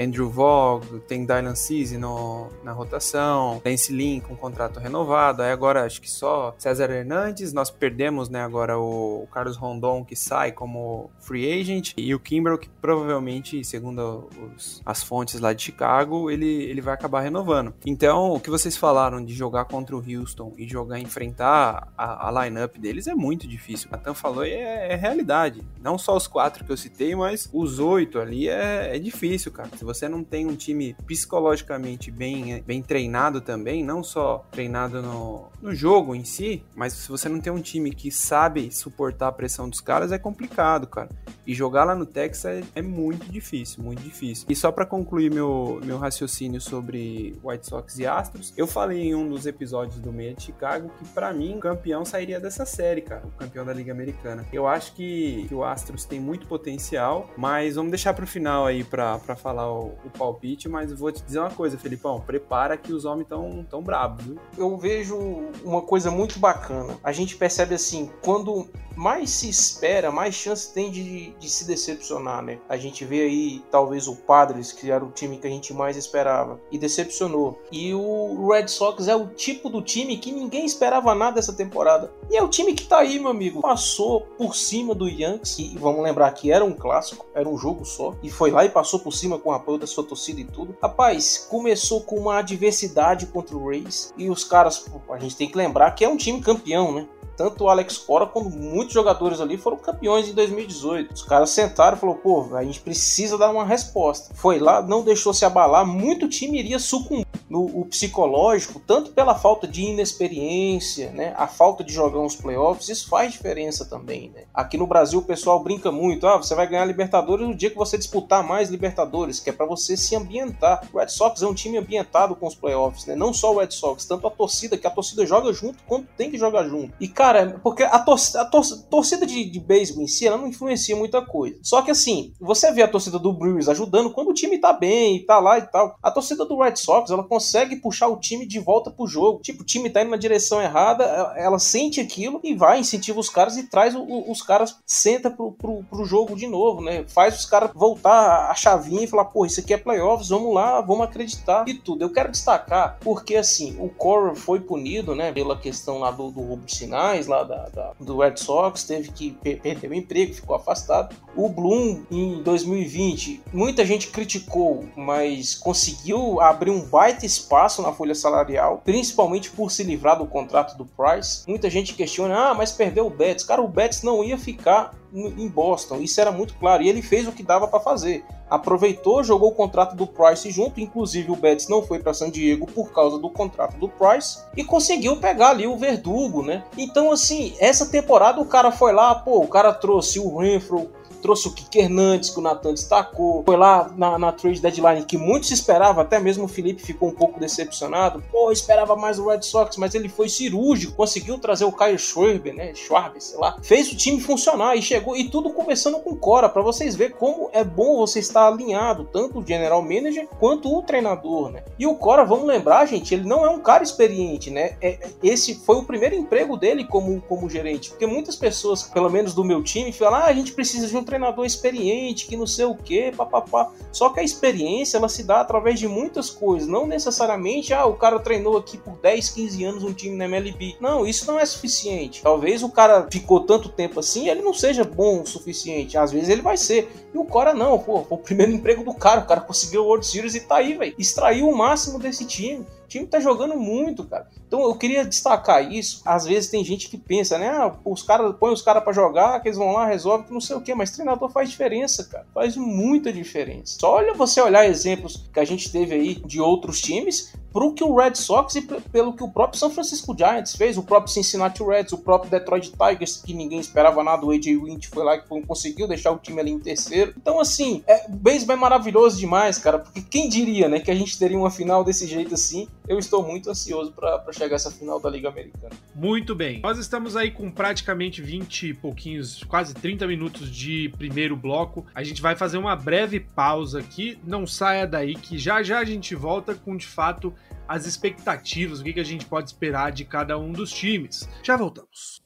Andrew 0.00 0.30
Vogue, 0.30 1.00
tem 1.00 1.26
Dylan 1.26 1.54
Cease 1.54 1.98
no, 1.98 2.48
na 2.64 2.72
rotação, 2.72 3.60
Lance 3.64 3.92
Lynn 3.92 4.20
com 4.20 4.36
contrato 4.36 4.80
renovado, 4.80 5.42
aí 5.42 5.52
agora 5.52 5.84
acho 5.84 6.00
que 6.00 6.10
só 6.10 6.54
César 6.58 6.90
Hernandes, 6.90 7.52
nós 7.52 7.70
perdemos, 7.70 8.28
né, 8.28 8.40
agora 8.42 8.78
o, 8.78 9.24
o 9.24 9.26
Carlos 9.26 9.56
Rondon 9.56 10.04
que 10.04 10.16
sai 10.16 10.52
como 10.52 11.10
free 11.20 11.60
agent 11.60 11.92
e 11.96 12.14
o 12.14 12.20
Kimbrel 12.20 12.58
que 12.58 12.68
provavelmente, 12.80 13.64
segundo 13.64 14.28
os, 14.56 14.80
as 14.84 15.02
fontes 15.02 15.40
lá 15.40 15.52
de 15.52 15.62
Chicago, 15.62 16.30
ele, 16.30 16.46
ele 16.46 16.80
vai 16.80 16.94
acabar 16.94 17.20
renovando. 17.20 17.74
Então, 17.84 18.32
o 18.32 18.40
que 18.40 18.50
vocês 18.50 18.76
falaram 18.76 19.24
de 19.24 19.34
jogar 19.34 19.64
contra 19.66 19.96
o 19.96 20.02
Houston 20.02 20.54
e 20.56 20.66
jogar 20.66 20.98
enfrentar 20.98 21.92
a, 21.96 22.28
a 22.28 22.44
lineup 22.44 22.76
deles 22.76 23.06
é 23.06 23.14
muito 23.14 23.46
difícil. 23.46 23.88
O 23.90 24.14
falou 24.14 24.44
e 24.44 24.52
é, 24.52 24.92
é, 24.92 24.96
realidade. 24.96 25.62
Não 25.82 25.98
só 25.98 26.16
os 26.16 26.26
quatro 26.26 26.64
que 26.64 26.72
eu 26.72 26.76
citei, 26.76 27.14
mas 27.14 27.48
os 27.52 27.78
oito 27.78 28.18
ali 28.18 28.48
é, 28.48 28.96
é 28.96 28.98
difícil, 28.98 29.52
cara. 29.52 29.70
Se 29.76 29.84
você 29.92 30.08
não 30.08 30.22
tem 30.22 30.46
um 30.46 30.54
time 30.54 30.94
psicologicamente 31.06 32.10
bem, 32.10 32.62
bem 32.62 32.82
treinado 32.82 33.40
também, 33.40 33.84
não 33.84 34.02
só 34.02 34.46
treinado 34.50 35.02
no, 35.02 35.48
no 35.60 35.74
jogo 35.74 36.14
em 36.14 36.24
si, 36.24 36.62
mas 36.74 36.92
se 36.92 37.08
você 37.08 37.28
não 37.28 37.40
tem 37.40 37.52
um 37.52 37.60
time 37.60 37.90
que 37.90 38.10
sabe 38.10 38.70
suportar 38.70 39.28
a 39.28 39.32
pressão 39.32 39.68
dos 39.68 39.80
caras, 39.80 40.12
é 40.12 40.18
complicado, 40.18 40.86
cara. 40.86 41.08
E 41.50 41.54
jogar 41.54 41.82
lá 41.82 41.96
no 41.96 42.06
Texas 42.06 42.64
é, 42.76 42.78
é 42.78 42.80
muito 42.80 43.28
difícil, 43.28 43.82
muito 43.82 44.00
difícil. 44.00 44.46
E 44.48 44.54
só 44.54 44.70
para 44.70 44.86
concluir 44.86 45.34
meu, 45.34 45.80
meu 45.84 45.98
raciocínio 45.98 46.60
sobre 46.60 47.36
White 47.42 47.66
Sox 47.66 47.98
e 47.98 48.06
Astros, 48.06 48.54
eu 48.56 48.68
falei 48.68 49.08
em 49.08 49.16
um 49.16 49.28
dos 49.28 49.46
episódios 49.46 49.98
do 49.98 50.12
Meia 50.12 50.32
de 50.32 50.44
Chicago 50.44 50.92
que 50.96 51.04
para 51.08 51.32
mim 51.32 51.56
o 51.56 51.58
campeão 51.58 52.04
sairia 52.04 52.38
dessa 52.38 52.64
série, 52.64 53.00
cara, 53.00 53.26
o 53.26 53.32
campeão 53.32 53.64
da 53.64 53.72
Liga 53.72 53.90
Americana. 53.90 54.46
Eu 54.52 54.68
acho 54.68 54.92
que, 54.92 55.46
que 55.48 55.54
o 55.56 55.64
Astros 55.64 56.04
tem 56.04 56.20
muito 56.20 56.46
potencial, 56.46 57.28
mas 57.36 57.74
vamos 57.74 57.90
deixar 57.90 58.14
pro 58.14 58.28
final 58.28 58.64
aí 58.64 58.84
para 58.84 59.18
falar 59.34 59.72
o, 59.72 59.98
o, 60.04 60.10
palpite, 60.16 60.68
mas 60.68 60.92
vou 60.92 61.10
te 61.10 61.20
dizer 61.20 61.40
uma 61.40 61.50
coisa, 61.50 61.76
Felipão, 61.76 62.20
prepara 62.20 62.76
que 62.76 62.92
os 62.92 63.04
homens 63.04 63.26
tão, 63.26 63.66
tão 63.68 63.82
bravos, 63.82 64.24
viu? 64.24 64.38
Eu 64.56 64.78
vejo 64.78 65.18
uma 65.64 65.82
coisa 65.82 66.12
muito 66.12 66.38
bacana. 66.38 66.96
A 67.02 67.10
gente 67.10 67.34
percebe 67.34 67.74
assim, 67.74 68.08
quando 68.22 68.68
mais 68.96 69.30
se 69.30 69.48
espera, 69.48 70.12
mais 70.12 70.34
chance 70.34 70.72
tem 70.72 70.90
de, 70.90 71.32
de 71.40 71.48
se 71.48 71.66
decepcionar, 71.66 72.42
né? 72.42 72.58
A 72.68 72.76
gente 72.76 73.04
vê 73.04 73.22
aí, 73.22 73.64
talvez, 73.70 74.06
o 74.06 74.14
Padres, 74.14 74.72
que 74.72 74.90
era 74.90 75.04
o 75.04 75.10
time 75.10 75.38
que 75.38 75.46
a 75.46 75.50
gente 75.50 75.72
mais 75.72 75.96
esperava, 75.96 76.60
e 76.70 76.78
decepcionou. 76.78 77.58
E 77.72 77.94
o 77.94 78.48
Red 78.48 78.68
Sox 78.68 79.08
é 79.08 79.16
o 79.16 79.28
tipo 79.28 79.70
do 79.70 79.80
time 79.80 80.18
que 80.18 80.30
ninguém 80.30 80.64
esperava 80.64 81.14
nada 81.14 81.36
dessa 81.36 81.52
temporada. 81.52 82.12
E 82.30 82.36
é 82.36 82.42
o 82.42 82.48
time 82.48 82.74
que 82.74 82.86
tá 82.86 82.98
aí, 82.98 83.18
meu 83.18 83.30
amigo. 83.30 83.62
Passou 83.62 84.20
por 84.20 84.54
cima 84.54 84.94
do 84.94 85.08
Yankees, 85.08 85.58
e 85.58 85.78
vamos 85.78 86.02
lembrar 86.02 86.30
que 86.32 86.52
era 86.52 86.64
um 86.64 86.74
clássico, 86.74 87.26
era 87.34 87.48
um 87.48 87.56
jogo 87.56 87.84
só, 87.84 88.14
e 88.22 88.30
foi 88.30 88.50
lá 88.50 88.64
e 88.64 88.68
passou 88.68 89.00
por 89.00 89.12
cima 89.12 89.38
com 89.38 89.50
o 89.50 89.54
apoio 89.54 89.78
da 89.78 89.86
sua 89.86 90.04
torcida 90.04 90.40
e 90.40 90.44
tudo. 90.44 90.76
Rapaz, 90.82 91.38
começou 91.48 92.02
com 92.02 92.16
uma 92.16 92.38
adversidade 92.38 93.26
contra 93.26 93.56
o 93.56 93.68
Rays, 93.68 94.12
e 94.16 94.28
os 94.28 94.44
caras, 94.44 94.84
a 95.08 95.18
gente 95.18 95.36
tem 95.36 95.48
que 95.48 95.56
lembrar 95.56 95.92
que 95.92 96.04
é 96.04 96.08
um 96.08 96.16
time 96.16 96.40
campeão, 96.40 96.92
né? 96.92 97.08
Tanto 97.40 97.64
o 97.64 97.68
Alex 97.70 97.96
Cora 97.96 98.26
quanto 98.26 98.50
muitos 98.50 98.92
jogadores 98.92 99.40
ali 99.40 99.56
foram 99.56 99.78
campeões 99.78 100.28
em 100.28 100.34
2018. 100.34 101.14
Os 101.14 101.22
caras 101.22 101.48
sentaram 101.48 101.96
e 101.96 102.00
falaram, 102.00 102.18
pô, 102.20 102.54
a 102.54 102.62
gente 102.62 102.82
precisa 102.82 103.38
dar 103.38 103.50
uma 103.50 103.64
resposta. 103.64 104.34
Foi 104.34 104.58
lá, 104.58 104.82
não 104.82 105.02
deixou 105.02 105.32
se 105.32 105.46
abalar, 105.46 105.86
muito 105.86 106.28
time 106.28 106.58
iria 106.58 106.78
sucumbir 106.78 107.26
no 107.50 107.84
psicológico, 107.86 108.80
tanto 108.86 109.10
pela 109.10 109.34
falta 109.34 109.66
de 109.66 109.82
inexperiência, 109.82 111.10
né, 111.10 111.34
a 111.36 111.48
falta 111.48 111.82
de 111.82 111.92
jogar 111.92 112.20
uns 112.20 112.36
playoffs, 112.36 112.88
isso 112.88 113.08
faz 113.08 113.32
diferença 113.32 113.84
também, 113.84 114.30
né? 114.32 114.44
Aqui 114.54 114.78
no 114.78 114.86
Brasil 114.86 115.18
o 115.18 115.24
pessoal 115.24 115.60
brinca 115.60 115.90
muito, 115.90 116.28
ah, 116.28 116.36
você 116.36 116.54
vai 116.54 116.68
ganhar 116.68 116.84
Libertadores 116.84 117.46
no 117.46 117.54
dia 117.54 117.68
que 117.68 117.76
você 117.76 117.98
disputar 117.98 118.44
mais 118.44 118.70
Libertadores, 118.70 119.40
que 119.40 119.50
é 119.50 119.52
para 119.52 119.66
você 119.66 119.96
se 119.96 120.14
ambientar. 120.14 120.88
O 120.92 120.98
Red 120.98 121.08
Sox 121.08 121.42
é 121.42 121.46
um 121.46 121.54
time 121.54 121.76
ambientado 121.76 122.36
com 122.36 122.46
os 122.46 122.54
playoffs, 122.54 123.06
né? 123.06 123.16
Não 123.16 123.34
só 123.34 123.52
o 123.52 123.58
Red 123.58 123.72
Sox, 123.72 124.04
tanto 124.04 124.28
a 124.28 124.30
torcida, 124.30 124.78
que 124.78 124.86
a 124.86 124.90
torcida 124.90 125.26
joga 125.26 125.52
junto 125.52 125.82
quando 125.88 126.06
tem 126.16 126.30
que 126.30 126.38
jogar 126.38 126.68
junto. 126.68 126.92
E 127.00 127.08
cara, 127.08 127.29
porque 127.62 127.82
a, 127.82 127.98
tor 127.98 128.18
a 128.36 128.44
tor 128.44 128.64
torcida 128.90 129.26
de, 129.26 129.44
de 129.44 129.60
beisebol 129.60 130.02
em 130.02 130.06
si, 130.06 130.26
ela 130.26 130.36
não 130.36 130.46
influencia 130.46 130.96
muita 130.96 131.24
coisa. 131.24 131.58
Só 131.62 131.82
que 131.82 131.90
assim, 131.90 132.32
você 132.40 132.72
vê 132.72 132.82
a 132.82 132.88
torcida 132.88 133.18
do 133.18 133.32
Brewers 133.32 133.68
ajudando 133.68 134.10
quando 134.10 134.30
o 134.30 134.34
time 134.34 134.58
tá 134.58 134.72
bem 134.72 135.16
e 135.16 135.20
tá 135.24 135.38
lá 135.38 135.58
e 135.58 135.62
tal. 135.62 135.96
A 136.02 136.10
torcida 136.10 136.44
do 136.44 136.58
Red 136.60 136.76
Sox, 136.76 137.10
ela 137.10 137.24
consegue 137.24 137.76
puxar 137.76 138.08
o 138.08 138.16
time 138.16 138.46
de 138.46 138.58
volta 138.58 138.90
pro 138.90 139.06
jogo. 139.06 139.40
Tipo, 139.40 139.62
o 139.62 139.66
time 139.66 139.90
tá 139.90 140.02
indo 140.02 140.10
na 140.10 140.16
direção 140.16 140.60
errada, 140.60 141.04
ela 141.36 141.58
sente 141.58 142.00
aquilo 142.00 142.40
e 142.42 142.54
vai, 142.54 142.80
incentiva 142.80 143.20
os 143.20 143.28
caras 143.28 143.56
e 143.56 143.64
traz 143.64 143.94
o, 143.94 144.30
os 144.30 144.42
caras, 144.42 144.76
senta 144.86 145.30
pro, 145.30 145.52
pro, 145.52 145.84
pro, 145.84 146.04
jogo 146.04 146.34
de 146.34 146.46
novo, 146.46 146.80
né? 146.82 147.04
Faz 147.08 147.38
os 147.38 147.46
caras 147.46 147.70
voltar 147.74 148.50
a 148.50 148.54
chavinha 148.54 149.04
e 149.04 149.06
falar, 149.06 149.26
pô, 149.26 149.46
isso 149.46 149.60
aqui 149.60 149.74
é 149.74 149.78
playoffs, 149.78 150.28
vamos 150.28 150.54
lá, 150.54 150.80
vamos 150.80 151.04
acreditar 151.04 151.64
e 151.68 151.74
tudo. 151.74 152.02
Eu 152.02 152.10
quero 152.10 152.30
destacar 152.30 152.98
porque, 153.00 153.36
assim, 153.36 153.76
o 153.78 153.88
Core 153.88 154.36
foi 154.36 154.60
punido, 154.60 155.14
né, 155.14 155.32
pela 155.32 155.56
questão 155.56 155.98
lá 155.98 156.10
do, 156.10 156.30
do 156.30 156.40
roubo 156.40 156.64
de 156.64 156.74
sinais 156.74 157.19
lá 157.26 157.42
da, 157.42 157.68
da, 157.68 157.92
do 157.98 158.18
Red 158.18 158.36
Sox, 158.36 158.84
teve 158.84 159.10
que 159.10 159.32
per 159.32 159.60
perder 159.60 159.90
o 159.90 159.94
emprego, 159.94 160.34
ficou 160.34 160.56
afastado. 160.56 161.14
O 161.36 161.48
Bloom, 161.48 162.02
em 162.10 162.42
2020, 162.42 163.42
muita 163.52 163.84
gente 163.84 164.08
criticou, 164.08 164.84
mas 164.96 165.54
conseguiu 165.54 166.40
abrir 166.40 166.70
um 166.70 166.80
baita 166.80 167.24
espaço 167.24 167.82
na 167.82 167.92
folha 167.92 168.14
salarial, 168.14 168.82
principalmente 168.84 169.50
por 169.50 169.70
se 169.70 169.82
livrar 169.82 170.18
do 170.18 170.26
contrato 170.26 170.76
do 170.76 170.84
Price. 170.84 171.44
Muita 171.46 171.70
gente 171.70 171.94
questiona, 171.94 172.50
ah, 172.50 172.54
mas 172.54 172.72
perdeu 172.72 173.06
o 173.06 173.10
Betts. 173.10 173.44
Cara, 173.44 173.62
o 173.62 173.68
Betts 173.68 174.02
não 174.02 174.24
ia 174.24 174.38
ficar 174.38 174.94
em 175.12 175.48
Boston, 175.48 175.96
isso 175.96 176.20
era 176.20 176.30
muito 176.30 176.54
claro, 176.54 176.82
e 176.82 176.88
ele 176.88 177.02
fez 177.02 177.26
o 177.26 177.32
que 177.32 177.42
dava 177.42 177.66
para 177.66 177.80
fazer. 177.80 178.24
Aproveitou, 178.48 179.22
jogou 179.22 179.50
o 179.50 179.54
contrato 179.54 179.94
do 179.94 180.06
Price 180.06 180.50
junto, 180.50 180.80
inclusive 180.80 181.30
o 181.30 181.36
Betts 181.36 181.68
não 181.68 181.82
foi 181.82 182.00
para 182.00 182.14
San 182.14 182.30
Diego 182.30 182.66
por 182.66 182.92
causa 182.92 183.18
do 183.18 183.30
contrato 183.30 183.76
do 183.76 183.88
Price 183.88 184.40
e 184.56 184.64
conseguiu 184.64 185.16
pegar 185.16 185.50
ali 185.50 185.66
o 185.66 185.76
Verdugo, 185.76 186.42
né? 186.42 186.64
Então 186.76 187.12
assim, 187.12 187.54
essa 187.60 187.86
temporada 187.86 188.40
o 188.40 188.46
cara 188.46 188.72
foi 188.72 188.92
lá, 188.92 189.14
pô, 189.14 189.38
o 189.38 189.48
cara 189.48 189.72
trouxe 189.72 190.18
o 190.18 190.36
Renfro, 190.36 190.90
trouxe 191.20 191.48
o 191.48 191.52
Kike 191.52 191.80
Hernandes, 191.80 192.30
que 192.30 192.38
o 192.38 192.42
Natan 192.42 192.72
destacou, 192.72 193.42
foi 193.44 193.56
lá 193.56 193.90
na, 193.96 194.18
na 194.18 194.32
trade 194.32 194.60
deadline 194.60 195.04
que 195.04 195.16
muito 195.16 195.46
se 195.46 195.54
esperava, 195.54 196.02
até 196.02 196.18
mesmo 196.18 196.44
o 196.44 196.48
Felipe 196.48 196.82
ficou 196.82 197.08
um 197.08 197.14
pouco 197.14 197.38
decepcionado. 197.38 198.22
Pô, 198.30 198.50
esperava 198.50 198.96
mais 198.96 199.18
o 199.18 199.28
Red 199.28 199.42
Sox, 199.42 199.76
mas 199.76 199.94
ele 199.94 200.08
foi 200.08 200.28
cirúrgico, 200.28 200.94
conseguiu 200.94 201.38
trazer 201.38 201.64
o 201.64 201.72
Kyle 201.72 201.98
Schwarber, 201.98 202.54
né? 202.54 202.74
Schwarber, 202.74 203.20
sei 203.20 203.38
lá. 203.38 203.56
Fez 203.62 203.90
o 203.92 203.96
time 203.96 204.20
funcionar 204.20 204.76
e 204.76 204.82
chegou, 204.82 205.16
e 205.16 205.28
tudo 205.28 205.50
conversando 205.50 205.98
com 206.00 206.16
Cora, 206.16 206.48
para 206.48 206.62
vocês 206.62 206.96
verem 206.96 207.16
como 207.16 207.50
é 207.52 207.64
bom 207.64 207.96
você 207.96 208.18
estar 208.18 208.46
alinhado, 208.46 209.08
tanto 209.12 209.38
o 209.38 209.46
general 209.46 209.82
manager 209.82 210.28
quanto 210.38 210.74
o 210.74 210.82
treinador, 210.82 211.50
né? 211.50 211.62
E 211.78 211.86
o 211.86 211.94
Cora, 211.94 212.24
vamos 212.24 212.46
lembrar, 212.46 212.86
gente, 212.86 213.14
ele 213.14 213.26
não 213.26 213.44
é 213.44 213.50
um 213.50 213.60
cara 213.60 213.82
experiente, 213.82 214.50
né? 214.50 214.76
É, 214.80 214.98
esse 215.22 215.54
foi 215.54 215.76
o 215.76 215.84
primeiro 215.84 216.14
emprego 216.14 216.56
dele 216.56 216.84
como, 216.84 217.20
como 217.22 217.48
gerente, 217.48 217.90
porque 217.90 218.06
muitas 218.06 218.36
pessoas, 218.36 218.82
pelo 218.84 219.10
menos 219.10 219.34
do 219.34 219.44
meu 219.44 219.62
time, 219.62 219.92
falam: 219.92 220.20
ah, 220.20 220.24
a 220.26 220.32
gente 220.32 220.52
precisa 220.52 220.86
de 220.86 220.96
um 220.96 221.04
treinador 221.10 221.44
experiente, 221.44 222.26
que 222.26 222.36
não 222.36 222.46
sei 222.46 222.64
o 222.64 222.74
que, 222.74 223.12
papapá. 223.12 223.72
Só 223.92 224.10
que 224.10 224.20
a 224.20 224.22
experiência 224.22 224.96
ela 224.96 225.08
se 225.08 225.24
dá 225.24 225.40
através 225.40 225.78
de 225.78 225.88
muitas 225.88 226.30
coisas, 226.30 226.68
não 226.68 226.86
necessariamente, 226.86 227.74
ah, 227.74 227.84
o 227.84 227.94
cara 227.94 228.18
treinou 228.20 228.56
aqui 228.56 228.78
por 228.78 228.96
10, 228.98 229.30
15 229.30 229.64
anos 229.64 229.84
um 229.84 229.92
time 229.92 230.16
na 230.16 230.24
MLB. 230.26 230.76
Não, 230.80 231.06
isso 231.06 231.26
não 231.26 231.38
é 231.38 231.44
suficiente. 231.44 232.22
Talvez 232.22 232.62
o 232.62 232.70
cara 232.70 233.08
ficou 233.10 233.40
tanto 233.40 233.68
tempo 233.68 234.00
assim, 234.00 234.28
ele 234.28 234.42
não 234.42 234.54
seja 234.54 234.84
bom 234.84 235.22
o 235.22 235.26
suficiente. 235.26 235.98
Às 235.98 236.12
vezes 236.12 236.28
ele 236.28 236.42
vai 236.42 236.56
ser. 236.56 236.90
E 237.12 237.18
o 237.18 237.24
Cora 237.24 237.52
não, 237.52 237.78
pô, 237.78 238.04
foi 238.04 238.16
o 238.16 238.20
primeiro 238.20 238.52
emprego 238.54 238.84
do 238.84 238.94
cara, 238.94 239.20
o 239.20 239.26
cara 239.26 239.40
conseguiu 239.40 239.82
o 239.82 239.86
World 239.86 240.06
Series 240.06 240.34
e 240.34 240.40
tá 240.40 240.56
aí, 240.56 240.74
velho. 240.76 240.94
Extraiu 240.96 241.48
o 241.48 241.56
máximo 241.56 241.98
desse 241.98 242.24
time. 242.24 242.64
Time 242.90 243.06
tá 243.06 243.20
jogando 243.20 243.56
muito, 243.56 244.04
cara. 244.04 244.28
Então 244.46 244.62
eu 244.62 244.74
queria 244.74 245.04
destacar 245.04 245.72
isso. 245.72 246.02
Às 246.04 246.24
vezes 246.26 246.50
tem 246.50 246.64
gente 246.64 246.88
que 246.88 246.98
pensa, 246.98 247.38
né? 247.38 247.48
Ah, 247.48 247.72
os 247.84 248.02
caras 248.02 248.34
põem 248.36 248.52
os 248.52 248.62
caras 248.62 248.82
para 248.82 248.92
jogar, 248.92 249.40
que 249.40 249.46
eles 249.46 249.56
vão 249.56 249.72
lá, 249.72 249.86
resolve, 249.86 250.24
não 250.28 250.40
sei 250.40 250.56
o 250.56 250.60
quê, 250.60 250.74
mas 250.74 250.90
treinador 250.90 251.30
faz 251.30 251.48
diferença, 251.48 252.02
cara. 252.04 252.26
Faz 252.34 252.56
muita 252.56 253.12
diferença. 253.12 253.78
Só 253.78 253.94
olha 253.94 254.12
você 254.12 254.40
olhar 254.40 254.66
exemplos 254.66 255.28
que 255.32 255.38
a 255.38 255.44
gente 255.44 255.70
teve 255.70 255.94
aí 255.94 256.14
de 256.16 256.40
outros 256.40 256.80
times 256.80 257.32
pro 257.52 257.72
que 257.72 257.84
o 257.84 257.94
Red 257.96 258.14
Sox 258.14 258.54
e 258.54 258.62
pelo 258.62 259.12
que 259.12 259.22
o 259.22 259.28
próprio 259.28 259.58
São 259.58 259.70
Francisco 259.70 260.16
Giants 260.16 260.54
fez, 260.54 260.76
o 260.76 260.82
próprio 260.82 261.12
Cincinnati 261.12 261.62
Reds, 261.62 261.92
o 261.92 261.98
próprio 261.98 262.30
Detroit 262.30 262.72
Tigers, 262.72 263.22
que 263.24 263.34
ninguém 263.34 263.60
esperava 263.60 264.02
nada, 264.02 264.24
o 264.24 264.30
AJ 264.30 264.46
Wint 264.62 264.86
foi 264.88 265.04
lá 265.04 265.16
e 265.16 265.22
conseguiu 265.42 265.86
deixar 265.86 266.10
o 266.12 266.18
time 266.18 266.40
ali 266.40 266.50
em 266.50 266.58
terceiro. 266.58 267.14
Então, 267.16 267.40
assim, 267.40 267.82
é, 267.86 268.06
o 268.08 268.12
beisebol 268.12 268.56
é 268.56 268.58
maravilhoso 268.58 269.18
demais, 269.18 269.58
cara, 269.58 269.78
porque 269.78 270.00
quem 270.00 270.28
diria, 270.28 270.68
né, 270.68 270.80
que 270.80 270.90
a 270.90 270.94
gente 270.94 271.18
teria 271.18 271.38
uma 271.38 271.50
final 271.50 271.84
desse 271.84 272.06
jeito 272.06 272.34
assim? 272.34 272.68
Eu 272.88 272.98
estou 272.98 273.24
muito 273.24 273.48
ansioso 273.48 273.92
para 273.92 274.32
chegar 274.32 274.56
essa 274.56 274.70
final 274.70 274.98
da 274.98 275.08
Liga 275.08 275.28
Americana. 275.28 275.70
Muito 275.94 276.34
bem. 276.34 276.60
Nós 276.60 276.76
estamos 276.76 277.16
aí 277.16 277.30
com 277.30 277.48
praticamente 277.48 278.20
20 278.20 278.68
e 278.68 278.74
pouquinhos, 278.74 279.44
quase 279.44 279.74
30 279.74 280.08
minutos 280.08 280.50
de 280.50 280.92
primeiro 280.98 281.36
bloco. 281.36 281.86
A 281.94 282.02
gente 282.02 282.20
vai 282.20 282.34
fazer 282.34 282.58
uma 282.58 282.74
breve 282.74 283.20
pausa 283.20 283.78
aqui. 283.78 284.18
Não 284.24 284.44
saia 284.44 284.88
daí 284.88 285.14
que 285.14 285.38
já 285.38 285.62
já 285.62 285.78
a 285.78 285.84
gente 285.84 286.16
volta 286.16 286.52
com 286.52 286.76
de 286.76 286.86
fato 286.86 287.32
as 287.68 287.86
expectativas, 287.86 288.80
o 288.80 288.84
que, 288.84 288.92
que 288.92 289.00
a 289.00 289.04
gente 289.04 289.24
pode 289.24 289.50
esperar 289.50 289.92
de 289.92 290.04
cada 290.04 290.36
um 290.36 290.52
dos 290.52 290.72
times. 290.72 291.28
Já 291.42 291.56
voltamos. 291.56 292.22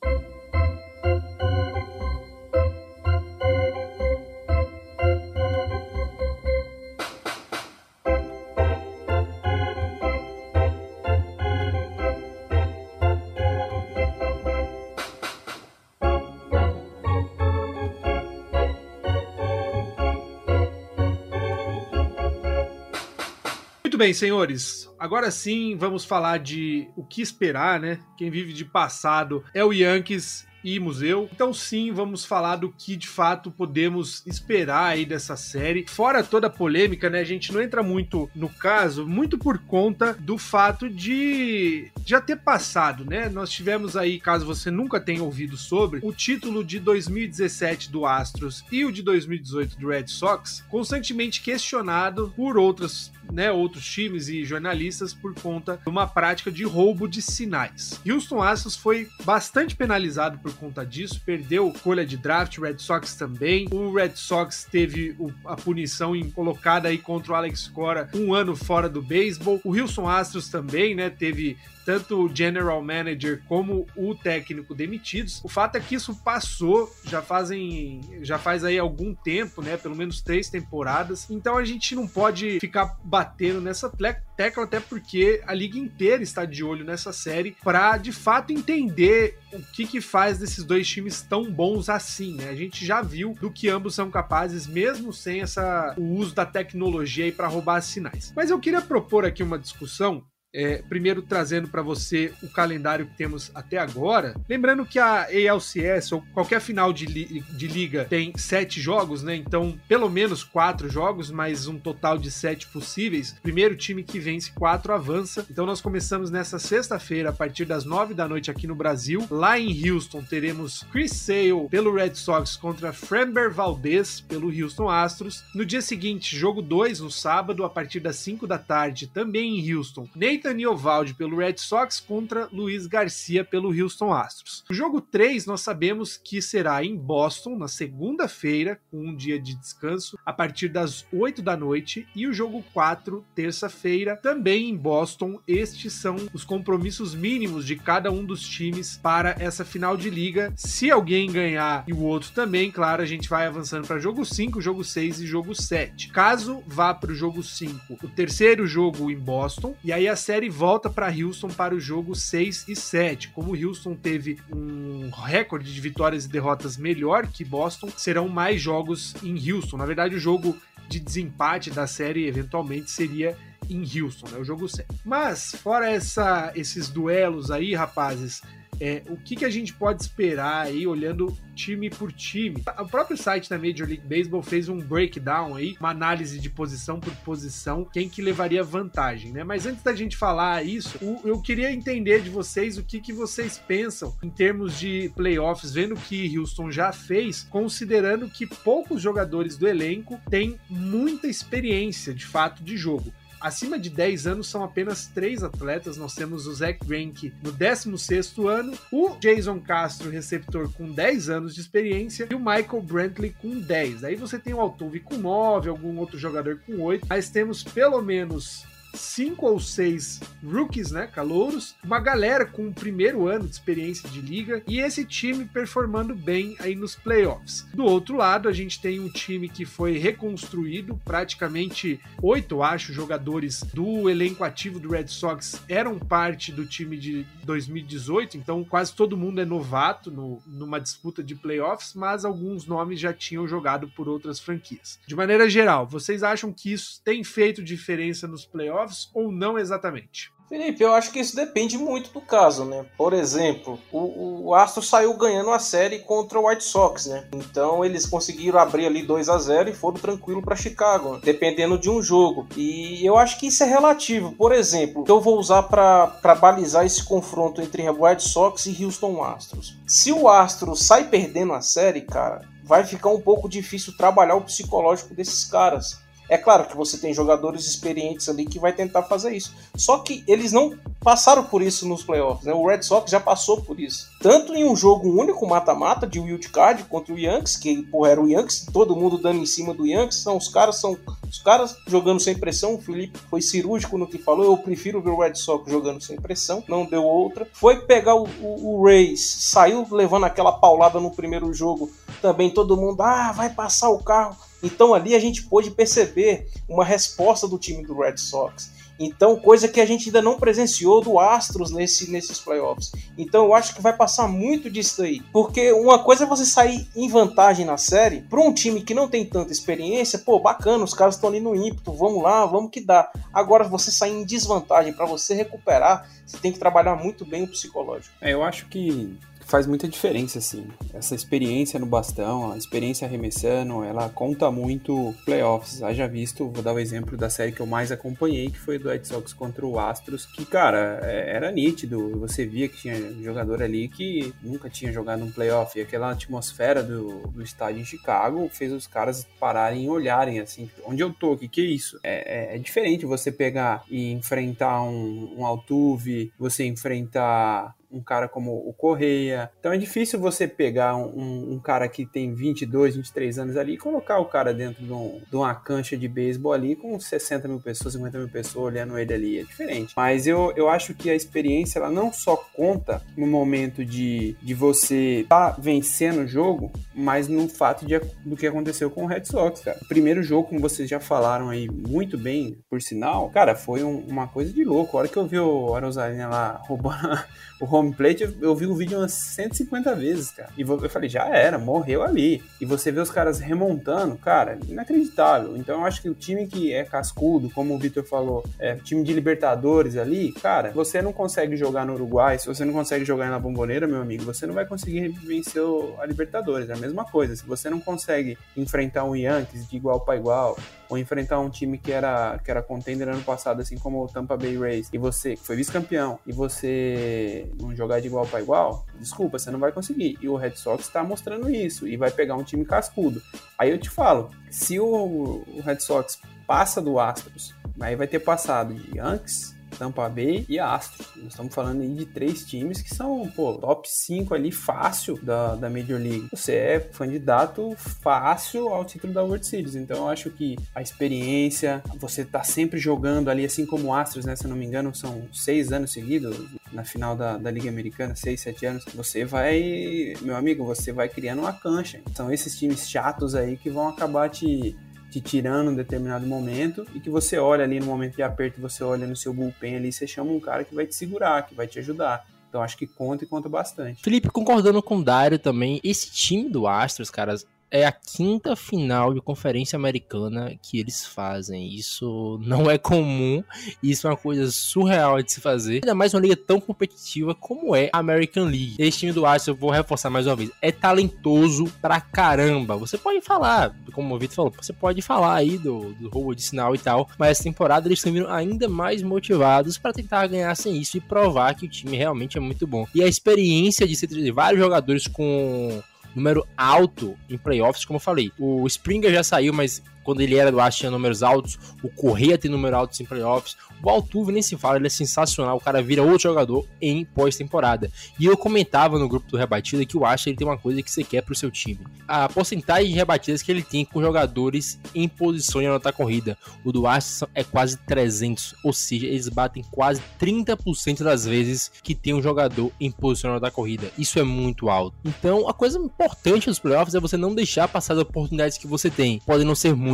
Muito 23.94 24.02
bem, 24.02 24.12
senhores. 24.12 24.90
Agora 24.98 25.30
sim, 25.30 25.76
vamos 25.76 26.04
falar 26.04 26.40
de 26.40 26.88
o 26.96 27.04
que 27.04 27.22
esperar, 27.22 27.78
né? 27.78 28.00
Quem 28.18 28.28
vive 28.28 28.52
de 28.52 28.64
passado 28.64 29.44
é 29.54 29.64
o 29.64 29.72
Yankees 29.72 30.44
e 30.64 30.80
museu. 30.80 31.28
Então 31.32 31.52
sim, 31.52 31.92
vamos 31.92 32.24
falar 32.24 32.56
do 32.56 32.70
que 32.70 32.96
de 32.96 33.06
fato 33.06 33.52
podemos 33.52 34.26
esperar 34.26 34.86
aí 34.86 35.04
dessa 35.04 35.36
série. 35.36 35.86
Fora 35.86 36.24
toda 36.24 36.46
a 36.46 36.50
polêmica, 36.50 37.10
né? 37.10 37.20
A 37.20 37.24
gente 37.24 37.52
não 37.52 37.60
entra 37.60 37.82
muito 37.82 38.28
no 38.34 38.48
caso, 38.48 39.06
muito 39.06 39.38
por 39.38 39.58
conta 39.58 40.14
do 40.14 40.38
fato 40.38 40.88
de 40.88 41.92
já 42.04 42.20
ter 42.20 42.36
passado, 42.36 43.04
né? 43.04 43.28
Nós 43.28 43.50
tivemos 43.50 43.96
aí, 43.96 44.18
caso 44.18 44.46
você 44.46 44.70
nunca 44.70 44.98
tenha 44.98 45.22
ouvido 45.22 45.56
sobre, 45.56 46.00
o 46.02 46.12
título 46.12 46.64
de 46.64 46.80
2017 46.80 47.92
do 47.92 48.06
Astros 48.06 48.64
e 48.72 48.84
o 48.84 48.90
de 48.90 49.02
2018 49.02 49.78
do 49.78 49.88
Red 49.88 50.08
Sox, 50.08 50.64
constantemente 50.68 51.42
questionado 51.42 52.32
por 52.34 52.56
outras 52.56 53.12
né, 53.34 53.50
outros 53.50 53.84
times 53.84 54.28
e 54.28 54.44
jornalistas 54.44 55.12
por 55.12 55.34
conta 55.34 55.78
de 55.82 55.90
uma 55.90 56.06
prática 56.06 56.50
de 56.50 56.64
roubo 56.64 57.08
de 57.08 57.20
sinais. 57.20 58.00
Houston 58.08 58.40
Astros 58.40 58.76
foi 58.76 59.08
bastante 59.24 59.74
penalizado 59.74 60.38
por 60.38 60.54
conta 60.54 60.86
disso, 60.86 61.20
perdeu 61.24 61.74
folha 61.74 62.06
de 62.06 62.16
draft, 62.16 62.58
Red 62.58 62.78
Sox 62.78 63.14
também. 63.14 63.66
O 63.70 63.92
Red 63.92 64.12
Sox 64.14 64.66
teve 64.70 65.16
a 65.44 65.56
punição 65.56 66.14
colocada 66.30 66.88
aí 66.88 66.98
contra 66.98 67.32
o 67.32 67.34
Alex 67.34 67.68
Cora 67.68 68.08
um 68.14 68.32
ano 68.32 68.54
fora 68.54 68.88
do 68.88 69.02
beisebol. 69.02 69.60
O 69.64 69.76
Houston 69.76 70.08
Astros 70.08 70.48
também, 70.48 70.94
né, 70.94 71.10
teve 71.10 71.56
tanto 71.84 72.24
o 72.24 72.34
general 72.34 72.82
manager 72.82 73.42
como 73.46 73.86
o 73.96 74.14
técnico 74.14 74.74
demitidos. 74.74 75.40
O 75.44 75.48
fato 75.48 75.76
é 75.76 75.80
que 75.80 75.94
isso 75.94 76.14
passou, 76.16 76.90
já 77.04 77.22
fazem, 77.22 78.00
já 78.22 78.38
faz 78.38 78.64
aí 78.64 78.78
algum 78.78 79.14
tempo, 79.14 79.62
né? 79.62 79.76
Pelo 79.76 79.94
menos 79.94 80.20
três 80.20 80.48
temporadas. 80.48 81.28
Então 81.30 81.56
a 81.56 81.64
gente 81.64 81.94
não 81.94 82.06
pode 82.06 82.58
ficar 82.60 82.98
batendo 83.04 83.60
nessa 83.60 83.90
tecla, 84.36 84.64
até 84.64 84.80
porque 84.80 85.42
a 85.46 85.54
liga 85.54 85.78
inteira 85.78 86.22
está 86.22 86.44
de 86.44 86.64
olho 86.64 86.84
nessa 86.84 87.12
série 87.12 87.56
para 87.62 87.96
de 87.96 88.12
fato 88.12 88.52
entender 88.52 89.38
o 89.52 89.60
que 89.72 89.86
que 89.86 90.00
faz 90.00 90.38
desses 90.38 90.64
dois 90.64 90.88
times 90.88 91.22
tão 91.22 91.50
bons 91.50 91.88
assim, 91.88 92.34
né? 92.34 92.48
A 92.48 92.54
gente 92.54 92.84
já 92.84 93.02
viu 93.02 93.36
do 93.40 93.50
que 93.50 93.68
ambos 93.68 93.94
são 93.94 94.10
capazes, 94.10 94.66
mesmo 94.66 95.12
sem 95.12 95.42
essa 95.42 95.94
o 95.96 96.14
uso 96.14 96.34
da 96.34 96.46
tecnologia 96.46 97.24
aí 97.24 97.32
para 97.32 97.48
roubar 97.48 97.80
sinais. 97.80 98.32
Mas 98.34 98.50
eu 98.50 98.58
queria 98.58 98.80
propor 98.80 99.24
aqui 99.24 99.42
uma 99.42 99.58
discussão 99.58 100.24
é, 100.54 100.82
primeiro 100.88 101.20
trazendo 101.20 101.68
para 101.68 101.82
você 101.82 102.32
o 102.42 102.48
calendário 102.48 103.06
que 103.06 103.16
temos 103.16 103.50
até 103.54 103.76
agora. 103.76 104.36
Lembrando 104.48 104.86
que 104.86 105.00
a 105.00 105.26
ALCS, 105.26 106.12
ou 106.12 106.22
qualquer 106.32 106.60
final 106.60 106.92
de, 106.92 107.06
li 107.06 107.44
de 107.50 107.66
liga, 107.66 108.04
tem 108.04 108.32
sete 108.36 108.80
jogos, 108.80 109.22
né? 109.22 109.34
Então, 109.34 109.76
pelo 109.88 110.08
menos 110.08 110.44
quatro 110.44 110.88
jogos, 110.88 111.30
mais 111.30 111.66
um 111.66 111.78
total 111.78 112.16
de 112.16 112.30
sete 112.30 112.68
possíveis. 112.68 113.34
Primeiro 113.42 113.74
time 113.74 114.04
que 114.04 114.20
vence 114.20 114.52
quatro 114.52 114.92
avança. 114.92 115.44
Então, 115.50 115.66
nós 115.66 115.80
começamos 115.80 116.30
nessa 116.30 116.58
sexta-feira, 116.58 117.30
a 117.30 117.32
partir 117.32 117.64
das 117.64 117.84
nove 117.84 118.14
da 118.14 118.28
noite 118.28 118.50
aqui 118.50 118.66
no 118.66 118.74
Brasil. 118.74 119.26
Lá 119.30 119.58
em 119.58 119.90
Houston, 119.90 120.22
teremos 120.22 120.84
Chris 120.92 121.12
Sale 121.12 121.68
pelo 121.68 121.94
Red 121.94 122.14
Sox 122.14 122.56
contra 122.56 122.92
Framber 122.92 123.50
Valdez 123.50 124.20
pelo 124.20 124.48
Houston 124.48 124.88
Astros. 124.88 125.42
No 125.54 125.64
dia 125.64 125.82
seguinte, 125.82 126.36
jogo 126.36 126.62
2, 126.62 127.00
no 127.00 127.10
sábado, 127.10 127.64
a 127.64 127.70
partir 127.70 128.00
das 128.00 128.16
cinco 128.16 128.46
da 128.46 128.58
tarde, 128.58 129.06
também 129.06 129.58
em 129.58 129.74
Houston. 129.74 130.08
Nathan 130.14 130.43
Nathan 130.44 130.60
Eovaldi 130.60 131.14
pelo 131.14 131.38
Red 131.38 131.56
Sox 131.56 132.00
contra 132.00 132.48
Luiz 132.52 132.86
Garcia 132.86 133.42
pelo 133.42 133.70
Houston 133.70 134.12
Astros. 134.12 134.62
O 134.70 134.74
jogo 134.74 135.00
3 135.00 135.46
nós 135.46 135.62
sabemos 135.62 136.18
que 136.18 136.42
será 136.42 136.84
em 136.84 136.94
Boston 136.94 137.56
na 137.56 137.66
segunda-feira, 137.66 138.78
com 138.90 138.98
um 138.98 139.16
dia 139.16 139.40
de 139.40 139.54
descanso, 139.54 140.18
a 140.24 140.32
partir 140.34 140.68
das 140.68 141.06
8 141.10 141.40
da 141.40 141.56
noite, 141.56 142.06
e 142.14 142.26
o 142.26 142.32
jogo 142.32 142.62
4, 142.74 143.24
terça-feira, 143.34 144.16
também 144.16 144.68
em 144.68 144.76
Boston. 144.76 145.40
Estes 145.48 145.94
são 145.94 146.16
os 146.34 146.44
compromissos 146.44 147.14
mínimos 147.14 147.64
de 147.64 147.76
cada 147.76 148.10
um 148.12 148.22
dos 148.22 148.46
times 148.46 148.98
para 149.02 149.34
essa 149.38 149.64
final 149.64 149.96
de 149.96 150.10
liga. 150.10 150.52
Se 150.56 150.90
alguém 150.90 151.32
ganhar 151.32 151.84
e 151.88 151.92
o 151.94 152.02
outro 152.02 152.32
também, 152.32 152.70
claro, 152.70 153.02
a 153.02 153.06
gente 153.06 153.30
vai 153.30 153.46
avançando 153.46 153.86
para 153.86 153.98
jogo 153.98 154.24
5, 154.26 154.60
jogo 154.60 154.84
6 154.84 155.20
e 155.20 155.26
jogo 155.26 155.54
7. 155.54 156.08
Caso 156.08 156.62
vá 156.66 156.92
para 156.92 157.12
o 157.12 157.14
jogo 157.14 157.42
5, 157.42 157.98
o 158.02 158.08
terceiro 158.08 158.66
jogo 158.66 159.10
em 159.10 159.18
Boston, 159.18 159.74
e 159.82 159.92
aí 159.92 160.06
a 160.06 160.16
série 160.16 160.33
série 160.34 160.50
volta 160.50 160.90
para 160.90 161.06
Houston 161.06 161.46
para 161.46 161.76
o 161.76 161.78
jogo 161.78 162.12
6 162.12 162.66
e 162.66 162.74
7. 162.74 163.28
Como 163.28 163.54
Houston 163.54 163.94
teve 163.94 164.40
um 164.52 165.08
recorde 165.10 165.72
de 165.72 165.80
vitórias 165.80 166.24
e 166.24 166.28
derrotas 166.28 166.76
melhor 166.76 167.28
que 167.28 167.44
Boston, 167.44 167.88
serão 167.96 168.28
mais 168.28 168.60
jogos 168.60 169.14
em 169.22 169.36
Houston. 169.52 169.76
Na 169.76 169.86
verdade, 169.86 170.16
o 170.16 170.18
jogo 170.18 170.56
de 170.88 170.98
desempate 170.98 171.70
da 171.70 171.86
série 171.86 172.26
eventualmente 172.26 172.90
seria 172.90 173.38
em 173.70 173.82
Houston, 173.82 174.28
né? 174.28 174.38
O 174.38 174.44
jogo 174.44 174.68
7. 174.68 174.88
Mas, 175.04 175.54
fora 175.54 175.88
essa, 175.88 176.50
esses 176.56 176.88
duelos 176.88 177.52
aí, 177.52 177.72
rapazes, 177.72 178.42
é, 178.80 179.02
o 179.08 179.16
que, 179.16 179.36
que 179.36 179.44
a 179.44 179.50
gente 179.50 179.72
pode 179.72 180.02
esperar 180.02 180.66
aí 180.66 180.86
olhando 180.86 181.36
time 181.54 181.88
por 181.88 182.12
time. 182.12 182.62
O 182.78 182.86
próprio 182.86 183.16
site 183.16 183.48
da 183.48 183.56
Major 183.56 183.86
League 183.86 184.06
Baseball 184.06 184.42
fez 184.42 184.68
um 184.68 184.78
breakdown 184.78 185.54
aí, 185.54 185.76
uma 185.78 185.90
análise 185.90 186.38
de 186.38 186.50
posição 186.50 186.98
por 186.98 187.14
posição, 187.16 187.84
quem 187.84 188.08
que 188.08 188.20
levaria 188.20 188.62
vantagem, 188.62 189.32
né? 189.32 189.44
Mas 189.44 189.66
antes 189.66 189.82
da 189.82 189.94
gente 189.94 190.16
falar 190.16 190.64
isso, 190.64 190.98
eu 191.24 191.40
queria 191.40 191.72
entender 191.72 192.22
de 192.22 192.30
vocês 192.30 192.76
o 192.76 192.82
que, 192.82 193.00
que 193.00 193.12
vocês 193.12 193.58
pensam 193.58 194.14
em 194.22 194.30
termos 194.30 194.78
de 194.78 195.10
playoffs, 195.14 195.72
vendo 195.72 195.94
o 195.94 196.00
que 196.00 196.36
Houston 196.36 196.70
já 196.70 196.92
fez, 196.92 197.46
considerando 197.50 198.28
que 198.28 198.46
poucos 198.46 199.00
jogadores 199.00 199.56
do 199.56 199.68
elenco 199.68 200.20
têm 200.28 200.58
muita 200.68 201.28
experiência 201.28 202.12
de 202.12 202.26
fato 202.26 202.62
de 202.62 202.76
jogo. 202.76 203.12
Acima 203.44 203.78
de 203.78 203.90
10 203.90 204.26
anos 204.26 204.48
são 204.48 204.64
apenas 204.64 205.06
três 205.06 205.42
atletas. 205.42 205.98
Nós 205.98 206.14
temos 206.14 206.46
o 206.46 206.54
Zach 206.54 206.78
Greinke 206.82 207.30
no 207.42 207.52
16 207.52 208.38
ano, 208.38 208.72
o 208.90 209.16
Jason 209.20 209.60
Castro, 209.60 210.08
receptor, 210.08 210.72
com 210.72 210.90
10 210.90 211.28
anos 211.28 211.54
de 211.54 211.60
experiência, 211.60 212.26
e 212.30 212.34
o 212.34 212.38
Michael 212.38 212.80
Brantley 212.80 213.36
com 213.42 213.60
10. 213.60 214.02
Aí 214.02 214.14
você 214.16 214.38
tem 214.38 214.54
o 214.54 214.60
Altuve 214.60 214.98
com 214.98 215.18
9, 215.18 215.68
algum 215.68 215.98
outro 215.98 216.18
jogador 216.18 216.58
com 216.64 216.80
8, 216.80 217.06
mas 217.06 217.28
temos 217.28 217.62
pelo 217.62 218.00
menos 218.00 218.64
cinco 218.94 219.46
ou 219.46 219.60
seis 219.60 220.20
rookies, 220.42 220.90
né, 220.90 221.06
calouros, 221.06 221.74
uma 221.82 222.00
galera 222.00 222.44
com 222.44 222.68
o 222.68 222.74
primeiro 222.74 223.26
ano 223.26 223.44
de 223.44 223.52
experiência 223.52 224.08
de 224.08 224.20
liga 224.20 224.62
e 224.66 224.78
esse 224.80 225.04
time 225.04 225.44
performando 225.44 226.14
bem 226.14 226.56
aí 226.60 226.74
nos 226.74 226.94
playoffs. 226.94 227.66
Do 227.74 227.84
outro 227.84 228.16
lado, 228.16 228.48
a 228.48 228.52
gente 228.52 228.80
tem 228.80 229.00
um 229.00 229.08
time 229.08 229.48
que 229.48 229.64
foi 229.64 229.98
reconstruído, 229.98 231.00
praticamente 231.04 232.00
oito, 232.22 232.62
acho, 232.62 232.92
jogadores 232.92 233.62
do 233.72 234.08
elenco 234.08 234.44
ativo 234.44 234.78
do 234.78 234.90
Red 234.90 235.08
Sox 235.08 235.60
eram 235.68 235.98
parte 235.98 236.52
do 236.52 236.66
time 236.66 236.96
de 236.96 237.26
2018, 237.44 238.36
então 238.36 238.64
quase 238.64 238.94
todo 238.94 239.16
mundo 239.16 239.40
é 239.40 239.44
novato 239.44 240.10
no, 240.10 240.42
numa 240.46 240.80
disputa 240.80 241.22
de 241.22 241.34
playoffs, 241.34 241.94
mas 241.94 242.24
alguns 242.24 242.66
nomes 242.66 243.00
já 243.00 243.12
tinham 243.12 243.46
jogado 243.46 243.88
por 243.88 244.08
outras 244.08 244.38
franquias. 244.38 244.98
De 245.06 245.14
maneira 245.14 245.48
geral, 245.48 245.86
vocês 245.86 246.22
acham 246.22 246.52
que 246.52 246.72
isso 246.72 247.00
tem 247.04 247.24
feito 247.24 247.62
diferença 247.62 248.26
nos 248.26 248.44
playoffs? 248.44 248.83
Playoffs 248.84 249.10
ou 249.14 249.32
não 249.32 249.58
exatamente? 249.58 250.32
Felipe, 250.46 250.84
eu 250.84 250.94
acho 250.94 251.10
que 251.10 251.18
isso 251.18 251.34
depende 251.34 251.78
muito 251.78 252.12
do 252.12 252.20
caso, 252.20 252.66
né? 252.66 252.84
Por 252.98 253.14
exemplo, 253.14 253.80
o, 253.90 254.48
o 254.48 254.54
Astro 254.54 254.82
saiu 254.82 255.16
ganhando 255.16 255.50
a 255.50 255.58
série 255.58 256.00
contra 256.00 256.38
o 256.38 256.46
White 256.46 256.62
Sox, 256.62 257.06
né? 257.06 257.26
Então 257.32 257.82
eles 257.82 258.04
conseguiram 258.04 258.58
abrir 258.58 258.84
ali 258.84 259.02
2 259.02 259.28
a 259.30 259.38
0 259.38 259.70
e 259.70 259.74
foram 259.74 259.96
tranquilo 259.96 260.42
para 260.42 260.54
Chicago, 260.54 261.18
dependendo 261.24 261.78
de 261.78 261.88
um 261.88 262.02
jogo. 262.02 262.46
E 262.56 263.04
eu 263.04 263.16
acho 263.16 263.40
que 263.40 263.46
isso 263.46 263.64
é 263.64 263.66
relativo. 263.66 264.32
Por 264.32 264.52
exemplo, 264.52 265.04
eu 265.08 265.18
vou 265.18 265.38
usar 265.38 265.62
para 265.62 266.34
balizar 266.34 266.84
esse 266.84 267.02
confronto 267.02 267.62
entre 267.62 267.88
White 267.88 268.22
Sox 268.22 268.66
e 268.66 268.84
Houston 268.84 269.24
Astros. 269.24 269.78
Se 269.86 270.12
o 270.12 270.28
Astro 270.28 270.76
sai 270.76 271.08
perdendo 271.08 271.54
a 271.54 271.62
série, 271.62 272.02
cara, 272.02 272.42
vai 272.62 272.84
ficar 272.84 273.08
um 273.08 273.20
pouco 273.20 273.48
difícil 273.48 273.96
trabalhar 273.96 274.34
o 274.34 274.42
psicológico 274.42 275.14
desses 275.14 275.44
caras. 275.46 276.03
É 276.28 276.38
claro 276.38 276.66
que 276.66 276.76
você 276.76 276.96
tem 276.96 277.12
jogadores 277.12 277.66
experientes 277.66 278.28
ali 278.28 278.46
que 278.46 278.58
vai 278.58 278.72
tentar 278.72 279.02
fazer 279.02 279.34
isso. 279.34 279.54
Só 279.76 279.98
que 279.98 280.24
eles 280.26 280.52
não 280.52 280.76
passaram 281.00 281.44
por 281.44 281.60
isso 281.60 281.86
nos 281.86 282.02
playoffs, 282.02 282.46
né? 282.46 282.54
O 282.54 282.66
Red 282.66 282.82
Sox 282.82 283.10
já 283.10 283.20
passou 283.20 283.60
por 283.60 283.78
isso. 283.78 284.08
Tanto 284.20 284.54
em 284.54 284.64
um 284.64 284.74
jogo 284.74 285.08
único, 285.08 285.46
mata-mata, 285.46 286.06
de 286.06 286.18
wild 286.18 286.48
card 286.48 286.84
contra 286.84 287.12
o 287.12 287.18
Yankees, 287.18 287.56
que 287.56 287.82
porra, 287.84 288.10
era 288.10 288.22
o 288.22 288.28
Yankees, 288.28 288.66
todo 288.72 288.96
mundo 288.96 289.18
dando 289.18 289.38
em 289.38 289.46
cima 289.46 289.74
do 289.74 289.86
Yankees, 289.86 290.22
são 290.22 290.36
os 290.36 290.48
caras 290.48 290.76
são 290.76 290.96
os 291.28 291.38
caras 291.40 291.76
jogando 291.86 292.20
sem 292.20 292.34
pressão. 292.34 292.74
O 292.74 292.80
Felipe 292.80 293.18
foi 293.28 293.42
cirúrgico 293.42 293.98
no 293.98 294.06
que 294.06 294.18
falou. 294.18 294.46
Eu 294.46 294.56
prefiro 294.56 295.02
ver 295.02 295.10
o 295.10 295.20
Red 295.20 295.34
Sox 295.34 295.70
jogando 295.70 296.00
sem 296.02 296.16
pressão, 296.16 296.64
não 296.66 296.86
deu 296.86 297.04
outra. 297.04 297.46
Foi 297.52 297.80
pegar 297.80 298.14
o, 298.14 298.26
o, 298.40 298.78
o 298.78 298.84
Rays, 298.84 299.50
saiu 299.50 299.86
levando 299.90 300.24
aquela 300.24 300.52
paulada 300.52 300.98
no 300.98 301.10
primeiro 301.10 301.52
jogo. 301.52 301.90
Também 302.22 302.50
todo 302.50 302.76
mundo, 302.76 303.02
ah, 303.02 303.32
vai 303.32 303.50
passar 303.50 303.90
o 303.90 303.98
carro 303.98 304.36
então 304.64 304.94
ali 304.94 305.14
a 305.14 305.20
gente 305.20 305.42
pôde 305.42 305.70
perceber 305.70 306.48
uma 306.68 306.84
resposta 306.84 307.46
do 307.46 307.58
time 307.58 307.84
do 307.84 307.98
Red 308.00 308.16
Sox. 308.16 308.72
Então, 308.98 309.36
coisa 309.36 309.66
que 309.66 309.80
a 309.80 309.86
gente 309.86 310.06
ainda 310.06 310.22
não 310.22 310.38
presenciou 310.38 311.00
do 311.00 311.18
Astros 311.18 311.70
nesse, 311.72 312.10
nesses 312.10 312.38
playoffs. 312.38 312.92
Então, 313.18 313.44
eu 313.44 313.54
acho 313.54 313.74
que 313.74 313.82
vai 313.82 313.92
passar 313.92 314.28
muito 314.28 314.70
disso 314.70 315.02
aí. 315.02 315.20
Porque 315.32 315.72
uma 315.72 315.98
coisa 315.98 316.24
é 316.24 316.26
você 316.26 316.44
sair 316.44 316.86
em 316.94 317.08
vantagem 317.08 317.66
na 317.66 317.76
série, 317.76 318.20
para 318.20 318.40
um 318.40 318.52
time 318.52 318.82
que 318.82 318.94
não 318.94 319.08
tem 319.08 319.24
tanta 319.24 319.52
experiência, 319.52 320.18
pô, 320.18 320.38
bacana, 320.38 320.84
os 320.84 320.94
caras 320.94 321.16
estão 321.16 321.28
ali 321.28 321.40
no 321.40 321.56
ímpeto, 321.56 321.92
vamos 321.92 322.22
lá, 322.22 322.46
vamos 322.46 322.70
que 322.70 322.80
dá. 322.80 323.10
Agora, 323.32 323.64
você 323.64 323.90
sair 323.90 324.12
em 324.12 324.24
desvantagem, 324.24 324.92
para 324.92 325.06
você 325.06 325.34
recuperar, 325.34 326.08
você 326.24 326.38
tem 326.38 326.52
que 326.52 326.58
trabalhar 326.58 326.94
muito 326.94 327.24
bem 327.24 327.42
o 327.42 327.48
psicológico. 327.48 328.14
É, 328.20 328.32
eu 328.32 328.42
acho 328.44 328.66
que 328.66 329.16
faz 329.46 329.66
muita 329.66 329.88
diferença, 329.88 330.38
assim. 330.38 330.66
Essa 330.92 331.14
experiência 331.14 331.78
no 331.78 331.86
bastão, 331.86 332.52
a 332.52 332.56
experiência 332.56 333.06
arremessando, 333.06 333.84
ela 333.84 334.08
conta 334.08 334.50
muito 334.50 335.14
playoffs. 335.24 335.82
Haja 335.82 336.06
visto, 336.06 336.48
vou 336.48 336.62
dar 336.62 336.72
o 336.72 336.78
exemplo 336.78 337.16
da 337.16 337.30
série 337.30 337.52
que 337.52 337.60
eu 337.60 337.66
mais 337.66 337.92
acompanhei, 337.92 338.50
que 338.50 338.58
foi 338.58 338.78
do 338.78 338.88
Red 338.88 339.04
Sox 339.04 339.32
contra 339.32 339.66
o 339.66 339.78
Astros, 339.78 340.26
que, 340.26 340.44
cara, 340.44 341.00
é, 341.02 341.36
era 341.36 341.50
nítido. 341.50 342.18
Você 342.20 342.46
via 342.46 342.68
que 342.68 342.76
tinha 342.76 343.12
jogador 343.22 343.62
ali 343.62 343.88
que 343.88 344.32
nunca 344.42 344.68
tinha 344.68 344.92
jogado 344.92 345.24
um 345.24 345.30
playoff. 345.30 345.78
E 345.78 345.82
aquela 345.82 346.10
atmosfera 346.10 346.82
do, 346.82 347.20
do 347.28 347.42
estádio 347.42 347.80
em 347.80 347.84
Chicago 347.84 348.48
fez 348.52 348.72
os 348.72 348.86
caras 348.86 349.26
pararem 349.38 349.84
e 349.84 349.88
olharem, 349.88 350.40
assim, 350.40 350.70
onde 350.86 351.02
eu 351.02 351.12
tô, 351.12 351.32
o 351.32 351.38
que, 351.38 351.48
que 351.48 351.60
é 351.60 351.64
isso? 351.64 351.98
É, 352.02 352.52
é, 352.52 352.56
é, 352.56 352.58
diferente 352.58 353.06
você 353.06 353.30
pegar 353.30 353.84
e 353.90 354.12
enfrentar 354.12 354.82
um, 354.82 355.34
um 355.38 355.46
Altuve, 355.46 356.32
você 356.38 356.64
enfrentar 356.64 357.74
um 357.94 358.02
cara 358.02 358.28
como 358.28 358.52
o 358.52 358.72
Correia. 358.72 359.50
Então 359.58 359.72
é 359.72 359.78
difícil 359.78 360.18
você 360.18 360.46
pegar 360.48 360.96
um, 360.96 361.54
um, 361.54 361.58
cara 361.58 361.88
que 361.88 362.04
tem 362.04 362.34
22, 362.34 362.96
23 362.96 363.38
anos 363.38 363.56
ali 363.56 363.74
e 363.74 363.78
colocar 363.78 364.18
o 364.18 364.26
cara 364.26 364.52
dentro 364.52 364.84
de, 364.84 364.92
um, 364.92 365.20
de 365.30 365.36
uma 365.36 365.54
cancha 365.54 365.96
de 365.96 366.08
beisebol 366.08 366.52
ali 366.52 366.74
com 366.74 366.98
60 366.98 367.46
mil 367.48 367.60
pessoas, 367.60 367.94
50 367.94 368.18
mil 368.18 368.28
pessoas 368.28 368.66
olhando 368.66 368.98
ele 368.98 369.14
ali. 369.14 369.38
É 369.38 369.42
diferente. 369.42 369.94
Mas 369.96 370.26
eu, 370.26 370.52
eu 370.56 370.68
acho 370.68 370.94
que 370.94 371.08
a 371.08 371.14
experiência 371.14 371.78
ela 371.78 371.90
não 371.90 372.12
só 372.12 372.36
conta 372.36 373.02
no 373.16 373.26
momento 373.26 373.84
de, 373.84 374.36
de 374.42 374.54
você 374.54 375.20
estar 375.20 375.52
tá 375.52 375.60
vencendo 375.60 376.22
o 376.22 376.26
jogo, 376.26 376.72
mas 376.94 377.28
no 377.28 377.48
fato 377.48 377.86
de, 377.86 377.98
do 378.24 378.36
que 378.36 378.46
aconteceu 378.46 378.90
com 378.90 379.04
o 379.04 379.06
Red 379.06 379.24
Sox, 379.24 379.60
cara. 379.60 379.78
O 379.80 379.86
primeiro 379.86 380.22
jogo, 380.22 380.48
como 380.48 380.60
vocês 380.60 380.88
já 380.88 381.00
falaram 381.00 381.48
aí 381.48 381.68
muito 381.68 382.18
bem, 382.18 382.58
por 382.68 382.80
sinal, 382.80 383.30
cara, 383.30 383.54
foi 383.54 383.82
um, 383.82 383.98
uma 384.00 384.26
coisa 384.26 384.52
de 384.52 384.64
louco. 384.64 384.96
A 384.96 385.00
hora 385.00 385.08
que 385.08 385.16
eu 385.16 385.26
vi 385.26 385.38
o 385.38 385.74
Arosarina 385.74 386.28
lá 386.28 386.60
roubando 386.66 387.18
o 387.60 387.66
home 387.66 387.83
plate, 387.92 388.28
eu 388.40 388.54
vi 388.54 388.66
o 388.66 388.74
vídeo 388.74 388.98
umas 388.98 389.12
150 389.12 389.94
vezes, 389.94 390.30
cara. 390.30 390.50
E 390.56 390.62
eu 390.62 390.90
falei, 390.90 391.08
já 391.08 391.26
era, 391.26 391.58
morreu 391.58 392.02
ali. 392.02 392.42
E 392.60 392.64
você 392.64 392.90
vê 392.90 393.00
os 393.00 393.10
caras 393.10 393.40
remontando, 393.40 394.16
cara, 394.16 394.58
inacreditável. 394.66 395.56
Então 395.56 395.80
eu 395.80 395.86
acho 395.86 396.02
que 396.02 396.08
o 396.08 396.14
time 396.14 396.46
que 396.46 396.72
é 396.72 396.84
cascudo, 396.84 397.50
como 397.50 397.74
o 397.74 397.78
Vitor 397.78 398.04
falou, 398.04 398.44
é 398.58 398.74
time 398.76 399.02
de 399.02 399.12
Libertadores 399.12 399.96
ali, 399.96 400.32
cara, 400.32 400.70
você 400.70 401.00
não 401.00 401.12
consegue 401.12 401.56
jogar 401.56 401.86
no 401.86 401.94
Uruguai, 401.94 402.38
se 402.38 402.46
você 402.46 402.64
não 402.64 402.72
consegue 402.72 403.04
jogar 403.04 403.30
na 403.30 403.38
Bomboneira, 403.38 403.86
meu 403.86 404.00
amigo, 404.00 404.24
você 404.24 404.46
não 404.46 404.54
vai 404.54 404.66
conseguir 404.66 405.08
vencer 405.08 405.62
a 406.00 406.06
Libertadores. 406.06 406.68
É 406.68 406.74
a 406.74 406.76
mesma 406.76 407.04
coisa. 407.04 407.36
Se 407.36 407.44
você 407.46 407.70
não 407.70 407.80
consegue 407.80 408.36
enfrentar 408.56 409.04
um 409.04 409.14
Yankees 409.14 409.68
de 409.68 409.76
igual 409.76 410.00
para 410.00 410.16
igual, 410.16 410.58
ou 410.94 410.98
enfrentar 410.98 411.40
um 411.40 411.50
time 411.50 411.76
que 411.76 411.92
era, 411.92 412.38
que 412.38 412.50
era 412.50 412.62
contender 412.62 413.08
ano 413.08 413.22
passado, 413.22 413.60
assim 413.60 413.76
como 413.76 414.02
o 414.02 414.08
Tampa 414.08 414.36
Bay 414.36 414.56
Rays, 414.56 414.88
e 414.92 414.98
você, 414.98 415.36
que 415.36 415.42
foi 415.42 415.56
vice-campeão, 415.56 416.18
e 416.26 416.32
você 416.32 417.50
não 417.60 417.74
jogar 417.74 418.00
de 418.00 418.06
igual 418.06 418.26
para 418.26 418.40
igual, 418.40 418.86
desculpa, 418.98 419.38
você 419.38 419.50
não 419.50 419.58
vai 419.58 419.72
conseguir. 419.72 420.16
E 420.20 420.28
o 420.28 420.36
Red 420.36 420.54
Sox 420.56 420.86
está 420.86 421.02
mostrando 421.02 421.50
isso, 421.50 421.86
e 421.86 421.96
vai 421.96 422.10
pegar 422.10 422.36
um 422.36 422.44
time 422.44 422.64
cascudo. 422.64 423.20
Aí 423.58 423.70
eu 423.70 423.78
te 423.78 423.90
falo, 423.90 424.30
se 424.50 424.78
o, 424.78 424.86
o 424.86 425.60
Red 425.64 425.80
Sox 425.80 426.18
passa 426.46 426.80
do 426.80 426.98
Astros, 426.98 427.54
aí 427.80 427.96
vai 427.96 428.06
ter 428.06 428.20
passado 428.20 428.74
de 428.74 428.98
Yankees, 428.98 429.53
Tampa 429.78 430.08
Bay 430.08 430.44
e 430.48 430.58
Astros. 430.58 431.08
Nós 431.16 431.28
estamos 431.28 431.54
falando 431.54 431.82
aí 431.82 431.92
de 431.92 432.06
três 432.06 432.44
times 432.44 432.80
que 432.80 432.94
são, 432.94 433.30
pô, 433.34 433.54
top 433.54 433.88
5 433.90 434.34
ali 434.34 434.50
fácil 434.50 435.18
da, 435.22 435.54
da 435.54 435.70
Major 435.70 435.98
League. 435.98 436.28
Você 436.30 436.54
é 436.54 436.80
candidato 436.80 437.74
fácil 437.76 438.68
ao 438.68 438.84
título 438.84 439.12
da 439.12 439.22
World 439.22 439.46
Series. 439.46 439.74
Então 439.74 439.98
eu 439.98 440.08
acho 440.08 440.30
que 440.30 440.56
a 440.74 440.82
experiência, 440.82 441.82
você 441.96 442.24
tá 442.24 442.42
sempre 442.42 442.78
jogando 442.78 443.28
ali, 443.28 443.44
assim 443.44 443.66
como 443.66 443.88
o 443.88 443.94
Astros, 443.94 444.24
né? 444.24 444.36
Se 444.36 444.44
eu 444.44 444.50
não 444.50 444.56
me 444.56 444.64
engano, 444.64 444.94
são 444.94 445.22
seis 445.32 445.72
anos 445.72 445.92
seguidos 445.92 446.36
na 446.72 446.84
final 446.84 447.16
da, 447.16 447.36
da 447.36 447.50
Liga 447.50 447.68
Americana, 447.68 448.14
seis, 448.14 448.40
sete 448.40 448.66
anos. 448.66 448.84
Você 448.94 449.24
vai, 449.24 450.14
meu 450.20 450.36
amigo, 450.36 450.64
você 450.64 450.92
vai 450.92 451.08
criando 451.08 451.40
uma 451.40 451.52
cancha. 451.52 452.00
São 452.14 452.32
esses 452.32 452.58
times 452.58 452.88
chatos 452.88 453.34
aí 453.34 453.56
que 453.56 453.70
vão 453.70 453.88
acabar 453.88 454.28
te 454.28 454.76
te 455.14 455.20
tirando 455.20 455.70
em 455.70 455.76
determinado 455.76 456.26
momento 456.26 456.84
e 456.92 456.98
que 456.98 457.08
você 457.08 457.38
olha 457.38 457.62
ali 457.62 457.78
no 457.78 457.86
momento 457.86 458.16
de 458.16 458.22
aperto, 458.22 458.60
você 458.60 458.82
olha 458.82 459.06
no 459.06 459.14
seu 459.14 459.32
bullpen 459.32 459.76
ali, 459.76 459.92
você 459.92 460.08
chama 460.08 460.32
um 460.32 460.40
cara 460.40 460.64
que 460.64 460.74
vai 460.74 460.86
te 460.86 460.94
segurar, 460.94 461.46
que 461.46 461.54
vai 461.54 461.68
te 461.68 461.78
ajudar. 461.78 462.26
Então 462.48 462.60
acho 462.60 462.76
que 462.76 462.86
conta 462.86 463.22
e 463.22 463.26
conta 463.26 463.48
bastante. 463.48 464.02
Felipe, 464.02 464.28
concordando 464.28 464.82
com 464.82 464.98
o 464.98 465.04
Dário 465.04 465.38
também, 465.38 465.80
esse 465.84 466.10
time 466.10 466.48
do 466.48 466.66
Astros, 466.66 467.10
caras, 467.10 467.46
é 467.74 467.84
a 467.84 467.90
quinta 467.90 468.54
final 468.54 469.12
de 469.12 469.20
conferência 469.20 469.76
americana 469.76 470.56
que 470.62 470.78
eles 470.78 471.04
fazem. 471.04 471.74
Isso 471.74 472.38
não 472.40 472.70
é 472.70 472.78
comum, 472.78 473.42
isso 473.82 474.06
é 474.06 474.10
uma 474.10 474.16
coisa 474.16 474.48
surreal 474.52 475.20
de 475.20 475.32
se 475.32 475.40
fazer. 475.40 475.80
Ainda 475.82 475.92
mais 475.92 476.14
uma 476.14 476.20
liga 476.20 476.36
tão 476.36 476.60
competitiva 476.60 477.34
como 477.34 477.74
é 477.74 477.90
a 477.92 477.98
American 477.98 478.44
League. 478.44 478.76
Esse 478.78 478.98
time 478.98 479.12
do 479.12 479.26
Arsenal, 479.26 479.56
eu 479.56 479.60
vou 479.60 479.70
reforçar 479.70 480.08
mais 480.08 480.24
uma 480.24 480.36
vez, 480.36 480.52
é 480.62 480.70
talentoso 480.70 481.66
pra 481.82 482.00
caramba. 482.00 482.76
Você 482.76 482.96
pode 482.96 483.20
falar, 483.20 483.74
como 483.92 484.14
o 484.14 484.18
Vitor 484.20 484.36
falou, 484.36 484.52
você 484.56 484.72
pode 484.72 485.02
falar 485.02 485.34
aí 485.34 485.58
do, 485.58 485.94
do 485.94 486.08
roubo 486.08 486.32
de 486.32 486.42
sinal 486.42 486.76
e 486.76 486.78
tal, 486.78 487.08
mas 487.18 487.30
essa 487.30 487.42
temporada 487.42 487.88
eles 487.88 487.98
estão 487.98 488.32
ainda 488.32 488.68
mais 488.68 489.02
motivados 489.02 489.78
para 489.78 489.92
tentar 489.92 490.28
ganhar 490.28 490.54
sem 490.54 490.76
isso 490.76 490.96
e 490.96 491.00
provar 491.00 491.56
que 491.56 491.66
o 491.66 491.68
time 491.68 491.96
realmente 491.96 492.38
é 492.38 492.40
muito 492.40 492.68
bom. 492.68 492.86
E 492.94 493.02
a 493.02 493.08
experiência 493.08 493.84
de 493.84 493.96
ser 493.96 494.06
de 494.06 494.30
vários 494.30 494.60
jogadores 494.60 495.08
com 495.08 495.82
número 496.14 496.46
alto 496.56 497.16
em 497.28 497.36
playoffs, 497.36 497.84
como 497.84 497.96
eu 497.96 498.00
falei. 498.00 498.30
O 498.38 498.66
Springer 498.66 499.12
já 499.12 499.22
saiu, 499.22 499.52
mas 499.52 499.82
quando 500.04 500.20
ele 500.20 500.36
era 500.36 500.52
do 500.52 500.60
Aston 500.60 500.74
tinha 500.74 500.90
números 500.90 501.22
altos, 501.22 501.58
o 501.82 501.88
Correia 501.88 502.36
tem 502.36 502.50
números 502.50 502.78
altos 502.78 503.00
em 503.00 503.04
playoffs, 503.04 503.56
o 503.82 503.90
Altuve 503.90 504.32
nem 504.32 504.40
se 504.40 504.56
fala, 504.56 504.76
ele 504.76 504.86
é 504.86 504.90
sensacional, 504.90 505.56
o 505.56 505.60
cara 505.60 505.82
vira 505.82 506.02
outro 506.02 506.22
jogador 506.22 506.66
em 506.80 507.04
pós-temporada. 507.04 507.90
E 508.18 508.24
eu 508.24 508.36
comentava 508.36 508.98
no 508.98 509.08
grupo 509.08 509.30
do 509.30 509.36
Rebatida 509.36 509.84
que 509.84 509.96
o 509.96 510.06
Aston 510.06 510.30
ele 510.30 510.36
tem 510.38 510.46
uma 510.46 510.56
coisa 510.56 510.82
que 510.82 510.90
você 510.90 511.04
quer 511.04 511.22
pro 511.22 511.34
seu 511.34 511.50
time. 511.50 511.80
A 512.08 512.28
porcentagem 512.28 512.88
de 512.88 512.94
rebatidas 512.94 513.42
que 513.42 513.52
ele 513.52 513.62
tem 513.62 513.84
com 513.84 514.00
jogadores 514.00 514.78
em 514.94 515.06
posição 515.06 515.60
de 515.60 515.66
anotar 515.66 515.92
corrida. 515.92 516.36
O 516.64 516.72
do 516.72 516.86
Aston 516.86 517.26
é 517.34 517.44
quase 517.44 517.76
300, 517.78 518.54
ou 518.64 518.72
seja, 518.72 519.06
eles 519.06 519.28
batem 519.28 519.62
quase 519.70 520.02
30% 520.18 521.02
das 521.02 521.26
vezes 521.26 521.70
que 521.82 521.94
tem 521.94 522.14
um 522.14 522.22
jogador 522.22 522.72
em 522.80 522.90
posição 522.90 523.30
anotar 523.30 523.52
corrida. 523.52 523.90
Isso 523.98 524.18
é 524.18 524.22
muito 524.22 524.70
alto. 524.70 524.96
Então, 525.04 525.48
a 525.48 525.52
coisa 525.52 525.78
importante 525.78 526.46
dos 526.46 526.58
playoffs 526.58 526.94
é 526.94 527.00
você 527.00 527.16
não 527.16 527.34
deixar 527.34 527.68
passar 527.68 527.94
as 527.94 528.00
oportunidades 528.00 528.56
que 528.56 528.66
você 528.66 528.90
tem. 528.90 529.20
Podem 529.26 529.46
não 529.46 529.54
ser 529.54 529.74
muitas. 529.74 529.93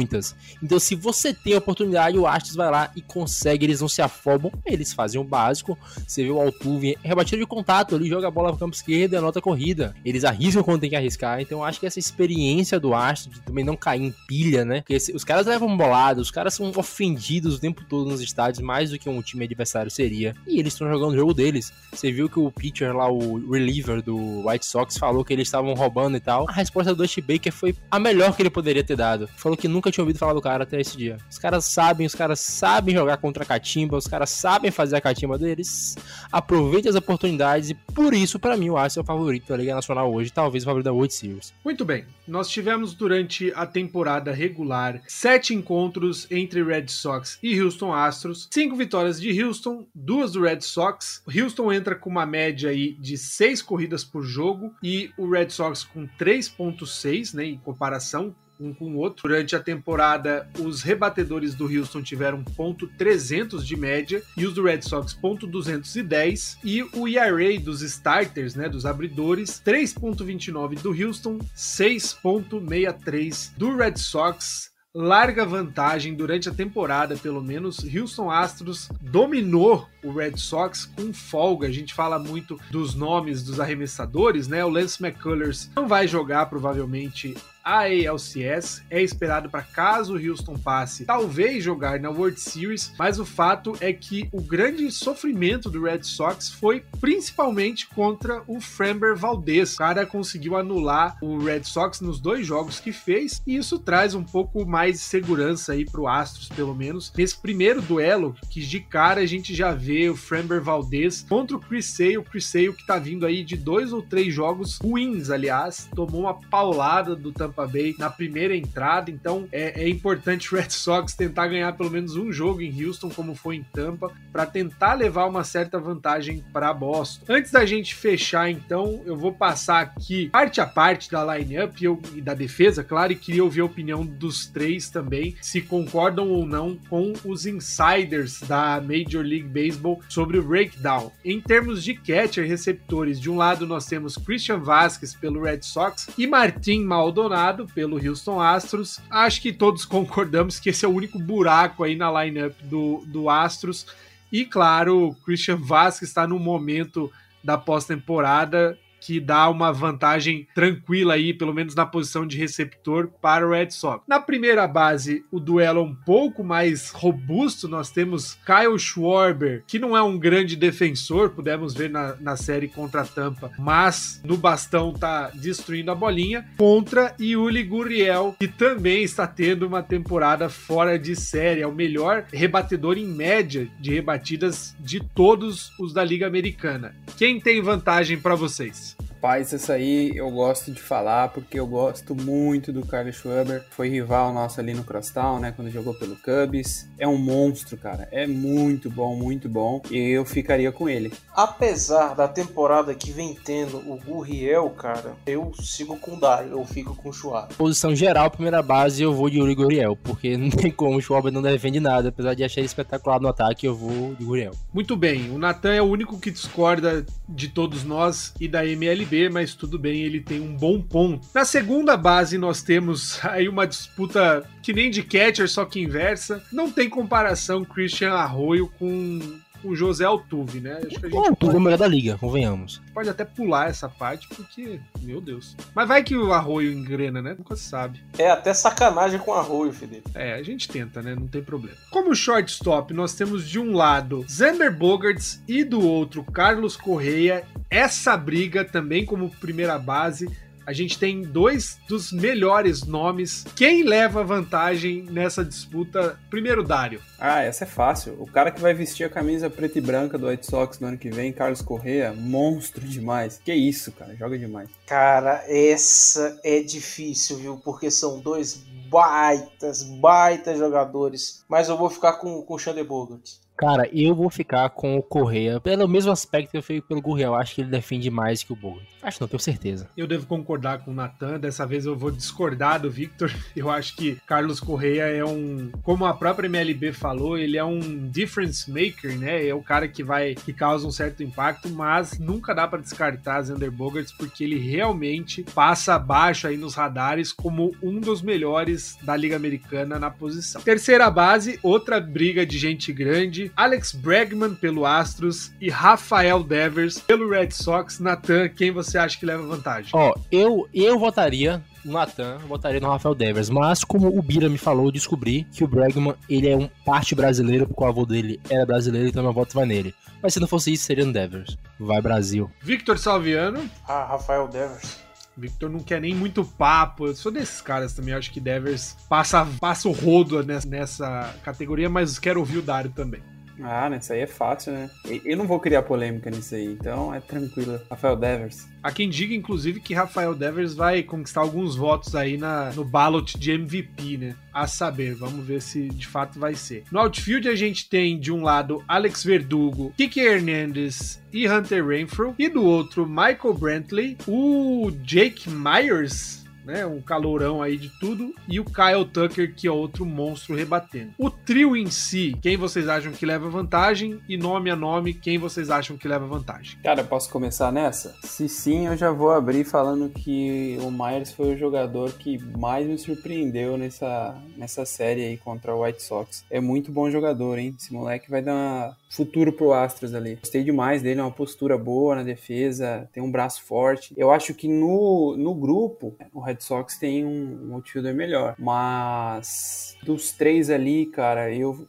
Então, 0.62 0.78
se 0.78 0.94
você 0.94 1.32
tem 1.32 1.54
a 1.54 1.58
oportunidade, 1.58 2.18
o 2.18 2.26
Aston 2.26 2.56
vai 2.56 2.70
lá 2.70 2.90
e 2.96 3.02
consegue 3.02 3.66
eles 3.66 3.80
não 3.80 3.88
se 3.88 4.02
afobam, 4.02 4.50
eles 4.64 4.92
fazem 4.92 5.20
o 5.20 5.24
básico. 5.24 5.78
Você 6.06 6.22
vê 6.22 6.30
o 6.30 6.40
Altuve, 6.40 6.96
rebatida 7.02 7.38
de 7.38 7.46
contato, 7.46 7.94
ele 7.94 8.08
joga 8.08 8.28
a 8.28 8.30
bola 8.30 8.52
no 8.52 8.58
campo 8.58 8.74
esquerdo 8.74 9.12
e 9.12 9.16
anota 9.16 9.38
a 9.38 9.42
corrida. 9.42 9.94
Eles 10.04 10.24
arriscam 10.24 10.62
quando 10.62 10.80
tem 10.80 10.90
que 10.90 10.96
arriscar, 10.96 11.40
então 11.40 11.64
acho 11.64 11.80
que 11.80 11.86
essa 11.86 11.98
experiência 11.98 12.78
do 12.78 12.94
Astro 12.94 13.30
de 13.32 13.40
também 13.40 13.64
não 13.64 13.76
cair 13.76 14.02
em 14.02 14.14
pilha, 14.26 14.64
né? 14.64 14.80
Porque 14.80 14.96
os 15.14 15.24
caras 15.24 15.46
levam 15.46 15.76
bolada, 15.76 16.20
os 16.20 16.30
caras 16.30 16.54
são 16.54 16.72
ofendidos 16.76 17.56
o 17.56 17.60
tempo 17.60 17.84
todo 17.88 18.08
nos 18.08 18.20
estádios, 18.20 18.62
mais 18.62 18.90
do 18.90 18.98
que 18.98 19.08
um 19.08 19.22
time 19.22 19.44
adversário 19.44 19.90
seria. 19.90 20.34
E 20.46 20.58
eles 20.58 20.72
estão 20.72 20.88
jogando 20.88 21.12
o 21.12 21.16
jogo 21.16 21.34
deles. 21.34 21.72
Você 21.92 22.10
viu 22.12 22.28
que 22.28 22.38
o 22.38 22.50
pitcher 22.50 22.94
lá, 22.94 23.10
o 23.10 23.50
reliever 23.50 24.02
do 24.02 24.46
White 24.46 24.66
Sox, 24.66 24.96
falou 24.96 25.24
que 25.24 25.32
eles 25.32 25.48
estavam 25.48 25.74
roubando 25.74 26.16
e 26.16 26.20
tal. 26.20 26.46
A 26.48 26.52
resposta 26.52 26.94
do 26.94 27.02
Dusty 27.02 27.20
Baker 27.20 27.52
foi 27.52 27.74
a 27.90 27.98
melhor 27.98 28.34
que 28.34 28.42
ele 28.42 28.50
poderia 28.50 28.84
ter 28.84 28.96
dado. 28.96 29.28
Falou 29.36 29.56
que 29.56 29.68
nunca 29.68 29.89
tinha 29.92 30.02
ouvido 30.02 30.18
falar 30.18 30.34
do 30.34 30.40
cara 30.40 30.64
até 30.64 30.80
esse 30.80 30.96
dia. 30.96 31.16
Os 31.30 31.38
caras 31.38 31.64
sabem, 31.64 32.06
os 32.06 32.14
caras 32.14 32.40
sabem 32.40 32.94
jogar 32.94 33.16
contra 33.18 33.42
a 33.42 33.46
catimba, 33.46 33.96
os 33.96 34.06
caras 34.06 34.30
sabem 34.30 34.70
fazer 34.70 34.96
a 34.96 35.00
catimba 35.00 35.38
deles, 35.38 35.96
aproveitem 36.30 36.90
as 36.90 36.96
oportunidades 36.96 37.70
e 37.70 37.74
por 37.74 38.14
isso, 38.14 38.38
para 38.38 38.56
mim, 38.56 38.70
o 38.70 38.76
Arsenal 38.76 39.02
é 39.02 39.04
o 39.04 39.06
favorito 39.06 39.48
da 39.48 39.56
Liga 39.56 39.74
Nacional 39.74 40.12
hoje, 40.12 40.32
talvez 40.32 40.64
o 40.64 40.66
favorito 40.66 40.84
da 40.84 40.92
World 40.92 41.12
Series. 41.12 41.52
Muito 41.64 41.84
bem, 41.84 42.04
nós 42.26 42.48
tivemos 42.48 42.94
durante 42.94 43.52
a 43.54 43.66
temporada 43.66 44.32
regular 44.32 45.02
sete 45.06 45.54
encontros 45.54 46.26
entre 46.30 46.62
Red 46.62 46.88
Sox 46.88 47.38
e 47.42 47.60
Houston 47.60 47.92
Astros, 47.92 48.48
cinco 48.50 48.76
vitórias 48.76 49.20
de 49.20 49.42
Houston, 49.42 49.86
duas 49.94 50.32
do 50.32 50.42
Red 50.42 50.60
Sox. 50.60 51.22
Houston 51.26 51.72
entra 51.72 51.94
com 51.94 52.10
uma 52.10 52.26
média 52.26 52.70
aí 52.70 52.96
de 53.00 53.16
seis 53.16 53.62
corridas 53.62 54.04
por 54.04 54.22
jogo 54.22 54.74
e 54.82 55.10
o 55.16 55.28
Red 55.28 55.50
Sox 55.50 55.84
com 55.84 56.06
3.6, 56.18 57.34
né, 57.34 57.44
em 57.46 57.58
comparação 57.58 58.34
um 58.60 58.74
com 58.74 58.92
o 58.92 58.96
outro. 58.96 59.28
Durante 59.28 59.56
a 59.56 59.60
temporada, 59.60 60.48
os 60.58 60.82
rebatedores 60.82 61.54
do 61.54 61.66
Houston 61.66 62.02
tiveram 62.02 62.44
ponto 62.44 62.86
300 62.86 63.66
de 63.66 63.76
média 63.76 64.22
e 64.36 64.46
os 64.46 64.54
do 64.54 64.64
Red 64.64 64.82
Sox 64.82 65.14
ponto 65.14 65.46
210 65.46 66.58
e 66.62 66.82
o 66.82 67.08
ERA 67.08 67.58
dos 67.60 67.82
starters, 67.82 68.54
né, 68.54 68.68
dos 68.68 68.84
abridores, 68.86 69.62
3.29 69.64 70.80
do 70.80 70.90
Houston, 70.90 71.38
6.63 71.56 73.52
do 73.56 73.76
Red 73.76 73.96
Sox 73.96 74.70
larga 74.94 75.46
vantagem 75.46 76.14
durante 76.14 76.48
a 76.48 76.52
temporada, 76.52 77.16
pelo 77.16 77.42
menos. 77.42 77.78
Houston 77.84 78.30
Astros 78.30 78.88
dominou 79.00 79.88
o 80.02 80.12
Red 80.12 80.36
Sox 80.36 80.84
com 80.84 81.12
folga. 81.12 81.68
A 81.68 81.72
gente 81.72 81.94
fala 81.94 82.18
muito 82.18 82.58
dos 82.70 82.94
nomes 82.94 83.42
dos 83.42 83.60
arremessadores, 83.60 84.48
né? 84.48 84.64
O 84.64 84.68
Lance 84.68 85.02
McCullers 85.02 85.70
não 85.76 85.86
vai 85.86 86.08
jogar 86.08 86.46
provavelmente 86.46 87.36
a 87.64 87.82
ALCS 87.82 88.82
é 88.90 89.02
esperado 89.02 89.50
para 89.50 89.62
caso 89.62 90.14
o 90.14 90.30
Houston 90.30 90.56
passe, 90.56 91.04
talvez 91.04 91.62
jogar 91.62 92.00
na 92.00 92.10
World 92.10 92.40
Series, 92.40 92.92
mas 92.98 93.18
o 93.18 93.24
fato 93.24 93.76
é 93.80 93.92
que 93.92 94.28
o 94.32 94.40
grande 94.40 94.90
sofrimento 94.90 95.70
do 95.70 95.82
Red 95.82 96.02
Sox 96.02 96.48
foi 96.48 96.84
principalmente 97.00 97.86
contra 97.88 98.42
o 98.46 98.60
Framber 98.60 99.16
Valdez. 99.16 99.74
O 99.74 99.78
cara 99.78 100.06
conseguiu 100.06 100.56
anular 100.56 101.16
o 101.20 101.38
Red 101.38 101.64
Sox 101.64 102.00
nos 102.00 102.20
dois 102.20 102.46
jogos 102.46 102.80
que 102.80 102.92
fez 102.92 103.42
e 103.46 103.56
isso 103.56 103.78
traz 103.78 104.14
um 104.14 104.24
pouco 104.24 104.66
mais 104.66 104.94
de 104.94 105.00
segurança 105.00 105.72
aí 105.72 105.84
pro 105.84 106.08
Astros, 106.08 106.48
pelo 106.48 106.74
menos. 106.74 107.12
Nesse 107.16 107.38
primeiro 107.38 107.82
duelo, 107.82 108.34
que 108.50 108.60
de 108.60 108.80
cara 108.80 109.20
a 109.20 109.26
gente 109.26 109.54
já 109.54 109.72
vê 109.72 110.08
o 110.08 110.16
Framber 110.16 110.62
Valdez 110.62 111.24
contra 111.28 111.56
o 111.56 111.60
Chris 111.60 111.86
Sale, 111.86 112.18
o 112.18 112.24
Chris 112.24 112.46
Sale 112.46 112.72
que 112.72 112.86
tá 112.86 112.98
vindo 112.98 113.26
aí 113.26 113.44
de 113.44 113.56
dois 113.56 113.92
ou 113.92 114.02
três 114.02 114.32
jogos 114.32 114.78
ruins, 114.78 115.30
aliás, 115.30 115.88
tomou 115.94 116.22
uma 116.22 116.34
paulada 116.34 117.14
do 117.14 117.32
Tampa 117.32 117.49
Bay 117.50 117.94
na 117.98 118.10
primeira 118.10 118.56
entrada, 118.56 119.10
então 119.10 119.48
é, 119.50 119.82
é 119.82 119.88
importante 119.88 120.52
o 120.52 120.56
Red 120.56 120.70
Sox 120.70 121.14
tentar 121.14 121.48
ganhar 121.48 121.72
pelo 121.72 121.90
menos 121.90 122.16
um 122.16 122.32
jogo 122.32 122.62
em 122.62 122.84
Houston, 122.84 123.10
como 123.10 123.34
foi 123.34 123.56
em 123.56 123.62
Tampa, 123.62 124.12
para 124.32 124.46
tentar 124.46 124.94
levar 124.94 125.26
uma 125.26 125.44
certa 125.44 125.78
vantagem 125.78 126.44
para 126.52 126.72
Boston. 126.72 127.24
Antes 127.28 127.50
da 127.50 127.66
gente 127.66 127.94
fechar, 127.94 128.50
então, 128.50 129.02
eu 129.04 129.16
vou 129.16 129.32
passar 129.32 129.80
aqui 129.80 130.28
parte 130.30 130.60
a 130.60 130.66
parte 130.66 131.10
da 131.10 131.36
lineup 131.36 131.76
e 132.14 132.20
da 132.20 132.34
defesa, 132.34 132.84
claro, 132.84 133.12
e 133.12 133.16
queria 133.16 133.44
ouvir 133.44 133.60
a 133.60 133.64
opinião 133.64 134.04
dos 134.04 134.46
três 134.46 134.88
também, 134.88 135.36
se 135.40 135.60
concordam 135.60 136.28
ou 136.28 136.46
não 136.46 136.76
com 136.88 137.12
os 137.24 137.46
insiders 137.46 138.40
da 138.40 138.80
Major 138.80 139.24
League 139.24 139.48
Baseball 139.48 140.00
sobre 140.08 140.38
o 140.38 140.42
breakdown. 140.42 141.10
Em 141.24 141.40
termos 141.40 141.82
de 141.82 141.94
catcher 141.94 142.46
receptores, 142.46 143.20
de 143.20 143.30
um 143.30 143.36
lado 143.36 143.66
nós 143.66 143.86
temos 143.86 144.16
Christian 144.16 144.58
Vasquez 144.58 145.14
pelo 145.14 145.42
Red 145.42 145.62
Sox 145.62 146.08
e 146.16 146.26
Martin 146.26 146.84
Maldonado 146.84 147.39
pelo 147.74 147.98
Houston 147.98 148.40
Astros. 148.40 149.00
Acho 149.10 149.40
que 149.40 149.52
todos 149.52 149.84
concordamos 149.84 150.58
que 150.58 150.70
esse 150.70 150.84
é 150.84 150.88
o 150.88 150.92
único 150.92 151.18
buraco 151.18 151.84
aí 151.84 151.96
na 151.96 152.24
lineup 152.24 152.54
do, 152.62 153.04
do 153.06 153.28
Astros. 153.28 153.86
E 154.32 154.44
claro, 154.44 155.16
Christian 155.24 155.56
Vasquez 155.56 156.08
está 156.10 156.26
no 156.26 156.38
momento 156.38 157.10
da 157.42 157.56
pós-temporada 157.56 158.78
que 159.00 159.18
dá 159.18 159.48
uma 159.48 159.72
vantagem 159.72 160.46
tranquila 160.54 161.14
aí, 161.14 161.32
pelo 161.32 161.54
menos 161.54 161.74
na 161.74 161.86
posição 161.86 162.26
de 162.26 162.36
receptor 162.36 163.08
para 163.20 163.46
o 163.46 163.50
Red 163.50 163.70
Sox. 163.70 164.04
Na 164.06 164.20
primeira 164.20 164.66
base, 164.66 165.24
o 165.30 165.40
duelo 165.40 165.80
é 165.80 165.82
um 165.82 165.94
pouco 165.94 166.44
mais 166.44 166.90
robusto. 166.90 167.68
Nós 167.68 167.90
temos 167.90 168.38
Kyle 168.44 168.78
Schwarber, 168.78 169.64
que 169.66 169.78
não 169.78 169.96
é 169.96 170.02
um 170.02 170.18
grande 170.18 170.56
defensor, 170.56 171.30
pudemos 171.30 171.74
ver 171.74 171.90
na, 171.90 172.16
na 172.20 172.36
série 172.36 172.68
contra 172.68 173.02
a 173.02 173.06
Tampa, 173.06 173.50
mas 173.58 174.20
no 174.24 174.36
bastão 174.36 174.92
tá 174.92 175.30
destruindo 175.34 175.90
a 175.90 175.94
bolinha, 175.94 176.46
contra 176.56 177.14
Yuli 177.20 177.62
Gurriel, 177.62 178.36
que 178.38 178.48
também 178.48 179.02
está 179.02 179.26
tendo 179.26 179.66
uma 179.66 179.82
temporada 179.82 180.48
fora 180.48 180.98
de 180.98 181.16
série, 181.16 181.62
é 181.62 181.66
o 181.66 181.74
melhor 181.74 182.24
rebatedor 182.32 182.98
em 182.98 183.06
média 183.06 183.68
de 183.78 183.90
rebatidas 183.90 184.74
de 184.78 185.00
todos 185.00 185.72
os 185.78 185.92
da 185.92 186.04
Liga 186.04 186.26
Americana. 186.26 186.94
Quem 187.16 187.40
tem 187.40 187.62
vantagem 187.62 188.18
para 188.18 188.34
vocês? 188.34 188.89
Rapaz, 189.22 189.52
essa 189.52 189.74
aí 189.74 190.16
eu 190.16 190.30
gosto 190.30 190.72
de 190.72 190.80
falar 190.80 191.28
porque 191.28 191.60
eu 191.60 191.66
gosto 191.66 192.14
muito 192.14 192.72
do 192.72 192.80
Kyle 192.80 193.12
Schwarber. 193.12 193.62
Foi 193.68 193.86
rival 193.86 194.32
nosso 194.32 194.58
ali 194.58 194.72
no 194.72 194.82
Crosstown, 194.82 195.38
né? 195.38 195.52
Quando 195.54 195.70
jogou 195.70 195.92
pelo 195.92 196.16
Cubs. 196.16 196.88
É 196.98 197.06
um 197.06 197.18
monstro, 197.18 197.76
cara. 197.76 198.08
É 198.10 198.26
muito 198.26 198.88
bom, 198.88 199.14
muito 199.14 199.46
bom. 199.46 199.82
E 199.90 199.98
eu 199.98 200.24
ficaria 200.24 200.72
com 200.72 200.88
ele. 200.88 201.12
Apesar 201.34 202.14
da 202.14 202.26
temporada 202.26 202.94
que 202.94 203.10
vem 203.10 203.34
tendo 203.34 203.76
o 203.76 203.98
Gurriel, 204.02 204.70
cara, 204.70 205.14
eu 205.26 205.52
sigo 205.60 205.98
com 205.98 206.14
o 206.14 206.18
Dario. 206.18 206.52
Eu 206.52 206.64
fico 206.64 206.94
com 206.94 207.10
o 207.10 207.12
Schwarber. 207.12 207.54
Posição 207.58 207.94
geral, 207.94 208.30
primeira 208.30 208.62
base, 208.62 209.02
eu 209.02 209.12
vou 209.12 209.28
de 209.28 209.38
Uri 209.38 209.54
Gurriel. 209.54 209.96
Porque 209.96 210.34
não 210.38 210.48
tem 210.48 210.70
como, 210.70 210.96
o 210.96 211.02
Schwarber 211.02 211.30
não 211.30 211.42
defende 211.42 211.78
nada. 211.78 212.08
Apesar 212.08 212.32
de 212.32 212.42
achar 212.42 212.60
ele 212.60 212.68
espetacular 212.68 213.20
no 213.20 213.28
ataque, 213.28 213.66
eu 213.66 213.76
vou 213.76 214.14
de 214.14 214.24
Gurriel. 214.24 214.52
Muito 214.72 214.96
bem. 214.96 215.30
O 215.30 215.36
Nathan 215.36 215.74
é 215.74 215.82
o 215.82 215.90
único 215.90 216.18
que 216.18 216.30
discorda 216.30 217.04
de 217.28 217.48
todos 217.48 217.84
nós 217.84 218.32
e 218.40 218.48
da 218.48 218.64
MLB 218.64 219.09
mas 219.30 219.54
tudo 219.54 219.78
bem, 219.78 220.02
ele 220.02 220.20
tem 220.20 220.40
um 220.40 220.56
bom 220.56 220.80
ponto. 220.80 221.26
Na 221.34 221.44
segunda 221.44 221.96
base, 221.96 222.38
nós 222.38 222.62
temos 222.62 223.18
aí 223.26 223.48
uma 223.48 223.66
disputa 223.66 224.44
que 224.62 224.72
nem 224.72 224.90
de 224.90 225.02
catcher, 225.02 225.48
só 225.48 225.64
que 225.64 225.80
inversa. 225.80 226.42
Não 226.52 226.70
tem 226.70 226.88
comparação 226.88 227.64
Christian 227.64 228.12
Arroyo 228.12 228.70
com 228.78 229.20
com 229.60 229.74
José 229.74 230.04
Altuve, 230.04 230.60
né? 230.60 230.78
Acho 230.78 231.00
que 231.00 231.06
a 231.06 231.08
gente 231.08 231.14
O 231.14 231.18
Altuve 231.18 231.28
é 231.28 231.32
o 231.32 231.36
pode, 231.36 231.64
melhor 231.64 231.78
da 231.78 231.86
liga, 231.86 232.18
convenhamos. 232.18 232.80
pode 232.92 233.08
até 233.08 233.24
pular 233.24 233.68
essa 233.68 233.88
parte, 233.88 234.28
porque, 234.28 234.80
meu 235.00 235.20
Deus. 235.20 235.56
Mas 235.74 235.88
vai 235.88 236.02
que 236.02 236.16
o 236.16 236.32
arroio 236.32 236.72
engrena, 236.72 237.20
né? 237.22 237.34
Nunca 237.36 237.56
se 237.56 237.64
sabe. 237.64 238.02
É 238.18 238.30
até 238.30 238.52
sacanagem 238.52 239.18
com 239.18 239.32
arroio, 239.32 239.72
Felipe. 239.72 240.10
É, 240.14 240.34
a 240.34 240.42
gente 240.42 240.68
tenta, 240.68 241.02
né? 241.02 241.14
Não 241.14 241.26
tem 241.26 241.42
problema. 241.42 241.76
Como 241.90 242.14
shortstop, 242.14 242.92
nós 242.94 243.14
temos 243.14 243.48
de 243.48 243.58
um 243.58 243.72
lado 243.74 244.24
Xander 244.28 244.76
Bogarts 244.76 245.42
e 245.46 245.64
do 245.64 245.80
outro 245.80 246.24
Carlos 246.24 246.76
Correia. 246.76 247.44
Essa 247.68 248.16
briga 248.16 248.64
também 248.64 249.04
como 249.04 249.30
primeira 249.30 249.78
base. 249.78 250.28
A 250.70 250.72
gente 250.72 251.00
tem 251.00 251.22
dois 251.22 251.80
dos 251.88 252.12
melhores 252.12 252.84
nomes. 252.84 253.44
Quem 253.56 253.82
leva 253.82 254.22
vantagem 254.22 255.02
nessa 255.02 255.44
disputa? 255.44 256.16
Primeiro, 256.30 256.62
Dário. 256.62 257.02
Ah, 257.18 257.42
essa 257.42 257.64
é 257.64 257.66
fácil. 257.66 258.14
O 258.20 258.30
cara 258.30 258.52
que 258.52 258.60
vai 258.60 258.72
vestir 258.72 259.02
a 259.02 259.10
camisa 259.10 259.50
preta 259.50 259.78
e 259.78 259.80
branca 259.80 260.16
do 260.16 260.28
White 260.28 260.46
Sox 260.46 260.78
no 260.78 260.86
ano 260.86 260.96
que 260.96 261.10
vem, 261.10 261.32
Carlos 261.32 261.60
Correa, 261.60 262.12
monstro 262.12 262.86
demais. 262.86 263.40
Que 263.44 263.52
isso, 263.52 263.90
cara, 263.90 264.14
joga 264.14 264.38
demais. 264.38 264.68
Cara, 264.86 265.42
essa 265.48 266.38
é 266.44 266.60
difícil, 266.60 267.38
viu? 267.38 267.56
Porque 267.56 267.90
são 267.90 268.20
dois 268.20 268.62
baitas, 268.88 269.82
baitas 269.82 270.56
jogadores. 270.56 271.44
Mas 271.48 271.68
eu 271.68 271.76
vou 271.76 271.90
ficar 271.90 272.12
com, 272.12 272.42
com 272.42 272.54
o 272.54 272.58
Xander 272.60 272.84
Bogart. 272.84 273.28
Cara, 273.60 273.86
eu 273.92 274.14
vou 274.14 274.30
ficar 274.30 274.70
com 274.70 274.96
o 274.96 275.02
Correia, 275.02 275.60
pelo 275.60 275.86
mesmo 275.86 276.10
aspecto 276.10 276.50
que 276.50 276.56
eu 276.56 276.62
fico 276.62 276.88
pelo 276.88 277.02
Gurriel. 277.02 277.34
Acho 277.34 277.56
que 277.56 277.60
ele 277.60 277.68
defende 277.68 278.10
mais 278.10 278.42
que 278.42 278.54
o 278.54 278.56
Bogart. 278.56 278.88
Acho 279.02 279.20
não, 279.20 279.28
tenho 279.28 279.40
certeza. 279.40 279.88
Eu 279.96 280.06
devo 280.06 280.26
concordar 280.26 280.78
com 280.78 280.90
o 280.90 280.94
Natan. 280.94 281.38
Dessa 281.38 281.66
vez 281.66 281.86
eu 281.86 281.96
vou 281.96 282.10
discordar 282.10 282.80
do 282.80 282.90
Victor. 282.90 283.30
Eu 283.56 283.68
acho 283.68 283.96
que 283.96 284.16
Carlos 284.26 284.60
Correia 284.60 285.02
é 285.02 285.24
um, 285.24 285.70
como 285.82 286.06
a 286.06 286.14
própria 286.14 286.46
MLB 286.46 286.92
falou, 286.92 287.36
ele 287.36 287.58
é 287.58 287.64
um 287.64 288.08
difference 288.08 288.70
maker, 288.70 289.18
né? 289.18 289.46
É 289.46 289.54
o 289.54 289.62
cara 289.62 289.88
que 289.88 290.02
vai 290.02 290.34
que 290.34 290.52
causa 290.52 290.86
um 290.86 290.90
certo 290.90 291.22
impacto, 291.22 291.68
mas 291.68 292.18
nunca 292.18 292.54
dá 292.54 292.66
para 292.66 292.80
descartar 292.80 293.44
Xander 293.44 293.70
Bogarts 293.70 294.12
porque 294.12 294.44
ele 294.44 294.58
realmente 294.58 295.42
passa 295.42 295.94
abaixo 295.94 296.46
aí 296.46 296.56
nos 296.56 296.74
radares 296.74 297.32
como 297.32 297.74
um 297.82 298.00
dos 298.00 298.22
melhores 298.22 298.96
da 299.02 299.16
Liga 299.16 299.36
Americana 299.36 299.98
na 299.98 300.10
posição. 300.10 300.62
Terceira 300.62 301.10
base, 301.10 301.58
outra 301.62 302.00
briga 302.00 302.46
de 302.46 302.58
gente 302.58 302.92
grande, 302.92 303.49
Alex 303.56 303.92
Bregman 303.92 304.54
pelo 304.54 304.86
Astros 304.86 305.52
e 305.60 305.68
Rafael 305.68 306.42
Devers 306.42 306.98
pelo 307.00 307.28
Red 307.28 307.50
Sox. 307.50 307.98
Natan, 307.98 308.48
quem 308.48 308.70
você 308.70 308.98
acha 308.98 309.18
que 309.18 309.26
leva 309.26 309.42
vantagem? 309.42 309.90
Ó, 309.92 310.14
eu, 310.30 310.68
eu 310.72 310.98
votaria 310.98 311.62
no 311.84 311.92
Natan, 311.92 312.38
votaria 312.48 312.80
no 312.80 312.88
Rafael 312.88 313.14
Devers, 313.14 313.50
mas 313.50 313.84
como 313.84 314.08
o 314.08 314.22
Bira 314.22 314.48
me 314.48 314.58
falou, 314.58 314.86
eu 314.86 314.92
descobri 314.92 315.44
que 315.52 315.64
o 315.64 315.68
Bregman, 315.68 316.14
ele 316.28 316.48
é 316.48 316.56
um 316.56 316.68
parte 316.84 317.14
brasileiro, 317.14 317.66
porque 317.66 317.82
o 317.82 317.86
avô 317.86 318.04
dele 318.04 318.40
era 318.50 318.66
brasileiro, 318.66 319.08
então 319.08 319.22
meu 319.22 319.32
voto 319.32 319.54
vai 319.54 319.66
nele. 319.66 319.94
Mas 320.22 320.34
se 320.34 320.40
não 320.40 320.46
fosse 320.46 320.72
isso, 320.72 320.84
seria 320.84 321.04
no 321.04 321.12
Devers. 321.12 321.56
Vai 321.78 322.00
Brasil. 322.00 322.50
Victor 322.60 322.98
Salviano. 322.98 323.68
Ah, 323.88 324.04
Rafael 324.04 324.46
Devers. 324.48 324.98
Victor 325.36 325.70
não 325.70 325.80
quer 325.80 326.00
nem 326.00 326.14
muito 326.14 326.44
papo. 326.44 327.06
Eu 327.06 327.14
sou 327.14 327.32
desses 327.32 327.60
caras 327.62 327.94
também. 327.94 328.12
Eu 328.12 328.18
acho 328.18 328.30
que 328.30 328.40
Devers 328.40 328.96
passa, 329.08 329.46
passa 329.58 329.88
o 329.88 329.92
rodo 329.92 330.42
nessa, 330.42 330.68
nessa 330.68 331.34
categoria, 331.42 331.88
mas 331.88 332.18
quero 332.18 332.40
ouvir 332.40 332.58
o 332.58 332.62
Dário 332.62 332.90
também. 332.90 333.22
Ah, 333.62 333.88
nessa 333.90 334.14
aí 334.14 334.20
é 334.20 334.26
fácil, 334.26 334.72
né? 334.72 334.90
Eu 335.24 335.36
não 335.36 335.46
vou 335.46 335.60
criar 335.60 335.82
polêmica 335.82 336.30
nisso 336.30 336.54
aí, 336.54 336.66
então 336.66 337.14
é 337.14 337.20
tranquilo. 337.20 337.80
Rafael 337.90 338.16
Devers. 338.16 338.68
Há 338.82 338.90
quem 338.90 339.08
diga, 339.08 339.34
inclusive, 339.34 339.80
que 339.80 339.92
Rafael 339.94 340.34
Devers 340.34 340.74
vai 340.74 341.02
conquistar 341.02 341.42
alguns 341.42 341.76
votos 341.76 342.14
aí 342.14 342.36
na, 342.36 342.72
no 342.72 342.84
ballot 342.84 343.38
de 343.38 343.52
MVP, 343.52 344.16
né? 344.16 344.36
A 344.52 344.66
saber, 344.66 345.14
vamos 345.14 345.46
ver 345.46 345.60
se 345.60 345.88
de 345.88 346.06
fato 346.06 346.38
vai 346.38 346.54
ser. 346.54 346.84
No 346.90 346.98
outfield 347.00 347.48
a 347.48 347.54
gente 347.54 347.88
tem 347.88 348.18
de 348.18 348.32
um 348.32 348.42
lado 348.42 348.82
Alex 348.88 349.22
Verdugo, 349.22 349.92
Kike 349.96 350.20
Hernandez 350.20 351.22
e 351.32 351.48
Hunter 351.48 351.86
Renfro, 351.86 352.34
e 352.38 352.48
do 352.48 352.64
outro 352.64 353.06
Michael 353.06 353.54
Brantley, 353.54 354.16
o 354.26 354.90
Jake 355.02 355.48
Myers, 355.48 356.39
né, 356.64 356.86
um 356.86 357.00
calourão 357.00 357.62
aí 357.62 357.76
de 357.76 357.88
tudo, 357.98 358.34
e 358.48 358.60
o 358.60 358.64
Kyle 358.64 359.04
Tucker, 359.04 359.54
que 359.54 359.66
é 359.66 359.70
outro 359.70 360.04
monstro 360.04 360.54
rebatendo. 360.54 361.12
O 361.18 361.30
trio 361.30 361.76
em 361.76 361.90
si, 361.90 362.36
quem 362.40 362.56
vocês 362.56 362.88
acham 362.88 363.12
que 363.12 363.26
leva 363.26 363.48
vantagem? 363.48 364.20
E 364.28 364.36
nome 364.36 364.70
a 364.70 364.76
nome, 364.76 365.14
quem 365.14 365.38
vocês 365.38 365.70
acham 365.70 365.96
que 365.96 366.08
leva 366.08 366.26
vantagem? 366.26 366.78
Cara, 366.82 367.04
posso 367.04 367.30
começar 367.30 367.72
nessa? 367.72 368.14
Se 368.22 368.48
sim, 368.48 368.86
eu 368.86 368.96
já 368.96 369.10
vou 369.10 369.30
abrir 369.30 369.64
falando 369.64 370.08
que 370.08 370.78
o 370.80 370.90
Myers 370.90 371.32
foi 371.32 371.54
o 371.54 371.58
jogador 371.58 372.12
que 372.12 372.38
mais 372.56 372.86
me 372.86 372.98
surpreendeu 372.98 373.76
nessa, 373.76 374.36
nessa 374.56 374.84
série 374.84 375.24
aí 375.24 375.36
contra 375.36 375.74
o 375.74 375.84
White 375.84 376.02
Sox. 376.02 376.44
É 376.50 376.60
muito 376.60 376.92
bom 376.92 377.10
jogador, 377.10 377.58
hein? 377.58 377.74
Esse 377.78 377.92
moleque 377.92 378.30
vai 378.30 378.42
dar 378.42 378.96
futuro 379.10 379.52
pro 379.52 379.72
Astros 379.72 380.14
ali. 380.14 380.36
Gostei 380.36 380.62
demais 380.62 381.02
dele, 381.02 381.20
é 381.20 381.22
uma 381.22 381.32
postura 381.32 381.76
boa 381.76 382.14
na 382.14 382.22
defesa, 382.22 383.08
tem 383.12 383.22
um 383.22 383.30
braço 383.30 383.62
forte. 383.64 384.14
Eu 384.16 384.30
acho 384.30 384.54
que 384.54 384.68
no, 384.68 385.36
no 385.36 385.52
grupo, 385.52 386.14
o 386.32 386.40
Red 386.40 386.60
Sox 386.60 386.96
tem 386.96 387.24
um, 387.24 387.68
um 387.68 387.74
outfielder 387.74 388.14
melhor. 388.14 388.54
Mas 388.56 389.96
dos 390.04 390.32
três 390.32 390.70
ali, 390.70 391.06
cara, 391.06 391.52
eu 391.52 391.86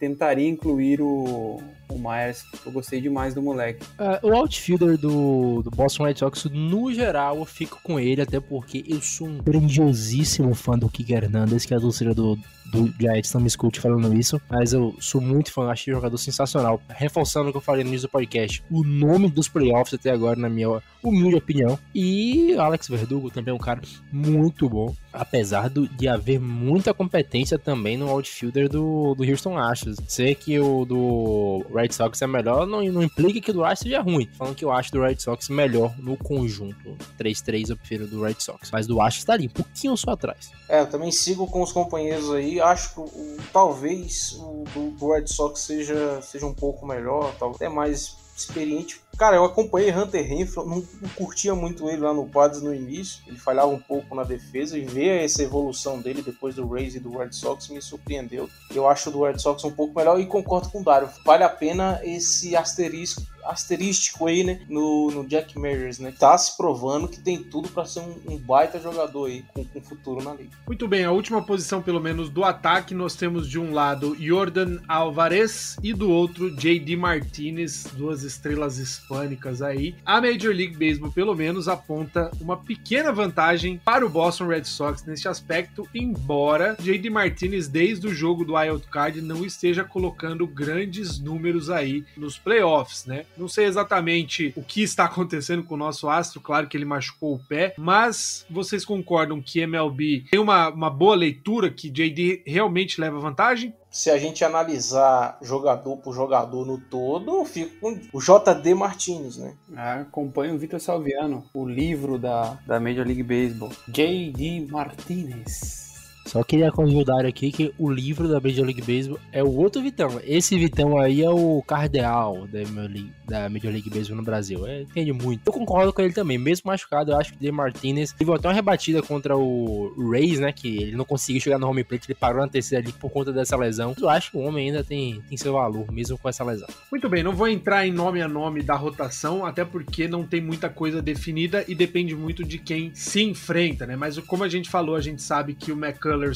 tentaria 0.00 0.48
incluir 0.48 1.02
o, 1.02 1.60
o 1.88 1.98
Myers. 1.98 2.44
Eu 2.64 2.72
gostei 2.72 3.00
demais 3.00 3.34
do 3.34 3.42
moleque. 3.42 3.84
Ah, 3.98 4.18
o 4.22 4.32
outfielder 4.34 4.96
do, 4.98 5.62
do 5.62 5.70
Boston 5.70 6.04
Red 6.04 6.16
Sox, 6.16 6.44
no 6.52 6.92
geral, 6.92 7.36
eu 7.38 7.44
fico 7.44 7.80
com 7.82 7.98
ele, 8.00 8.22
até 8.22 8.40
porque 8.40 8.84
eu 8.88 9.00
sou 9.00 9.28
um 9.28 9.38
grandiosíssimo 9.38 10.54
fã 10.54 10.78
do 10.78 10.88
Kike 10.88 11.12
Hernandez, 11.12 11.64
que 11.64 11.74
é 11.74 11.76
a 11.76 11.80
torcida 11.80 12.14
do, 12.14 12.36
do 12.72 12.92
Giants, 12.98 13.32
não 13.32 13.40
me 13.40 13.46
escute 13.46 13.80
falando 13.80 14.12
isso, 14.18 14.40
mas 14.50 14.72
eu 14.72 14.94
sou 15.00 15.20
muito 15.20 15.52
fã, 15.52 15.68
achei 15.70 15.92
um 15.92 15.96
jogador 15.96 16.16
sensacional. 16.18 16.80
Reforçando 16.88 17.48
o 17.48 17.52
que 17.52 17.58
eu 17.58 17.62
falei 17.62 17.84
no 17.84 17.90
início 17.90 18.08
do 18.08 18.10
podcast, 18.12 18.62
o 18.70 18.82
nome 18.82 19.28
dos 19.30 19.48
playoffs 19.48 19.94
até 19.94 20.10
agora, 20.10 20.38
na 20.38 20.48
minha 20.48 20.80
humilde 21.02 21.36
opinião. 21.36 21.78
E 21.94 22.54
Alex 22.56 22.88
Verdugo 22.88 23.30
também 23.30 23.52
é 23.52 23.54
um 23.54 23.58
cara 23.60 23.80
muito 24.12 24.68
bom, 24.68 24.94
apesar 25.12 25.68
do- 25.70 25.86
de 25.88 26.08
haver 26.08 26.40
muita 26.40 26.92
competência 26.92 27.58
também 27.58 27.96
no 27.96 28.08
outfielder 28.08 28.68
do, 28.68 29.14
do 29.14 29.22
Houston 29.24 29.56
Astros. 29.56 29.96
Ser 30.08 30.34
que 30.34 30.58
o 30.58 30.84
do 30.84 31.64
Red 31.76 31.92
Sox 31.92 32.20
é 32.22 32.26
melhor 32.26 32.66
não, 32.66 32.82
não 32.84 33.02
implica 33.02 33.40
que 33.40 33.50
o 33.50 33.54
do 33.54 33.64
Astros 33.64 33.90
seja 33.90 34.00
ruim. 34.02 34.28
Falando 34.36 34.54
que 34.54 34.64
eu 34.64 34.72
acho 34.72 34.90
do 34.92 35.00
Red 35.02 35.16
Sox 35.18 35.48
melhor 35.48 35.94
no 35.98 36.16
conjunto. 36.16 36.96
3-3 37.18 37.70
eu 37.70 37.76
prefiro 37.76 38.06
do 38.06 38.22
Red 38.22 38.36
Sox. 38.38 38.70
Mas 38.72 38.86
do 38.86 39.00
Astros 39.00 39.24
tá 39.24 39.32
ali, 39.34 39.46
um 39.46 39.50
pouquinho 39.50 39.96
só 39.96 40.10
atrás. 40.12 40.50
É, 40.68 40.80
eu 40.80 40.86
também 40.86 41.12
sigo 41.12 41.46
com 41.46 41.62
os 41.62 41.72
companheiros 41.72 42.32
aí. 42.32 42.60
Acho 42.60 42.94
que 42.94 43.00
o- 43.00 43.36
talvez 43.52 44.32
o 44.38 44.64
do, 44.74 44.90
do 44.92 45.12
Red 45.12 45.26
Sox 45.26 45.60
seja, 45.60 46.20
seja 46.22 46.46
um 46.46 46.54
pouco 46.54 46.86
melhor, 46.86 47.34
talvez 47.38 47.56
até 47.60 47.68
mais 47.68 48.16
experiente. 48.36 49.00
Cara, 49.18 49.36
eu 49.36 49.44
acompanhei 49.44 49.90
Hunter 49.90 50.26
Renfro, 50.26 50.66
não, 50.66 50.82
curtia 51.16 51.54
muito 51.54 51.88
ele 51.88 52.02
lá 52.02 52.12
no 52.12 52.28
Padres 52.28 52.62
no 52.62 52.74
início. 52.74 53.22
Ele 53.26 53.38
falhava 53.38 53.68
um 53.68 53.80
pouco 53.80 54.14
na 54.14 54.22
defesa 54.22 54.76
e 54.76 54.84
ver 54.84 55.24
essa 55.24 55.42
evolução 55.42 55.98
dele 56.00 56.22
depois 56.22 56.54
do 56.54 56.68
Rays 56.68 56.94
e 56.94 57.00
do 57.00 57.16
Red 57.16 57.32
Sox 57.32 57.68
me 57.68 57.80
surpreendeu. 57.80 58.48
Eu 58.74 58.86
acho 58.88 59.10
do 59.10 59.24
Red 59.24 59.38
Sox 59.38 59.64
um 59.64 59.70
pouco 59.70 59.96
melhor 59.96 60.20
e 60.20 60.26
concordo 60.26 60.68
com 60.68 60.80
o 60.80 60.84
Dário. 60.84 61.08
Vale 61.24 61.44
a 61.44 61.48
pena 61.48 62.00
esse 62.04 62.54
asterisco 62.54 63.22
asterístico 63.46 64.26
aí, 64.26 64.44
né, 64.44 64.60
no, 64.68 65.10
no 65.10 65.26
Jack 65.26 65.58
Myers, 65.58 65.98
né? 65.98 66.12
Tá 66.16 66.36
se 66.36 66.56
provando 66.56 67.08
que 67.08 67.20
tem 67.20 67.42
tudo 67.42 67.68
pra 67.68 67.84
ser 67.84 68.00
um, 68.00 68.34
um 68.34 68.38
baita 68.38 68.80
jogador 68.80 69.26
aí 69.26 69.44
com, 69.54 69.64
com 69.64 69.80
futuro 69.80 70.22
na 70.22 70.34
liga. 70.34 70.50
Muito 70.66 70.88
bem, 70.88 71.04
a 71.04 71.12
última 71.12 71.42
posição, 71.42 71.80
pelo 71.80 72.00
menos 72.00 72.28
do 72.28 72.44
ataque, 72.44 72.94
nós 72.94 73.14
temos 73.14 73.48
de 73.48 73.58
um 73.58 73.72
lado 73.72 74.16
Jordan 74.18 74.78
Alvarez 74.88 75.76
e 75.82 75.92
do 75.92 76.10
outro 76.10 76.54
JD 76.54 76.96
Martinez, 76.96 77.86
duas 77.92 78.22
estrelas 78.22 78.78
hispânicas 79.06 79.62
aí. 79.62 79.94
A 80.04 80.20
Major 80.20 80.54
League 80.54 80.76
Baseball, 80.76 81.12
pelo 81.12 81.34
menos, 81.34 81.68
aponta 81.68 82.30
uma 82.40 82.56
pequena 82.56 83.12
vantagem 83.12 83.80
para 83.84 84.04
o 84.04 84.08
Boston 84.08 84.48
Red 84.48 84.64
Sox 84.64 85.04
neste 85.04 85.28
aspecto, 85.28 85.88
embora 85.94 86.76
JD 86.80 87.08
Martinez, 87.10 87.68
desde 87.68 88.06
o 88.06 88.14
jogo 88.14 88.44
do 88.44 88.54
Wild 88.54 88.86
Card, 88.88 89.20
não 89.20 89.44
esteja 89.44 89.84
colocando 89.84 90.46
grandes 90.46 91.18
números 91.18 91.70
aí 91.70 92.04
nos 92.16 92.38
playoffs, 92.38 93.06
né? 93.06 93.24
Não 93.36 93.48
sei 93.48 93.66
exatamente 93.66 94.52
o 94.56 94.62
que 94.62 94.82
está 94.82 95.04
acontecendo 95.04 95.62
com 95.62 95.74
o 95.74 95.78
nosso 95.78 96.08
astro, 96.08 96.40
claro 96.40 96.66
que 96.66 96.76
ele 96.76 96.84
machucou 96.84 97.34
o 97.34 97.38
pé, 97.38 97.74
mas 97.78 98.44
vocês 98.50 98.84
concordam 98.84 99.40
que 99.40 99.60
MLB 99.60 100.24
tem 100.30 100.40
uma, 100.40 100.68
uma 100.68 100.90
boa 100.90 101.14
leitura, 101.14 101.70
que 101.70 101.90
JD 101.90 102.42
realmente 102.46 103.00
leva 103.00 103.18
vantagem? 103.18 103.72
Se 103.90 104.10
a 104.10 104.18
gente 104.18 104.44
analisar 104.44 105.38
jogador 105.40 105.96
por 105.96 106.14
jogador 106.14 106.66
no 106.66 106.78
todo, 106.78 107.38
eu 107.38 107.44
fico 107.44 107.80
com 107.80 107.98
o 108.12 108.20
JD 108.20 108.74
Martinez, 108.74 109.36
né? 109.38 109.54
Ah, 109.74 110.00
acompanho 110.00 110.54
o 110.54 110.58
Vitor 110.58 110.80
Salviano, 110.80 111.44
o 111.54 111.66
livro 111.66 112.18
da, 112.18 112.58
da 112.66 112.78
Major 112.78 113.06
League 113.06 113.22
Baseball. 113.22 113.70
J.D. 113.88 114.66
Martinez. 114.70 115.85
Só 116.26 116.42
queria 116.42 116.72
convidar 116.72 117.24
aqui 117.24 117.52
que 117.52 117.72
o 117.78 117.88
livro 117.88 118.28
da 118.28 118.40
Major 118.40 118.64
League 118.64 118.82
Baseball 118.82 119.18
é 119.32 119.42
o 119.42 119.56
outro 119.56 119.80
Vitão. 119.80 120.20
Esse 120.24 120.58
Vitão 120.58 120.98
aí 120.98 121.22
é 121.22 121.30
o 121.30 121.62
cardeal 121.62 122.46
da 122.48 123.48
Major 123.48 123.70
League, 123.70 123.88
Baseball 123.88 124.16
no 124.16 124.24
Brasil. 124.24 124.66
É, 124.66 124.82
entende 124.82 125.12
muito. 125.12 125.42
Eu 125.46 125.52
concordo 125.52 125.92
com 125.92 126.02
ele 126.02 126.12
também. 126.12 126.36
Mesmo 126.36 126.68
machucado, 126.68 127.12
eu 127.12 127.16
acho 127.16 127.30
que 127.32 127.36
o 127.36 127.40
De 127.40 127.52
Martinez 127.52 128.12
teve 128.12 128.32
até 128.32 128.48
uma 128.48 128.54
rebatida 128.54 129.00
contra 129.02 129.36
o 129.36 130.10
Rays, 130.10 130.40
né? 130.40 130.52
Que 130.52 130.82
ele 130.82 130.96
não 130.96 131.04
conseguiu 131.04 131.40
chegar 131.40 131.58
no 131.58 131.68
home 131.68 131.84
plate, 131.84 132.10
ele 132.10 132.18
parou 132.18 132.42
na 132.42 132.48
terceira 132.48 132.84
ali 132.84 132.92
por 132.92 133.10
conta 133.10 133.32
dessa 133.32 133.56
lesão. 133.56 133.94
Eu 134.00 134.08
acho 134.08 134.32
que 134.32 134.36
o 134.36 134.40
homem 134.40 134.68
ainda 134.68 134.82
tem, 134.82 135.22
tem 135.28 135.38
seu 135.38 135.52
valor, 135.52 135.90
mesmo 135.92 136.18
com 136.18 136.28
essa 136.28 136.42
lesão. 136.42 136.68
Muito 136.90 137.08
bem, 137.08 137.22
não 137.22 137.32
vou 137.32 137.46
entrar 137.46 137.86
em 137.86 137.92
nome 137.92 138.20
a 138.20 138.28
nome 138.28 138.62
da 138.62 138.74
rotação, 138.74 139.46
até 139.46 139.64
porque 139.64 140.08
não 140.08 140.24
tem 140.24 140.40
muita 140.40 140.68
coisa 140.68 141.00
definida 141.00 141.64
e 141.68 141.74
depende 141.74 142.14
muito 142.16 142.42
de 142.42 142.58
quem 142.58 142.90
se 142.94 143.22
enfrenta, 143.22 143.86
né? 143.86 143.94
Mas 143.94 144.18
como 144.18 144.42
a 144.42 144.48
gente 144.48 144.68
falou, 144.68 144.96
a 144.96 145.00
gente 145.00 145.22
sabe 145.22 145.54
que 145.54 145.70
o 145.70 145.76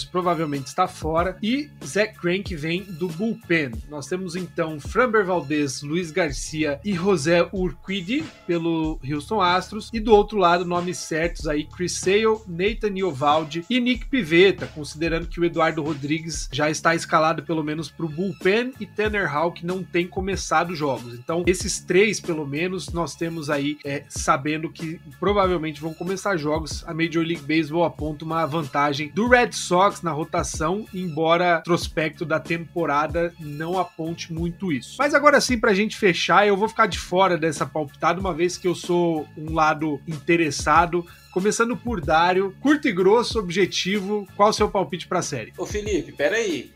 Provavelmente 0.04 0.66
está 0.66 0.86
fora 0.86 1.36
e 1.42 1.70
Zach 1.84 2.14
Crank 2.18 2.54
vem 2.54 2.82
do 2.82 3.08
bullpen. 3.08 3.72
Nós 3.88 4.06
temos 4.06 4.36
então 4.36 4.78
Framber 4.78 5.24
Valdez, 5.24 5.82
Luiz 5.82 6.10
Garcia 6.10 6.80
e 6.84 6.92
José 6.92 7.48
Urquidi 7.52 8.24
pelo 8.46 9.00
Houston 9.08 9.40
Astros 9.40 9.90
e 9.92 10.00
do 10.00 10.12
outro 10.12 10.38
lado 10.38 10.64
nomes 10.64 10.98
certos 10.98 11.46
aí 11.46 11.64
Chris 11.64 11.92
Sale, 11.92 12.40
Nathan 12.46 12.96
Iovaldi 12.96 13.64
e 13.68 13.80
Nick 13.80 14.06
Pivetta, 14.06 14.66
considerando 14.66 15.26
que 15.26 15.40
o 15.40 15.44
Eduardo 15.44 15.82
Rodrigues 15.82 16.48
já 16.52 16.70
está 16.70 16.94
escalado 16.94 17.42
pelo 17.42 17.64
menos 17.64 17.90
para 17.90 18.06
o 18.06 18.08
bullpen 18.08 18.72
e 18.78 18.86
Tanner 18.86 19.34
Houck 19.34 19.64
não 19.64 19.82
tem 19.82 20.06
começado 20.06 20.74
jogos. 20.74 21.14
Então 21.14 21.42
esses 21.46 21.80
três 21.80 22.20
pelo 22.20 22.46
menos 22.46 22.90
nós 22.90 23.14
temos 23.14 23.48
aí 23.48 23.78
é, 23.84 24.04
sabendo 24.08 24.70
que 24.70 25.00
provavelmente 25.18 25.80
vão 25.80 25.94
começar 25.94 26.36
jogos. 26.36 26.84
A 26.86 26.94
Major 26.94 27.24
League 27.24 27.42
Baseball 27.42 27.84
aponta 27.84 28.24
uma 28.24 28.44
vantagem 28.46 29.10
do 29.14 29.28
Red 29.28 29.52
Sox 29.52 29.69
na 30.02 30.10
rotação, 30.10 30.86
embora 30.92 31.58
o 31.58 31.62
prospecto 31.62 32.24
da 32.24 32.40
temporada 32.40 33.32
não 33.38 33.78
aponte 33.78 34.32
muito 34.32 34.72
isso. 34.72 34.96
Mas 34.98 35.14
agora 35.14 35.40
sim, 35.40 35.58
pra 35.58 35.74
gente 35.74 35.96
fechar, 35.96 36.46
eu 36.46 36.56
vou 36.56 36.68
ficar 36.68 36.86
de 36.86 36.98
fora 36.98 37.38
dessa 37.38 37.64
palpitada, 37.64 38.20
uma 38.20 38.34
vez 38.34 38.56
que 38.56 38.66
eu 38.66 38.74
sou 38.74 39.26
um 39.36 39.54
lado 39.54 40.00
interessado. 40.06 41.06
Começando 41.32 41.76
por 41.76 42.00
Dário, 42.00 42.54
curto 42.60 42.88
e 42.88 42.92
grosso, 42.92 43.38
objetivo, 43.38 44.26
qual 44.36 44.50
o 44.50 44.52
seu 44.52 44.68
palpite 44.68 45.06
pra 45.06 45.22
série? 45.22 45.52
Ô 45.56 45.64
Felipe, 45.64 46.10
peraí. 46.10 46.72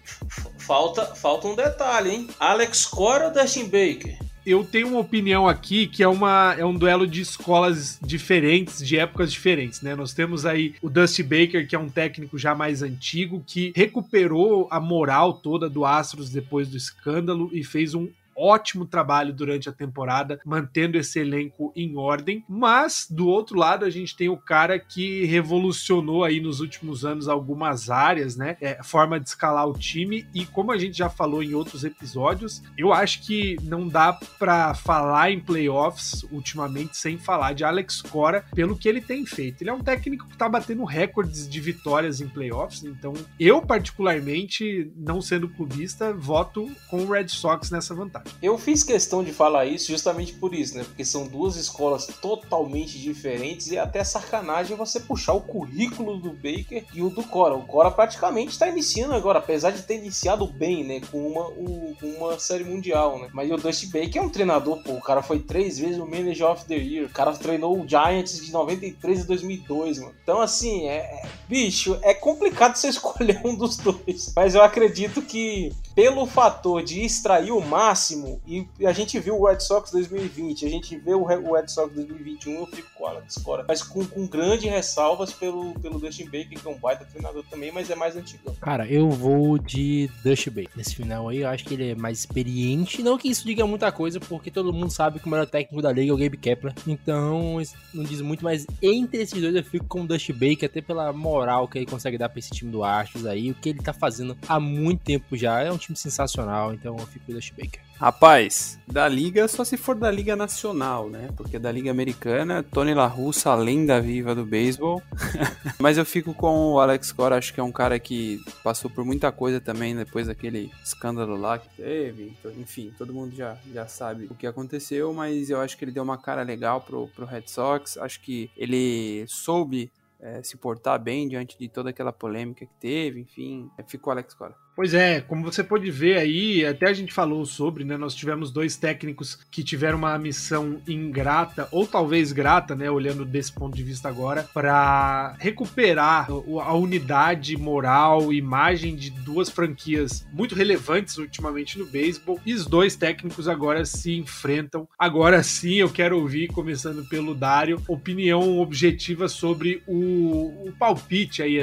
Falta, 0.58 1.06
falta 1.06 1.48
um 1.48 1.56
detalhe, 1.56 2.10
hein? 2.10 2.28
Alex 2.38 2.86
Cora 2.86 3.26
ou 3.26 3.32
Dustin 3.32 3.64
Baker? 3.64 4.16
Eu 4.46 4.64
tenho 4.64 4.88
uma 4.88 5.00
opinião 5.00 5.48
aqui 5.48 5.86
que 5.86 6.02
é, 6.02 6.08
uma, 6.08 6.54
é 6.58 6.64
um 6.64 6.74
duelo 6.74 7.06
de 7.06 7.20
escolas 7.20 7.98
diferentes, 8.02 8.86
de 8.86 8.98
épocas 8.98 9.32
diferentes, 9.32 9.80
né? 9.80 9.94
Nós 9.94 10.12
temos 10.12 10.44
aí 10.44 10.74
o 10.82 10.90
Dusty 10.90 11.22
Baker, 11.22 11.66
que 11.66 11.74
é 11.74 11.78
um 11.78 11.88
técnico 11.88 12.38
já 12.38 12.54
mais 12.54 12.82
antigo, 12.82 13.42
que 13.46 13.72
recuperou 13.74 14.68
a 14.70 14.78
moral 14.78 15.34
toda 15.34 15.68
do 15.68 15.84
Astros 15.84 16.30
depois 16.30 16.68
do 16.68 16.76
escândalo 16.76 17.48
e 17.52 17.64
fez 17.64 17.94
um 17.94 18.08
ótimo 18.36 18.86
trabalho 18.86 19.32
durante 19.32 19.68
a 19.68 19.72
temporada, 19.72 20.40
mantendo 20.44 20.96
esse 20.96 21.18
elenco 21.18 21.72
em 21.74 21.96
ordem. 21.96 22.44
Mas, 22.48 23.06
do 23.10 23.28
outro 23.28 23.58
lado, 23.58 23.84
a 23.84 23.90
gente 23.90 24.16
tem 24.16 24.28
o 24.28 24.36
cara 24.36 24.78
que 24.78 25.24
revolucionou 25.24 26.24
aí 26.24 26.40
nos 26.40 26.60
últimos 26.60 27.04
anos 27.04 27.28
algumas 27.28 27.90
áreas, 27.90 28.36
né? 28.36 28.56
É, 28.60 28.82
forma 28.82 29.18
de 29.18 29.28
escalar 29.28 29.68
o 29.68 29.78
time. 29.78 30.26
E 30.34 30.46
como 30.46 30.72
a 30.72 30.78
gente 30.78 30.96
já 30.96 31.08
falou 31.08 31.42
em 31.42 31.54
outros 31.54 31.84
episódios, 31.84 32.62
eu 32.76 32.92
acho 32.92 33.26
que 33.26 33.56
não 33.62 33.88
dá 33.88 34.12
para 34.12 34.74
falar 34.74 35.30
em 35.30 35.40
playoffs 35.40 36.24
ultimamente 36.30 36.96
sem 36.96 37.18
falar 37.18 37.52
de 37.52 37.64
Alex 37.64 38.02
Cora 38.02 38.44
pelo 38.54 38.76
que 38.76 38.88
ele 38.88 39.00
tem 39.00 39.24
feito. 39.26 39.62
Ele 39.62 39.70
é 39.70 39.72
um 39.72 39.82
técnico 39.82 40.28
que 40.28 40.36
tá 40.36 40.48
batendo 40.48 40.84
recordes 40.84 41.48
de 41.48 41.60
vitórias 41.60 42.20
em 42.20 42.28
playoffs, 42.28 42.84
então 42.84 43.12
eu, 43.38 43.60
particularmente, 43.62 44.92
não 44.96 45.20
sendo 45.20 45.48
clubista, 45.48 46.12
voto 46.12 46.70
com 46.88 47.04
o 47.04 47.10
Red 47.10 47.28
Sox 47.28 47.70
nessa 47.70 47.94
vantagem. 47.94 48.23
Eu 48.42 48.58
fiz 48.58 48.82
questão 48.82 49.24
de 49.24 49.32
falar 49.32 49.66
isso 49.66 49.90
justamente 49.90 50.34
por 50.34 50.54
isso, 50.54 50.76
né? 50.76 50.84
Porque 50.84 51.04
são 51.04 51.26
duas 51.26 51.56
escolas 51.56 52.06
totalmente 52.20 52.98
diferentes 52.98 53.68
e 53.68 53.78
até 53.78 54.04
sacanagem 54.04 54.76
você 54.76 55.00
puxar 55.00 55.32
o 55.32 55.40
currículo 55.40 56.18
do 56.18 56.30
Baker 56.30 56.84
e 56.92 57.02
o 57.02 57.10
do 57.10 57.22
Cora. 57.24 57.54
O 57.54 57.66
Cora 57.66 57.90
praticamente 57.90 58.52
está 58.52 58.68
iniciando 58.68 59.14
agora, 59.14 59.38
apesar 59.38 59.70
de 59.70 59.82
ter 59.82 59.96
iniciado 59.96 60.46
bem, 60.46 60.84
né? 60.84 61.00
Com 61.10 61.26
uma, 61.26 61.48
o, 61.48 61.96
uma 62.02 62.38
série 62.38 62.64
mundial, 62.64 63.18
né? 63.18 63.28
Mas 63.32 63.50
o 63.50 63.56
Dusty 63.56 63.86
Baker 63.86 64.18
é 64.18 64.22
um 64.22 64.30
treinador, 64.30 64.82
pô. 64.82 64.92
O 64.92 65.00
cara 65.00 65.22
foi 65.22 65.38
três 65.38 65.78
vezes 65.78 65.98
o 65.98 66.06
Manager 66.06 66.50
of 66.50 66.64
the 66.66 66.76
Year. 66.76 67.06
O 67.06 67.10
cara 67.10 67.32
treinou 67.32 67.78
o 67.78 67.88
Giants 67.88 68.44
de 68.44 68.52
93 68.52 69.22
a 69.22 69.24
2002, 69.24 69.98
mano. 69.98 70.14
Então, 70.22 70.40
assim, 70.40 70.86
é, 70.86 70.96
é 70.96 71.28
bicho, 71.48 71.98
é 72.02 72.14
complicado 72.14 72.76
você 72.76 72.88
escolher 72.88 73.40
um 73.44 73.54
dos 73.54 73.76
dois. 73.76 74.32
Mas 74.34 74.54
eu 74.54 74.62
acredito 74.62 75.22
que 75.22 75.72
pelo 75.94 76.26
fator 76.26 76.82
de 76.82 77.04
extrair 77.04 77.52
o 77.52 77.60
máximo, 77.60 78.13
e 78.46 78.86
a 78.86 78.92
gente 78.92 79.18
viu 79.18 79.38
o 79.38 79.46
Red 79.46 79.60
Sox 79.60 79.90
2020, 79.90 80.66
a 80.66 80.68
gente 80.68 80.96
vê 80.96 81.14
o 81.14 81.24
Red 81.24 81.68
Sox 81.68 81.92
2021, 81.94 82.60
eu 82.60 82.66
fico 82.66 82.88
com 82.94 83.04
o 83.04 83.06
Alex 83.06 83.36
Cora. 83.38 83.64
Mas 83.66 83.82
com, 83.82 84.04
com 84.04 84.26
grandes 84.26 84.70
ressalvas 84.70 85.32
pelo, 85.32 85.72
pelo 85.80 85.98
Dustin 85.98 86.24
Baker, 86.24 86.60
que 86.60 86.66
é 86.66 86.70
um 86.70 86.78
baita 86.78 87.04
treinador 87.04 87.44
também, 87.50 87.72
mas 87.72 87.90
é 87.90 87.94
mais 87.94 88.16
antigo. 88.16 88.52
Cara, 88.60 88.86
eu 88.86 89.10
vou 89.10 89.58
de 89.58 90.10
Dustin 90.22 90.50
Baker. 90.50 90.70
Nesse 90.76 90.96
final 90.96 91.28
aí, 91.28 91.38
eu 91.38 91.48
acho 91.48 91.64
que 91.64 91.74
ele 91.74 91.90
é 91.90 91.94
mais 91.94 92.20
experiente. 92.20 93.02
Não 93.02 93.18
que 93.18 93.28
isso 93.28 93.44
diga 93.44 93.66
muita 93.66 93.90
coisa, 93.92 94.20
porque 94.20 94.50
todo 94.50 94.72
mundo 94.72 94.90
sabe 94.90 95.18
que 95.18 95.26
o 95.26 95.30
melhor 95.30 95.46
técnico 95.46 95.82
da 95.82 95.92
liga 95.92 96.10
é 96.10 96.14
o 96.14 96.16
Gabe 96.16 96.36
Kepler. 96.36 96.74
Então, 96.86 97.60
isso 97.60 97.74
não 97.92 98.04
diz 98.04 98.20
muito, 98.20 98.44
mas 98.44 98.66
entre 98.82 99.22
esses 99.22 99.40
dois 99.40 99.54
eu 99.54 99.64
fico 99.64 99.86
com 99.86 100.02
o 100.02 100.06
Dustin 100.06 100.32
Baker, 100.32 100.66
até 100.66 100.80
pela 100.80 101.12
moral 101.12 101.68
que 101.68 101.78
ele 101.78 101.86
consegue 101.86 102.18
dar 102.18 102.28
pra 102.28 102.38
esse 102.38 102.50
time 102.50 102.70
do 102.70 102.84
Astros 102.84 103.26
aí, 103.26 103.50
o 103.50 103.54
que 103.54 103.70
ele 103.70 103.80
tá 103.80 103.92
fazendo 103.92 104.36
há 104.48 104.58
muito 104.58 105.02
tempo 105.02 105.36
já. 105.36 105.60
É 105.62 105.70
um 105.70 105.78
time 105.78 105.96
sensacional, 105.96 106.72
então 106.72 106.96
eu 106.98 107.06
fico 107.06 107.26
com 107.26 107.32
o 107.32 107.34
Dusty 107.34 107.54
Baker. 107.56 107.80
Rapaz, 107.98 108.78
da 108.86 109.08
liga 109.08 109.46
só 109.46 109.64
se 109.64 109.76
for 109.76 109.94
da 109.94 110.10
liga 110.10 110.34
nacional, 110.34 111.08
né? 111.08 111.28
Porque 111.36 111.58
da 111.58 111.70
liga 111.70 111.90
americana, 111.90 112.62
Tony 112.62 112.92
La 112.92 113.06
Russa, 113.06 113.50
a 113.50 113.54
lenda 113.54 114.00
viva 114.00 114.34
do 114.34 114.44
beisebol. 114.44 115.00
Mas 115.78 115.96
eu 115.96 116.04
fico 116.04 116.34
com 116.34 116.72
o 116.72 116.80
Alex 116.80 117.12
Cora, 117.12 117.38
acho 117.38 117.54
que 117.54 117.60
é 117.60 117.62
um 117.62 117.72
cara 117.72 117.98
que 117.98 118.42
passou 118.62 118.90
por 118.90 119.04
muita 119.04 119.30
coisa 119.30 119.60
também 119.60 119.94
depois 119.94 120.26
daquele 120.26 120.70
escândalo 120.82 121.36
lá 121.36 121.58
que 121.58 121.68
teve. 121.76 122.36
Enfim, 122.58 122.92
todo 122.98 123.14
mundo 123.14 123.34
já, 123.34 123.56
já 123.72 123.86
sabe 123.86 124.26
o 124.26 124.34
que 124.34 124.46
aconteceu, 124.46 125.14
mas 125.14 125.48
eu 125.48 125.60
acho 125.60 125.78
que 125.78 125.84
ele 125.84 125.92
deu 125.92 126.02
uma 126.02 126.18
cara 126.18 126.42
legal 126.42 126.80
pro, 126.80 127.06
pro 127.08 127.24
Red 127.24 127.44
Sox. 127.46 127.96
Acho 127.96 128.20
que 128.20 128.50
ele 128.56 129.24
soube 129.28 129.90
é, 130.20 130.42
se 130.42 130.56
portar 130.56 130.98
bem 130.98 131.28
diante 131.28 131.56
de 131.58 131.68
toda 131.68 131.90
aquela 131.90 132.12
polêmica 132.12 132.66
que 132.66 132.74
teve, 132.80 133.20
enfim, 133.20 133.70
ficou 133.86 134.10
Alex 134.10 134.34
Cora. 134.34 134.63
Pois 134.76 134.92
é, 134.92 135.20
como 135.20 135.44
você 135.44 135.62
pode 135.62 135.88
ver 135.88 136.18
aí, 136.18 136.66
até 136.66 136.88
a 136.88 136.92
gente 136.92 137.12
falou 137.12 137.46
sobre, 137.46 137.84
né? 137.84 137.96
Nós 137.96 138.12
tivemos 138.12 138.50
dois 138.50 138.76
técnicos 138.76 139.38
que 139.48 139.62
tiveram 139.62 139.98
uma 139.98 140.18
missão 140.18 140.80
ingrata, 140.88 141.68
ou 141.70 141.86
talvez 141.86 142.32
grata, 142.32 142.74
né? 142.74 142.90
Olhando 142.90 143.24
desse 143.24 143.52
ponto 143.52 143.76
de 143.76 143.84
vista 143.84 144.08
agora, 144.08 144.42
para 144.52 145.36
recuperar 145.38 146.26
a 146.28 146.74
unidade 146.74 147.56
moral, 147.56 148.32
imagem 148.32 148.96
de 148.96 149.10
duas 149.10 149.48
franquias 149.48 150.26
muito 150.32 150.56
relevantes 150.56 151.18
ultimamente 151.18 151.78
no 151.78 151.86
beisebol. 151.86 152.40
E 152.44 152.52
os 152.52 152.66
dois 152.66 152.96
técnicos 152.96 153.46
agora 153.46 153.84
se 153.84 154.16
enfrentam. 154.16 154.88
Agora 154.98 155.40
sim, 155.44 155.74
eu 155.74 155.88
quero 155.88 156.18
ouvir, 156.18 156.48
começando 156.48 157.08
pelo 157.08 157.32
Dário, 157.32 157.80
opinião 157.86 158.58
objetiva 158.58 159.28
sobre 159.28 159.84
o, 159.86 160.68
o 160.68 160.72
palpite 160.76 161.42
aí, 161.42 161.60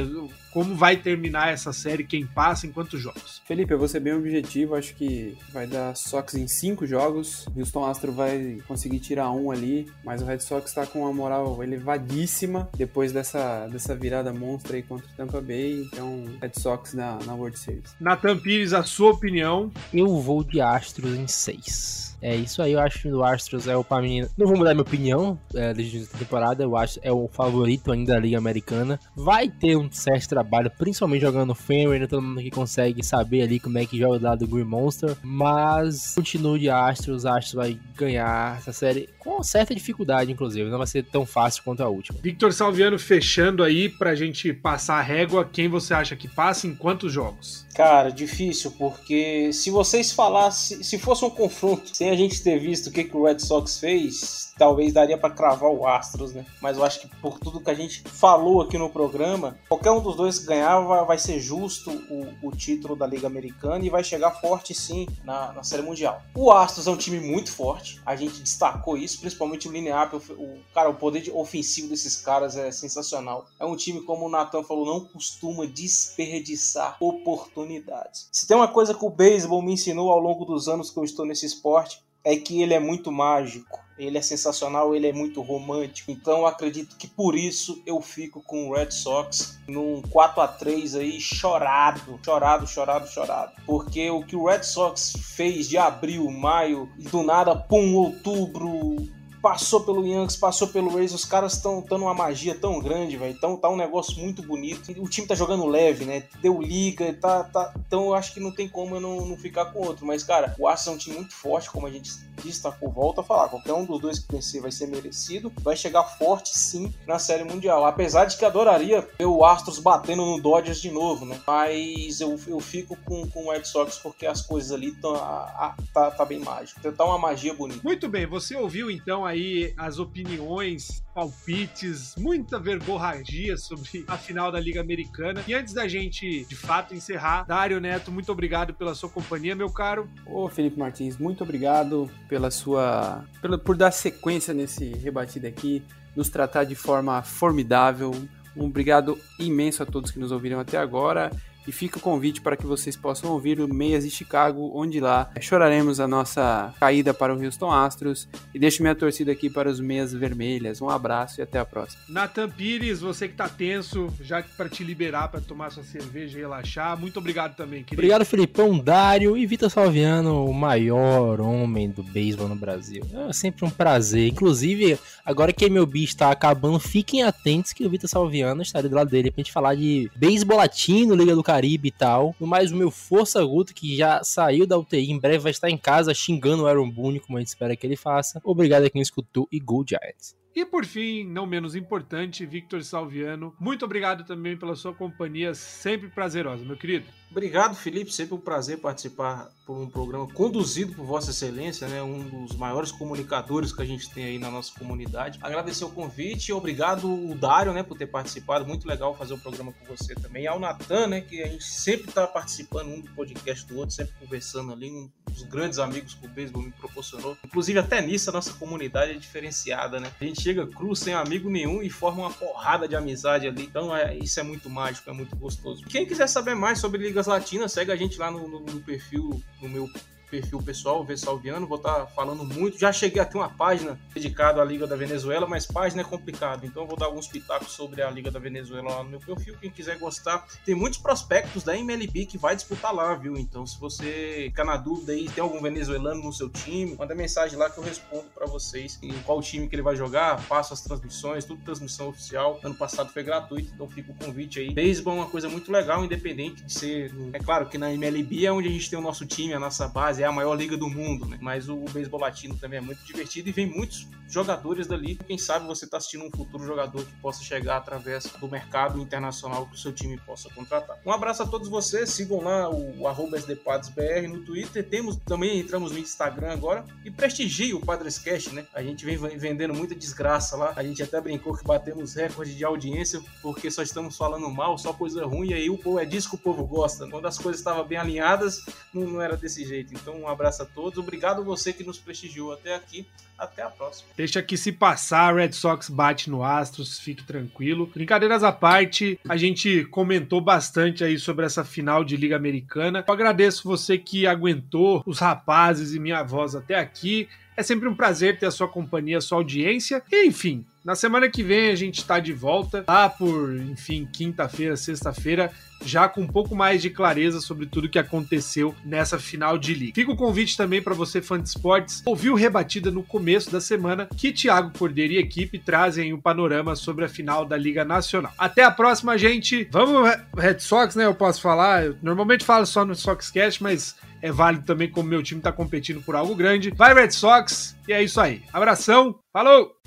como 0.52 0.76
vai 0.76 0.98
terminar 0.98 1.52
essa 1.52 1.72
série, 1.72 2.04
quem 2.04 2.26
passa, 2.26 2.68
em 2.68 2.72
quantos 2.72 3.01
jogos. 3.02 3.42
Felipe, 3.46 3.74
eu 3.74 3.80
vou 3.80 3.88
ser 3.88 4.00
bem 4.00 4.14
objetivo, 4.14 4.76
acho 4.76 4.96
que 4.96 5.38
vai 5.52 5.68
dar 5.68 5.96
Sox 5.96 6.34
em 6.36 6.48
cinco 6.48 6.86
jogos, 6.86 7.46
Houston 7.56 7.86
Astro 7.86 8.12
vai 8.12 8.60
conseguir 8.68 9.00
tirar 9.00 9.32
um 9.32 9.52
ali, 9.52 9.92
mas 10.04 10.22
o 10.22 10.26
Red 10.26 10.40
Sox 10.40 10.70
está 10.70 10.86
com 10.86 11.00
uma 11.02 11.14
moral 11.14 11.64
elevadíssima 11.64 12.70
depois 12.78 13.12
dessa, 13.12 13.68
dessa 13.68 13.96
virada 13.96 14.34
monstra 14.34 14.76
aí 14.76 14.84
contra 14.84 15.06
o 15.06 15.16
Tampa 15.16 15.42
Bay, 15.42 15.84
então 15.92 16.26
Red 16.42 16.54
Sox 16.60 16.94
na, 16.94 17.20
na 17.26 17.34
World 17.34 17.58
Series. 17.58 17.96
Nathan 18.00 18.38
Pires, 18.38 18.74
a 18.74 18.84
sua 18.84 19.12
opinião? 19.12 19.72
Eu 19.94 20.20
vou 20.20 20.44
de 20.44 20.62
Astros 20.62 21.16
em 21.16 21.28
seis. 21.28 22.11
É 22.22 22.36
isso 22.36 22.62
aí, 22.62 22.74
eu 22.74 22.80
acho 22.80 23.02
que 23.02 23.12
o 23.12 23.24
Astros 23.24 23.68
é 23.68 23.76
o 23.76 23.84
pra 23.84 24.02
mim. 24.02 24.26
Não 24.38 24.48
vou 24.48 24.58
mudar 24.58 24.74
minha 24.74 24.82
opinião 24.82 25.40
é, 25.56 25.74
desde 25.74 26.08
a 26.14 26.18
temporada, 26.18 26.64
eu 26.64 26.78
acho 26.78 27.00
é 27.02 27.12
o 27.12 27.28
favorito 27.28 27.92
ainda 27.92 28.14
da 28.14 28.20
Liga 28.20 28.38
Americana. 28.38 29.00
Vai 29.16 29.50
ter 29.50 29.78
um 29.78 29.90
certo 29.92 30.30
trabalho, 30.30 30.72
principalmente 30.78 31.22
jogando 31.22 31.56
Fenway, 31.56 32.00
né? 32.00 32.08
Todo 32.08 32.22
mundo 32.22 32.40
aqui 32.40 32.52
consegue 32.52 33.04
saber 33.04 33.42
ali 33.42 33.60
como 33.60 33.78
é 33.78 33.86
que 33.86 33.98
joga 33.98 34.22
lado 34.22 34.46
do 34.46 34.48
Green 34.48 34.66
Monster. 34.66 35.16
Mas 35.24 36.14
continue 36.16 36.60
de 36.60 36.70
Astros, 36.70 37.26
Astros 37.26 37.54
vai 37.54 37.80
ganhar 37.96 38.58
essa 38.58 38.74
série 38.74 39.10
com 39.20 39.42
certa 39.44 39.74
dificuldade, 39.74 40.32
inclusive. 40.32 40.70
Não 40.70 40.78
vai 40.78 40.88
ser 40.88 41.04
tão 41.04 41.26
fácil 41.26 41.64
quanto 41.64 41.84
a 41.84 41.88
última. 41.88 42.20
Victor 42.22 42.52
Salviano 42.54 42.98
fechando 42.98 43.64
aí 43.64 43.88
pra 43.88 44.16
gente 44.16 44.52
passar 44.52 44.96
a 44.96 45.02
régua. 45.02 45.46
Quem 45.46 45.68
você 45.68 45.94
acha 45.94 46.16
que 46.16 46.28
passa 46.28 46.68
em 46.68 46.76
quantos 46.76 47.14
jogos? 47.14 47.66
Cara, 47.74 48.12
difícil, 48.12 48.72
porque 48.72 49.52
se 49.54 49.72
vocês 49.72 50.12
falassem, 50.12 50.84
se 50.84 50.98
fosse 50.98 51.24
um 51.24 51.30
confronto 51.30 51.96
sem 51.96 52.10
a 52.10 52.16
gente 52.16 52.44
ter 52.44 52.60
visto 52.60 52.88
o 52.88 52.92
que, 52.92 53.06
que 53.06 53.16
o 53.16 53.24
Red 53.24 53.40
Sox 53.40 53.80
fez, 53.80 54.54
talvez 54.58 54.94
daria 54.94 55.18
para 55.18 55.34
cravar 55.34 55.72
o 55.72 55.88
Astros, 55.88 56.34
né? 56.34 56.46
Mas 56.62 56.78
eu 56.78 56.84
acho 56.84 57.00
que 57.00 57.08
por 57.22 57.40
tudo 57.40 57.62
que 57.62 57.70
a 57.70 57.74
gente 57.74 58.04
falou 58.04 58.62
aqui 58.62 58.78
no 58.78 58.90
programa, 58.90 59.58
qualquer 59.70 59.92
um 59.92 60.02
dos 60.02 60.16
dois 60.16 60.40
que 60.40 60.48
ganhar 60.48 60.80
vai 60.82 61.18
ser 61.18 61.40
justo 61.40 61.92
o, 61.92 62.50
o 62.50 62.52
título 62.52 62.96
da 62.96 63.08
Liga 63.08 63.28
Americana 63.28 63.84
e 63.86 63.90
vai 63.90 64.04
chegar 64.04 64.32
forte 64.32 64.74
sim 64.74 65.08
na, 65.24 65.54
na 65.54 65.64
Série 65.64 65.82
Mundial. 65.82 66.22
O 66.36 66.52
Astros 66.52 66.88
é 66.88 66.92
um 66.92 66.98
time 66.98 67.20
muito 67.20 67.52
forte, 67.52 68.02
a 68.06 68.16
gente 68.16 68.42
destacou 68.42 68.98
isso, 68.98 69.20
principalmente 69.20 69.68
o 69.68 69.72
linear, 69.72 70.14
o, 70.14 70.18
o 70.18 70.60
cara, 70.74 70.90
o 70.90 70.96
poder 70.96 71.32
ofensivo 71.34 71.88
desses 71.88 72.18
caras 72.18 72.58
é 72.58 72.70
sensacional. 72.72 73.48
É 73.60 73.66
um 73.66 73.76
time, 73.76 74.02
como 74.02 74.26
o 74.26 74.30
Nathan 74.30 74.64
falou, 74.64 74.86
não 74.86 75.06
costuma 75.06 75.66
desperdiçar 75.66 76.98
oportunidades 77.00 77.61
oportunidades. 77.62 78.28
Se 78.32 78.48
tem 78.48 78.58
uma 78.58 78.68
coisa 78.68 78.94
que 78.94 79.06
o 79.06 79.10
beisebol 79.10 79.62
me 79.62 79.74
ensinou 79.74 80.12
ao 80.12 80.20
longo 80.20 80.46
dos 80.46 80.68
anos 80.68 80.90
que 80.90 80.98
eu 80.98 81.04
estou 81.04 81.26
nesse 81.26 81.46
esporte, 81.46 82.04
é 82.24 82.36
que 82.36 82.62
ele 82.62 82.74
é 82.74 82.80
muito 82.80 83.12
mágico, 83.12 83.80
ele 83.98 84.18
é 84.18 84.22
sensacional, 84.22 84.96
ele 84.96 85.08
é 85.08 85.14
muito 85.14 85.42
romântico. 85.42 86.12
Então 86.12 86.46
acredito 86.46 86.96
que 86.96 87.08
por 87.08 87.36
isso 87.36 87.82
eu 87.86 88.00
fico 88.02 88.42
com 88.44 88.70
o 88.70 88.74
Red 88.74 88.92
Sox 88.92 89.60
num 89.68 90.02
4 90.02 90.42
a 90.42 90.48
3 90.48 90.96
aí 90.96 91.20
chorado, 91.20 92.20
chorado, 92.24 92.68
chorado, 92.68 93.08
chorado. 93.08 93.54
Porque 93.66 94.10
o 94.10 94.24
que 94.24 94.36
o 94.36 94.46
Red 94.46 94.64
Sox 94.64 95.14
fez 95.36 95.68
de 95.68 95.78
abril, 95.78 96.30
maio, 96.30 96.90
do 96.98 97.24
nada, 97.24 97.56
pum, 97.56 97.96
outubro, 97.96 98.98
passou 99.42 99.82
pelo 99.82 100.06
Yankees, 100.06 100.36
passou 100.36 100.68
pelo 100.68 100.94
Rays, 100.96 101.14
os 101.14 101.26
caras 101.26 101.54
estão 101.54 101.82
dando 101.82 102.04
uma 102.04 102.14
magia 102.14 102.54
tão 102.54 102.80
grande, 102.80 103.18
velho. 103.18 103.34
Então 103.34 103.58
tá 103.58 103.70
um 103.70 103.76
negócio 103.76 104.20
muito 104.20 104.42
bonito. 104.44 104.92
O 105.02 105.10
time 105.10 105.28
tá 105.28 105.36
jogando 105.36 105.66
leve, 105.66 106.06
né? 106.06 106.24
Deu 106.42 106.62
liga, 106.62 107.14
tá, 107.14 107.44
tá. 107.44 107.74
Então 107.88 108.06
eu 108.06 108.14
acho 108.14 108.34
que 108.34 108.40
não 108.40 108.52
tem 108.52 108.70
como 108.70 108.96
eu 108.96 109.02
não, 109.02 109.26
não 109.26 109.38
ficar 109.38 109.66
com 109.66 109.80
outro. 109.80 110.06
Mas, 110.06 110.24
cara, 110.24 110.56
o 110.60 110.68
Astros 110.68 110.88
é 110.88 110.96
um 110.96 110.98
time 110.98 111.16
muito 111.16 111.34
forte, 111.34 111.70
como 111.70 111.88
a 111.88 111.92
gente 111.92 112.12
destacou. 112.44 112.92
Volta 112.92 113.22
a 113.22 113.24
falar, 113.24 113.50
qualquer 113.50 113.74
um 113.74 113.84
dos 113.86 114.00
dois 114.00 114.20
que 114.20 114.32
vencer 114.32 114.62
vai 114.62 114.72
ser 114.72 114.88
merecido. 114.88 115.52
Vai 115.62 115.76
chegar 115.76 116.04
forte, 116.04 116.58
sim, 116.58 116.94
na 117.08 117.18
Série 117.18 117.44
Mundial. 117.44 117.86
Apesar 117.86 118.26
de 118.26 118.38
que 118.38 118.46
adoraria 118.46 119.08
ver 119.18 119.26
o 119.26 119.44
Astros 119.44 119.80
batendo 119.80 120.26
no 120.26 120.40
Dodgers 120.40 120.82
de 120.82 120.92
novo, 120.92 121.26
né? 121.26 121.40
Mas 121.46 122.22
eu, 122.22 122.40
eu 122.48 122.60
fico 122.60 122.96
com, 123.06 123.28
com 123.30 123.46
o 123.46 123.52
Red 123.52 123.66
Sox 123.66 123.98
porque 123.98 124.26
as 124.26 124.42
coisas 124.42 124.72
ali 124.72 124.92
tão, 124.92 125.16
a, 125.16 125.44
a, 125.44 125.76
tá, 125.94 126.12
tá 126.12 126.26
bem 126.26 126.40
mágico. 126.40 126.80
Tá 126.92 127.06
uma 127.06 127.18
magia 127.18 127.54
bonita. 127.54 127.82
Muito 127.84 128.08
bem, 128.08 128.26
você 128.26 128.56
ouviu 128.56 128.92
então 128.92 129.26
a 129.26 129.31
aí 129.32 129.74
as 129.78 130.00
opiniões, 130.00 131.04
palpites, 131.14 132.16
muita 132.18 132.60
verborragia 132.60 133.58
sobre 133.58 134.06
a 134.08 134.18
final 134.18 134.52
da 134.52 134.60
Liga 134.60 134.82
Americana. 134.82 135.44
E 135.48 135.54
antes 135.54 135.74
da 135.74 135.88
gente, 135.88 136.46
de 136.46 136.56
fato, 136.56 136.94
encerrar, 136.94 137.44
Dário 137.46 137.80
Neto, 137.80 138.12
muito 138.12 138.32
obrigado 138.32 138.74
pela 138.74 138.94
sua 138.94 139.10
companhia, 139.10 139.56
meu 139.56 139.72
caro. 139.72 140.10
Ô, 140.26 140.48
Felipe 140.50 140.78
Martins, 140.78 141.18
muito 141.18 141.44
obrigado 141.44 142.10
pela 142.28 142.52
sua. 142.52 143.26
Por 143.64 143.76
dar 143.76 143.92
sequência 143.92 144.54
nesse 144.54 144.86
rebatido 144.96 145.48
aqui, 145.48 145.84
nos 146.16 146.30
tratar 146.30 146.64
de 146.66 146.76
forma 146.76 147.22
formidável. 147.22 148.12
Um 148.56 148.66
obrigado 148.66 149.18
imenso 149.40 149.82
a 149.82 149.86
todos 149.86 150.12
que 150.12 150.20
nos 150.20 150.32
ouviram 150.32 150.60
até 150.60 150.78
agora. 150.78 151.32
E 151.68 151.72
fica 151.72 151.98
o 151.98 152.02
convite 152.02 152.42
para 152.42 152.58
que 152.58 152.66
vocês 152.66 152.96
possam 152.96 153.32
ouvir 153.32 153.60
o 153.60 153.72
Meias 153.72 154.04
de 154.04 154.10
Chicago, 154.10 154.72
onde 154.74 155.00
lá 155.00 155.30
choraremos 155.40 156.00
a 156.00 156.08
nossa 156.08 156.74
caída 156.80 157.14
para 157.14 157.34
o 157.34 157.44
Houston 157.44 157.72
Astros. 157.72 158.28
E 158.54 158.60
deixo 158.60 158.82
minha 158.82 158.96
torcida 158.96 159.32
aqui 159.32 159.50
para 159.50 159.70
os 159.70 159.80
Meias 159.80 160.14
Vermelhas. 160.14 160.82
Um 160.82 160.90
abraço 160.90 161.40
e 161.40 161.44
até 161.44 161.60
a 161.60 161.66
próxima. 161.66 162.02
Nathan 162.10 162.50
Pires, 162.50 163.02
você 163.02 163.28
que 163.28 163.36
tá 163.36 163.48
tenso, 163.48 164.12
já 164.20 164.44
para 164.58 164.70
te 164.70 164.84
liberar 164.84 165.28
para 165.28 165.42
tomar 165.42 165.72
sua 165.72 165.84
cerveja 165.84 166.38
e 166.38 166.42
relaxar. 166.42 167.00
Muito 167.00 167.18
obrigado 167.18 167.56
também, 167.56 167.84
querido. 167.84 168.02
Obrigado, 168.02 168.26
Felipão, 168.26 168.78
Dário 168.78 169.38
e 169.38 169.46
Vitor 169.46 169.70
Salviano, 169.70 170.46
o 170.46 170.54
maior 170.54 171.40
homem 171.40 171.90
do 171.90 172.04
beisebol 172.04 172.48
no 172.48 172.56
Brasil. 172.56 173.04
É 173.30 173.34
sempre 173.34 173.66
um 173.66 173.70
prazer. 173.70 174.28
Inclusive, 174.28 174.98
agora 175.26 175.54
que 175.54 175.66
MLB 175.66 176.04
está 176.04 176.32
acabando, 176.32 176.80
fiquem 176.80 177.24
atentos 177.24 177.74
que 177.74 177.86
o 177.86 177.90
Vitor 177.90 178.10
Salviano 178.10 178.62
estará 178.62 178.88
do 178.88 178.96
lado 178.96 179.10
dele 179.10 179.32
pra 179.32 179.42
gente 179.42 179.52
falar 179.52 179.76
de 179.76 180.10
beisebol 180.16 180.58
latino, 180.58 181.16
Liga 181.16 181.36
do 181.36 181.44
Caribe 181.52 181.90
e 181.90 181.92
tal. 181.92 182.34
No 182.40 182.48
mais, 182.48 182.72
o 182.72 182.76
meu 182.78 182.90
Força 182.90 183.44
Guto, 183.44 183.74
que 183.74 183.98
já 183.98 184.24
saiu 184.24 184.66
da 184.66 184.78
UTI, 184.78 185.12
em 185.12 185.20
breve 185.20 185.40
vai 185.40 185.52
estar 185.52 185.70
em 185.70 185.78
casa 185.78 186.14
xingando 186.14 186.64
o 186.64 186.68
Aaron 186.68 186.90
Boone, 186.90 187.20
como 187.20 187.38
a 187.38 187.42
gente 187.42 187.50
espera 187.50 187.76
que 187.76 187.86
ele 187.86 187.98
faça. 187.98 188.40
Obrigado 188.42 188.86
a 188.86 188.90
quem 188.90 189.02
escutou 189.02 189.50
e 189.52 189.60
Go 189.60 189.84
Giants. 189.86 190.41
E 190.54 190.66
por 190.66 190.86
fim, 190.86 191.24
não 191.24 191.46
menos 191.46 191.76
importante, 191.76 192.46
Victor 192.46 192.84
Salviano, 192.84 193.56
muito 193.60 193.86
obrigado 193.86 194.26
também 194.26 194.58
pela 194.58 194.76
sua 194.76 194.94
companhia, 194.94 195.54
sempre 195.54 196.10
prazerosa, 196.10 196.66
meu 196.66 196.76
querido. 196.76 197.06
Obrigado, 197.32 197.76
Felipe. 197.76 198.12
Sempre 198.12 198.36
um 198.36 198.40
prazer 198.40 198.80
participar 198.80 199.50
por 199.66 199.78
um 199.78 199.90
programa 199.90 200.28
conduzido 200.28 200.94
por 200.94 201.06
Vossa 201.06 201.32
Excelência, 201.32 201.88
né? 201.88 202.04
Um 202.04 202.28
dos 202.28 202.58
maiores 202.58 202.92
comunicadores 202.92 203.72
que 203.72 203.82
a 203.82 203.86
gente 203.86 204.10
tem 204.14 204.26
aí 204.26 204.38
na 204.38 204.52
nossa 204.52 204.78
comunidade. 204.78 205.40
Agradecer 205.42 205.86
o 205.86 205.90
convite 205.90 206.52
obrigado 206.52 207.10
o 207.10 207.34
Dário, 207.34 207.72
né, 207.72 207.84
por 207.84 207.98
ter 207.98 208.08
participado. 208.08 208.66
Muito 208.66 208.86
legal 208.86 209.16
fazer 209.16 209.34
o 209.34 209.38
um 209.38 209.40
programa 209.40 209.72
com 209.72 209.86
você 209.86 210.14
também. 210.14 210.44
E 210.44 210.48
ao 210.48 210.60
Natan, 210.60 211.08
né, 211.08 211.22
que 211.22 211.42
a 211.42 211.48
gente 211.48 211.64
sempre 211.64 212.10
está 212.10 212.28
participando 212.28 212.90
um 212.90 213.00
do 213.00 213.10
podcast 213.12 213.66
do 213.66 213.78
outro, 213.78 213.96
sempre 213.96 214.14
conversando 214.20 214.74
ali, 214.74 214.92
um 214.92 215.10
dos 215.32 215.44
grandes 215.44 215.80
amigos 215.80 216.14
que 216.16 216.26
o 216.26 216.30
beisebol 216.30 216.64
me 216.64 216.72
proporcionou. 216.72 217.38
Inclusive 217.46 217.80
até 217.80 218.02
nisso 218.02 218.30
a 218.30 218.34
nossa 218.34 218.54
comunidade 218.56 219.12
é 219.14 219.16
diferenciada, 219.16 220.02
né? 220.02 220.12
A 220.20 220.26
gente 220.26 220.41
chega 220.42 220.68
cru 220.68 220.96
sem 220.96 221.14
amigo 221.14 221.50
nenhum 221.50 221.82
e 221.82 221.90
forma 221.90 222.24
uma 222.24 222.32
porrada 222.32 222.88
de 222.88 222.96
amizade 222.96 223.48
ali. 223.48 223.64
Então 223.64 223.96
é, 223.96 224.18
isso 224.18 224.40
é 224.40 224.44
muito 224.44 224.70
mágico, 224.70 225.10
é 225.10 225.14
muito 225.14 225.36
gostoso. 225.36 225.86
Quem 225.86 226.06
quiser 226.06 226.28
saber 226.28 226.56
mais 226.56 226.80
sobre 226.80 226.98
Liga 226.98 227.22
Ligas 227.22 227.28
Latinas, 227.28 227.72
segue 227.72 227.92
a 227.92 227.96
gente 227.96 228.18
lá 228.18 228.32
no, 228.32 228.48
no, 228.48 228.60
no 228.62 228.82
perfil, 228.82 229.42
no 229.62 229.70
meu 229.70 229.90
perfil 230.32 230.64
pessoal, 230.64 231.04
V 231.04 231.18
Salviano, 231.18 231.68
vou 231.68 231.78
estar 231.78 231.94
tá 231.94 232.08
falando 232.08 232.46
muito. 232.46 232.80
Já 232.80 232.94
cheguei 232.94 233.22
a 233.22 233.26
ter 233.26 233.38
uma 233.38 233.50
página 233.50 234.00
dedicada 234.14 234.62
à 234.62 234.66
Liga 234.66 234.88
da 234.88 234.96
Venezuela, 234.96 235.46
mas 235.46 235.66
página 235.66 236.02
é 236.02 236.06
complicado, 236.06 236.66
então 236.66 236.88
vou 236.88 236.98
dar 236.98 237.08
alguns 237.08 237.28
pitacos 237.28 237.74
sobre 237.74 238.02
a 238.02 238.10
Liga 238.10 238.32
da 238.32 238.40
Venezuela 238.40 238.90
lá 238.90 239.04
no 239.04 239.10
meu 239.10 239.20
perfil. 239.20 239.58
Quem 239.60 239.70
quiser 239.70 240.00
gostar, 240.00 240.48
tem 240.66 240.74
muitos 240.74 241.00
prospectos 241.00 241.64
da 241.64 241.78
MLB 241.78 242.26
que 242.26 242.38
vai 242.38 242.56
disputar 242.56 242.96
lá, 242.96 243.14
viu? 243.14 243.38
Então, 243.38 243.68
se 243.68 243.78
você 243.78 244.46
ficar 244.48 244.64
na 244.64 244.78
dúvida 244.78 245.12
aí, 245.12 245.28
tem 245.28 245.42
algum 245.42 245.62
venezuelano 245.62 246.24
no 246.24 246.32
seu 246.32 246.50
time, 246.50 246.96
manda 246.96 247.14
mensagem 247.14 247.58
lá 247.60 247.70
que 247.70 247.78
eu 247.78 247.84
respondo 247.84 248.26
para 248.34 248.46
vocês 248.46 248.98
em 249.04 249.12
qual 249.24 249.42
time 249.42 249.68
que 249.68 249.76
ele 249.76 249.82
vai 249.82 249.98
jogar, 249.98 250.42
passo 250.48 250.74
as 250.74 250.80
transmissões, 250.80 251.44
tudo 251.44 251.62
transmissão 251.64 252.08
oficial. 252.08 252.58
Ano 252.64 252.76
passado 252.76 253.12
foi 253.12 253.24
gratuito, 253.24 253.72
então 253.74 253.90
fica 253.90 254.12
o 254.12 254.16
convite 254.16 254.60
aí. 254.60 254.74
Beisebol 254.74 255.16
é 255.16 255.18
uma 255.18 255.30
coisa 255.30 255.50
muito 255.50 255.70
legal, 255.72 256.06
independente 256.06 256.64
de 256.64 256.72
ser. 256.72 257.12
É 257.34 257.40
claro 257.40 257.68
que 257.68 257.78
na 257.78 257.94
MLB 257.94 258.46
é 258.46 258.52
onde 258.52 258.70
a 258.70 258.72
gente 258.72 258.90
tem 258.90 258.98
o 258.98 259.02
nosso 259.02 259.26
time, 259.26 259.54
a 259.54 259.60
nossa 259.60 259.88
base 259.88 260.21
é 260.22 260.26
a 260.26 260.32
maior 260.32 260.56
liga 260.56 260.78
do 260.78 260.90
mundo, 260.90 261.26
né? 261.26 261.38
Mas 261.42 261.70
o, 261.70 261.76
o 261.76 261.86
beisebol 261.90 262.20
latino 262.20 262.56
também 262.56 262.78
é 262.78 262.82
muito 262.82 263.04
divertido 263.04 263.50
e 263.50 263.52
vem 263.52 263.66
muitos 263.66 264.08
jogadores 264.32 264.88
dali. 264.88 265.16
Quem 265.16 265.38
sabe 265.38 265.68
você 265.68 265.86
está 265.86 265.98
assistindo 265.98 266.24
um 266.24 266.32
futuro 266.32 266.66
jogador 266.66 267.04
que 267.04 267.12
possa 267.22 267.44
chegar 267.44 267.78
através 267.78 268.24
do 268.24 268.48
mercado 268.48 269.00
internacional 269.02 269.66
que 269.66 269.76
o 269.76 269.78
seu 269.78 269.92
time 269.92 270.18
possa 270.18 270.50
contratar. 270.54 270.98
Um 271.06 271.12
abraço 271.12 271.44
a 271.44 271.46
todos 271.46 271.68
vocês, 271.68 272.10
sigam 272.10 272.42
lá 272.42 272.70
o, 272.70 273.04
o 273.04 274.28
no 274.30 274.46
Twitter. 274.46 274.88
Temos 274.88 275.18
também, 275.18 275.60
entramos 275.60 275.92
no 275.92 276.00
Instagram 276.00 276.52
agora 276.52 276.86
e 277.04 277.12
prestigie 277.12 277.74
o 277.74 277.82
Padrescast, 277.82 278.54
né? 278.54 278.66
A 278.74 278.82
gente 278.82 279.06
vem 279.06 279.18
vendendo 279.18 279.74
muita 279.74 279.94
desgraça 279.94 280.56
lá. 280.56 280.74
A 280.76 280.84
gente 280.84 281.04
até 281.04 281.20
brincou 281.20 281.56
que 281.56 281.64
batemos 281.66 282.16
recorde 282.16 282.56
de 282.56 282.64
audiência 282.64 283.22
porque 283.42 283.70
só 283.70 283.82
estamos 283.82 284.18
falando 284.18 284.50
mal, 284.50 284.78
só 284.78 284.94
coisa 284.94 285.26
ruim. 285.26 285.50
E 285.50 285.54
aí 285.54 285.70
o 285.70 285.78
povo 285.78 286.00
é 286.00 286.06
disso 286.06 286.30
que 286.30 286.36
o 286.36 286.40
povo 286.40 286.66
gosta. 286.66 287.08
Quando 287.10 287.28
as 287.28 287.38
coisas 287.38 287.60
estavam 287.60 287.86
bem 287.86 287.98
alinhadas, 287.98 288.64
não, 288.94 289.04
não 289.04 289.22
era 289.22 289.36
desse 289.36 289.66
jeito. 289.66 289.94
Então, 289.94 290.11
um 290.12 290.28
abraço 290.28 290.64
a 290.64 290.66
todos. 290.66 290.98
Obrigado 290.98 291.44
você 291.44 291.74
que 291.74 291.84
nos 291.84 291.98
prestigiou 292.00 292.54
até 292.54 292.76
aqui. 292.76 293.06
Até 293.38 293.64
a 293.64 293.70
próxima. 293.70 294.10
Deixa 294.16 294.40
que 294.44 294.56
se 294.56 294.72
passar, 294.72 295.36
Red 295.36 295.54
Sox 295.54 295.90
bate 295.90 296.30
no 296.30 296.44
Astros, 296.44 297.00
fique 297.00 297.24
tranquilo. 297.24 297.88
Brincadeiras 297.88 298.44
à 298.44 298.52
parte, 298.52 299.20
a 299.28 299.36
gente 299.36 299.84
comentou 299.86 300.40
bastante 300.40 301.04
aí 301.04 301.18
sobre 301.18 301.48
essa 301.48 301.64
final 301.64 302.04
de 302.04 302.16
Liga 302.16 302.36
Americana. 302.36 303.04
Eu 303.08 303.14
agradeço 303.14 303.68
você 303.68 303.98
que 303.98 304.28
aguentou 304.28 305.02
os 305.08 305.18
rapazes 305.18 305.96
e 305.96 306.00
minha 306.00 306.22
voz 306.22 306.54
até 306.54 306.76
aqui. 306.76 307.28
É 307.56 307.64
sempre 307.64 307.88
um 307.88 307.96
prazer 307.96 308.40
ter 308.40 308.46
a 308.46 308.52
sua 308.52 308.68
companhia, 308.68 309.18
a 309.18 309.22
sua 309.22 309.38
audiência. 309.38 310.02
E, 310.12 310.26
enfim, 310.26 310.66
na 310.84 310.96
semana 310.96 311.30
que 311.30 311.44
vem 311.44 311.70
a 311.70 311.76
gente 311.76 312.00
está 312.00 312.20
de 312.20 312.34
volta, 312.34 312.84
lá 312.88 313.08
por, 313.08 313.56
enfim, 313.56 314.08
quinta-feira, 314.12 314.76
sexta-feira, 314.76 315.52
já 315.84 316.08
com 316.08 316.22
um 316.22 316.28
pouco 316.28 316.56
mais 316.56 316.82
de 316.82 316.90
clareza 316.90 317.40
sobre 317.40 317.66
tudo 317.66 317.90
que 317.90 318.00
aconteceu 318.00 318.74
nessa 318.84 319.20
final 319.20 319.58
de 319.58 319.74
liga. 319.74 319.94
Fica 319.94 320.12
o 320.12 320.16
convite 320.16 320.58
também 320.58 320.82
para 320.82 320.94
você, 320.94 321.22
fã 321.22 321.40
de 321.40 321.50
esportes, 321.50 322.02
ouviu 322.06 322.36
rebatida 322.36 322.90
no 322.90 323.04
começo 323.04 323.52
da 323.52 323.62
semana 323.62 324.08
que 324.18 324.32
Thiago 324.32 324.78
Cordeiro 324.78 325.14
e 325.14 325.18
equipe 325.18 325.60
trazem 325.60 326.14
um 326.14 326.22
panorama 326.22 326.76
sobre 326.76 327.06
a 327.06 327.10
final 327.10 327.46
da 327.46 327.58
Liga 327.58 327.86
Nacional. 327.86 328.34
Até 328.38 328.64
a 328.64 328.72
próxima, 328.72 329.18
gente. 329.18 329.68
Vamos, 329.72 330.10
Red 330.36 330.60
Sox, 330.60 330.96
né? 330.96 331.06
Eu 331.06 331.16
posso 331.16 331.42
falar. 331.42 331.86
Eu 331.86 331.98
normalmente 332.02 332.46
falo 332.46 332.66
só 332.66 332.86
no 332.86 332.96
Soxcast, 332.96 333.62
mas 333.62 333.96
é 334.22 334.32
válido 334.32 334.66
também 334.66 334.90
como 334.90 335.10
meu 335.10 335.24
time 335.24 335.40
está 335.40 335.52
competindo 335.52 336.02
por 336.02 336.16
algo 336.16 336.36
grande. 336.36 336.72
Vai, 336.72 336.94
Red 336.94 337.12
Sox! 337.12 337.76
E 337.88 337.94
é 337.94 338.04
isso 338.04 338.20
aí. 338.22 338.42
Abração, 338.54 339.20
falou! 339.34 339.81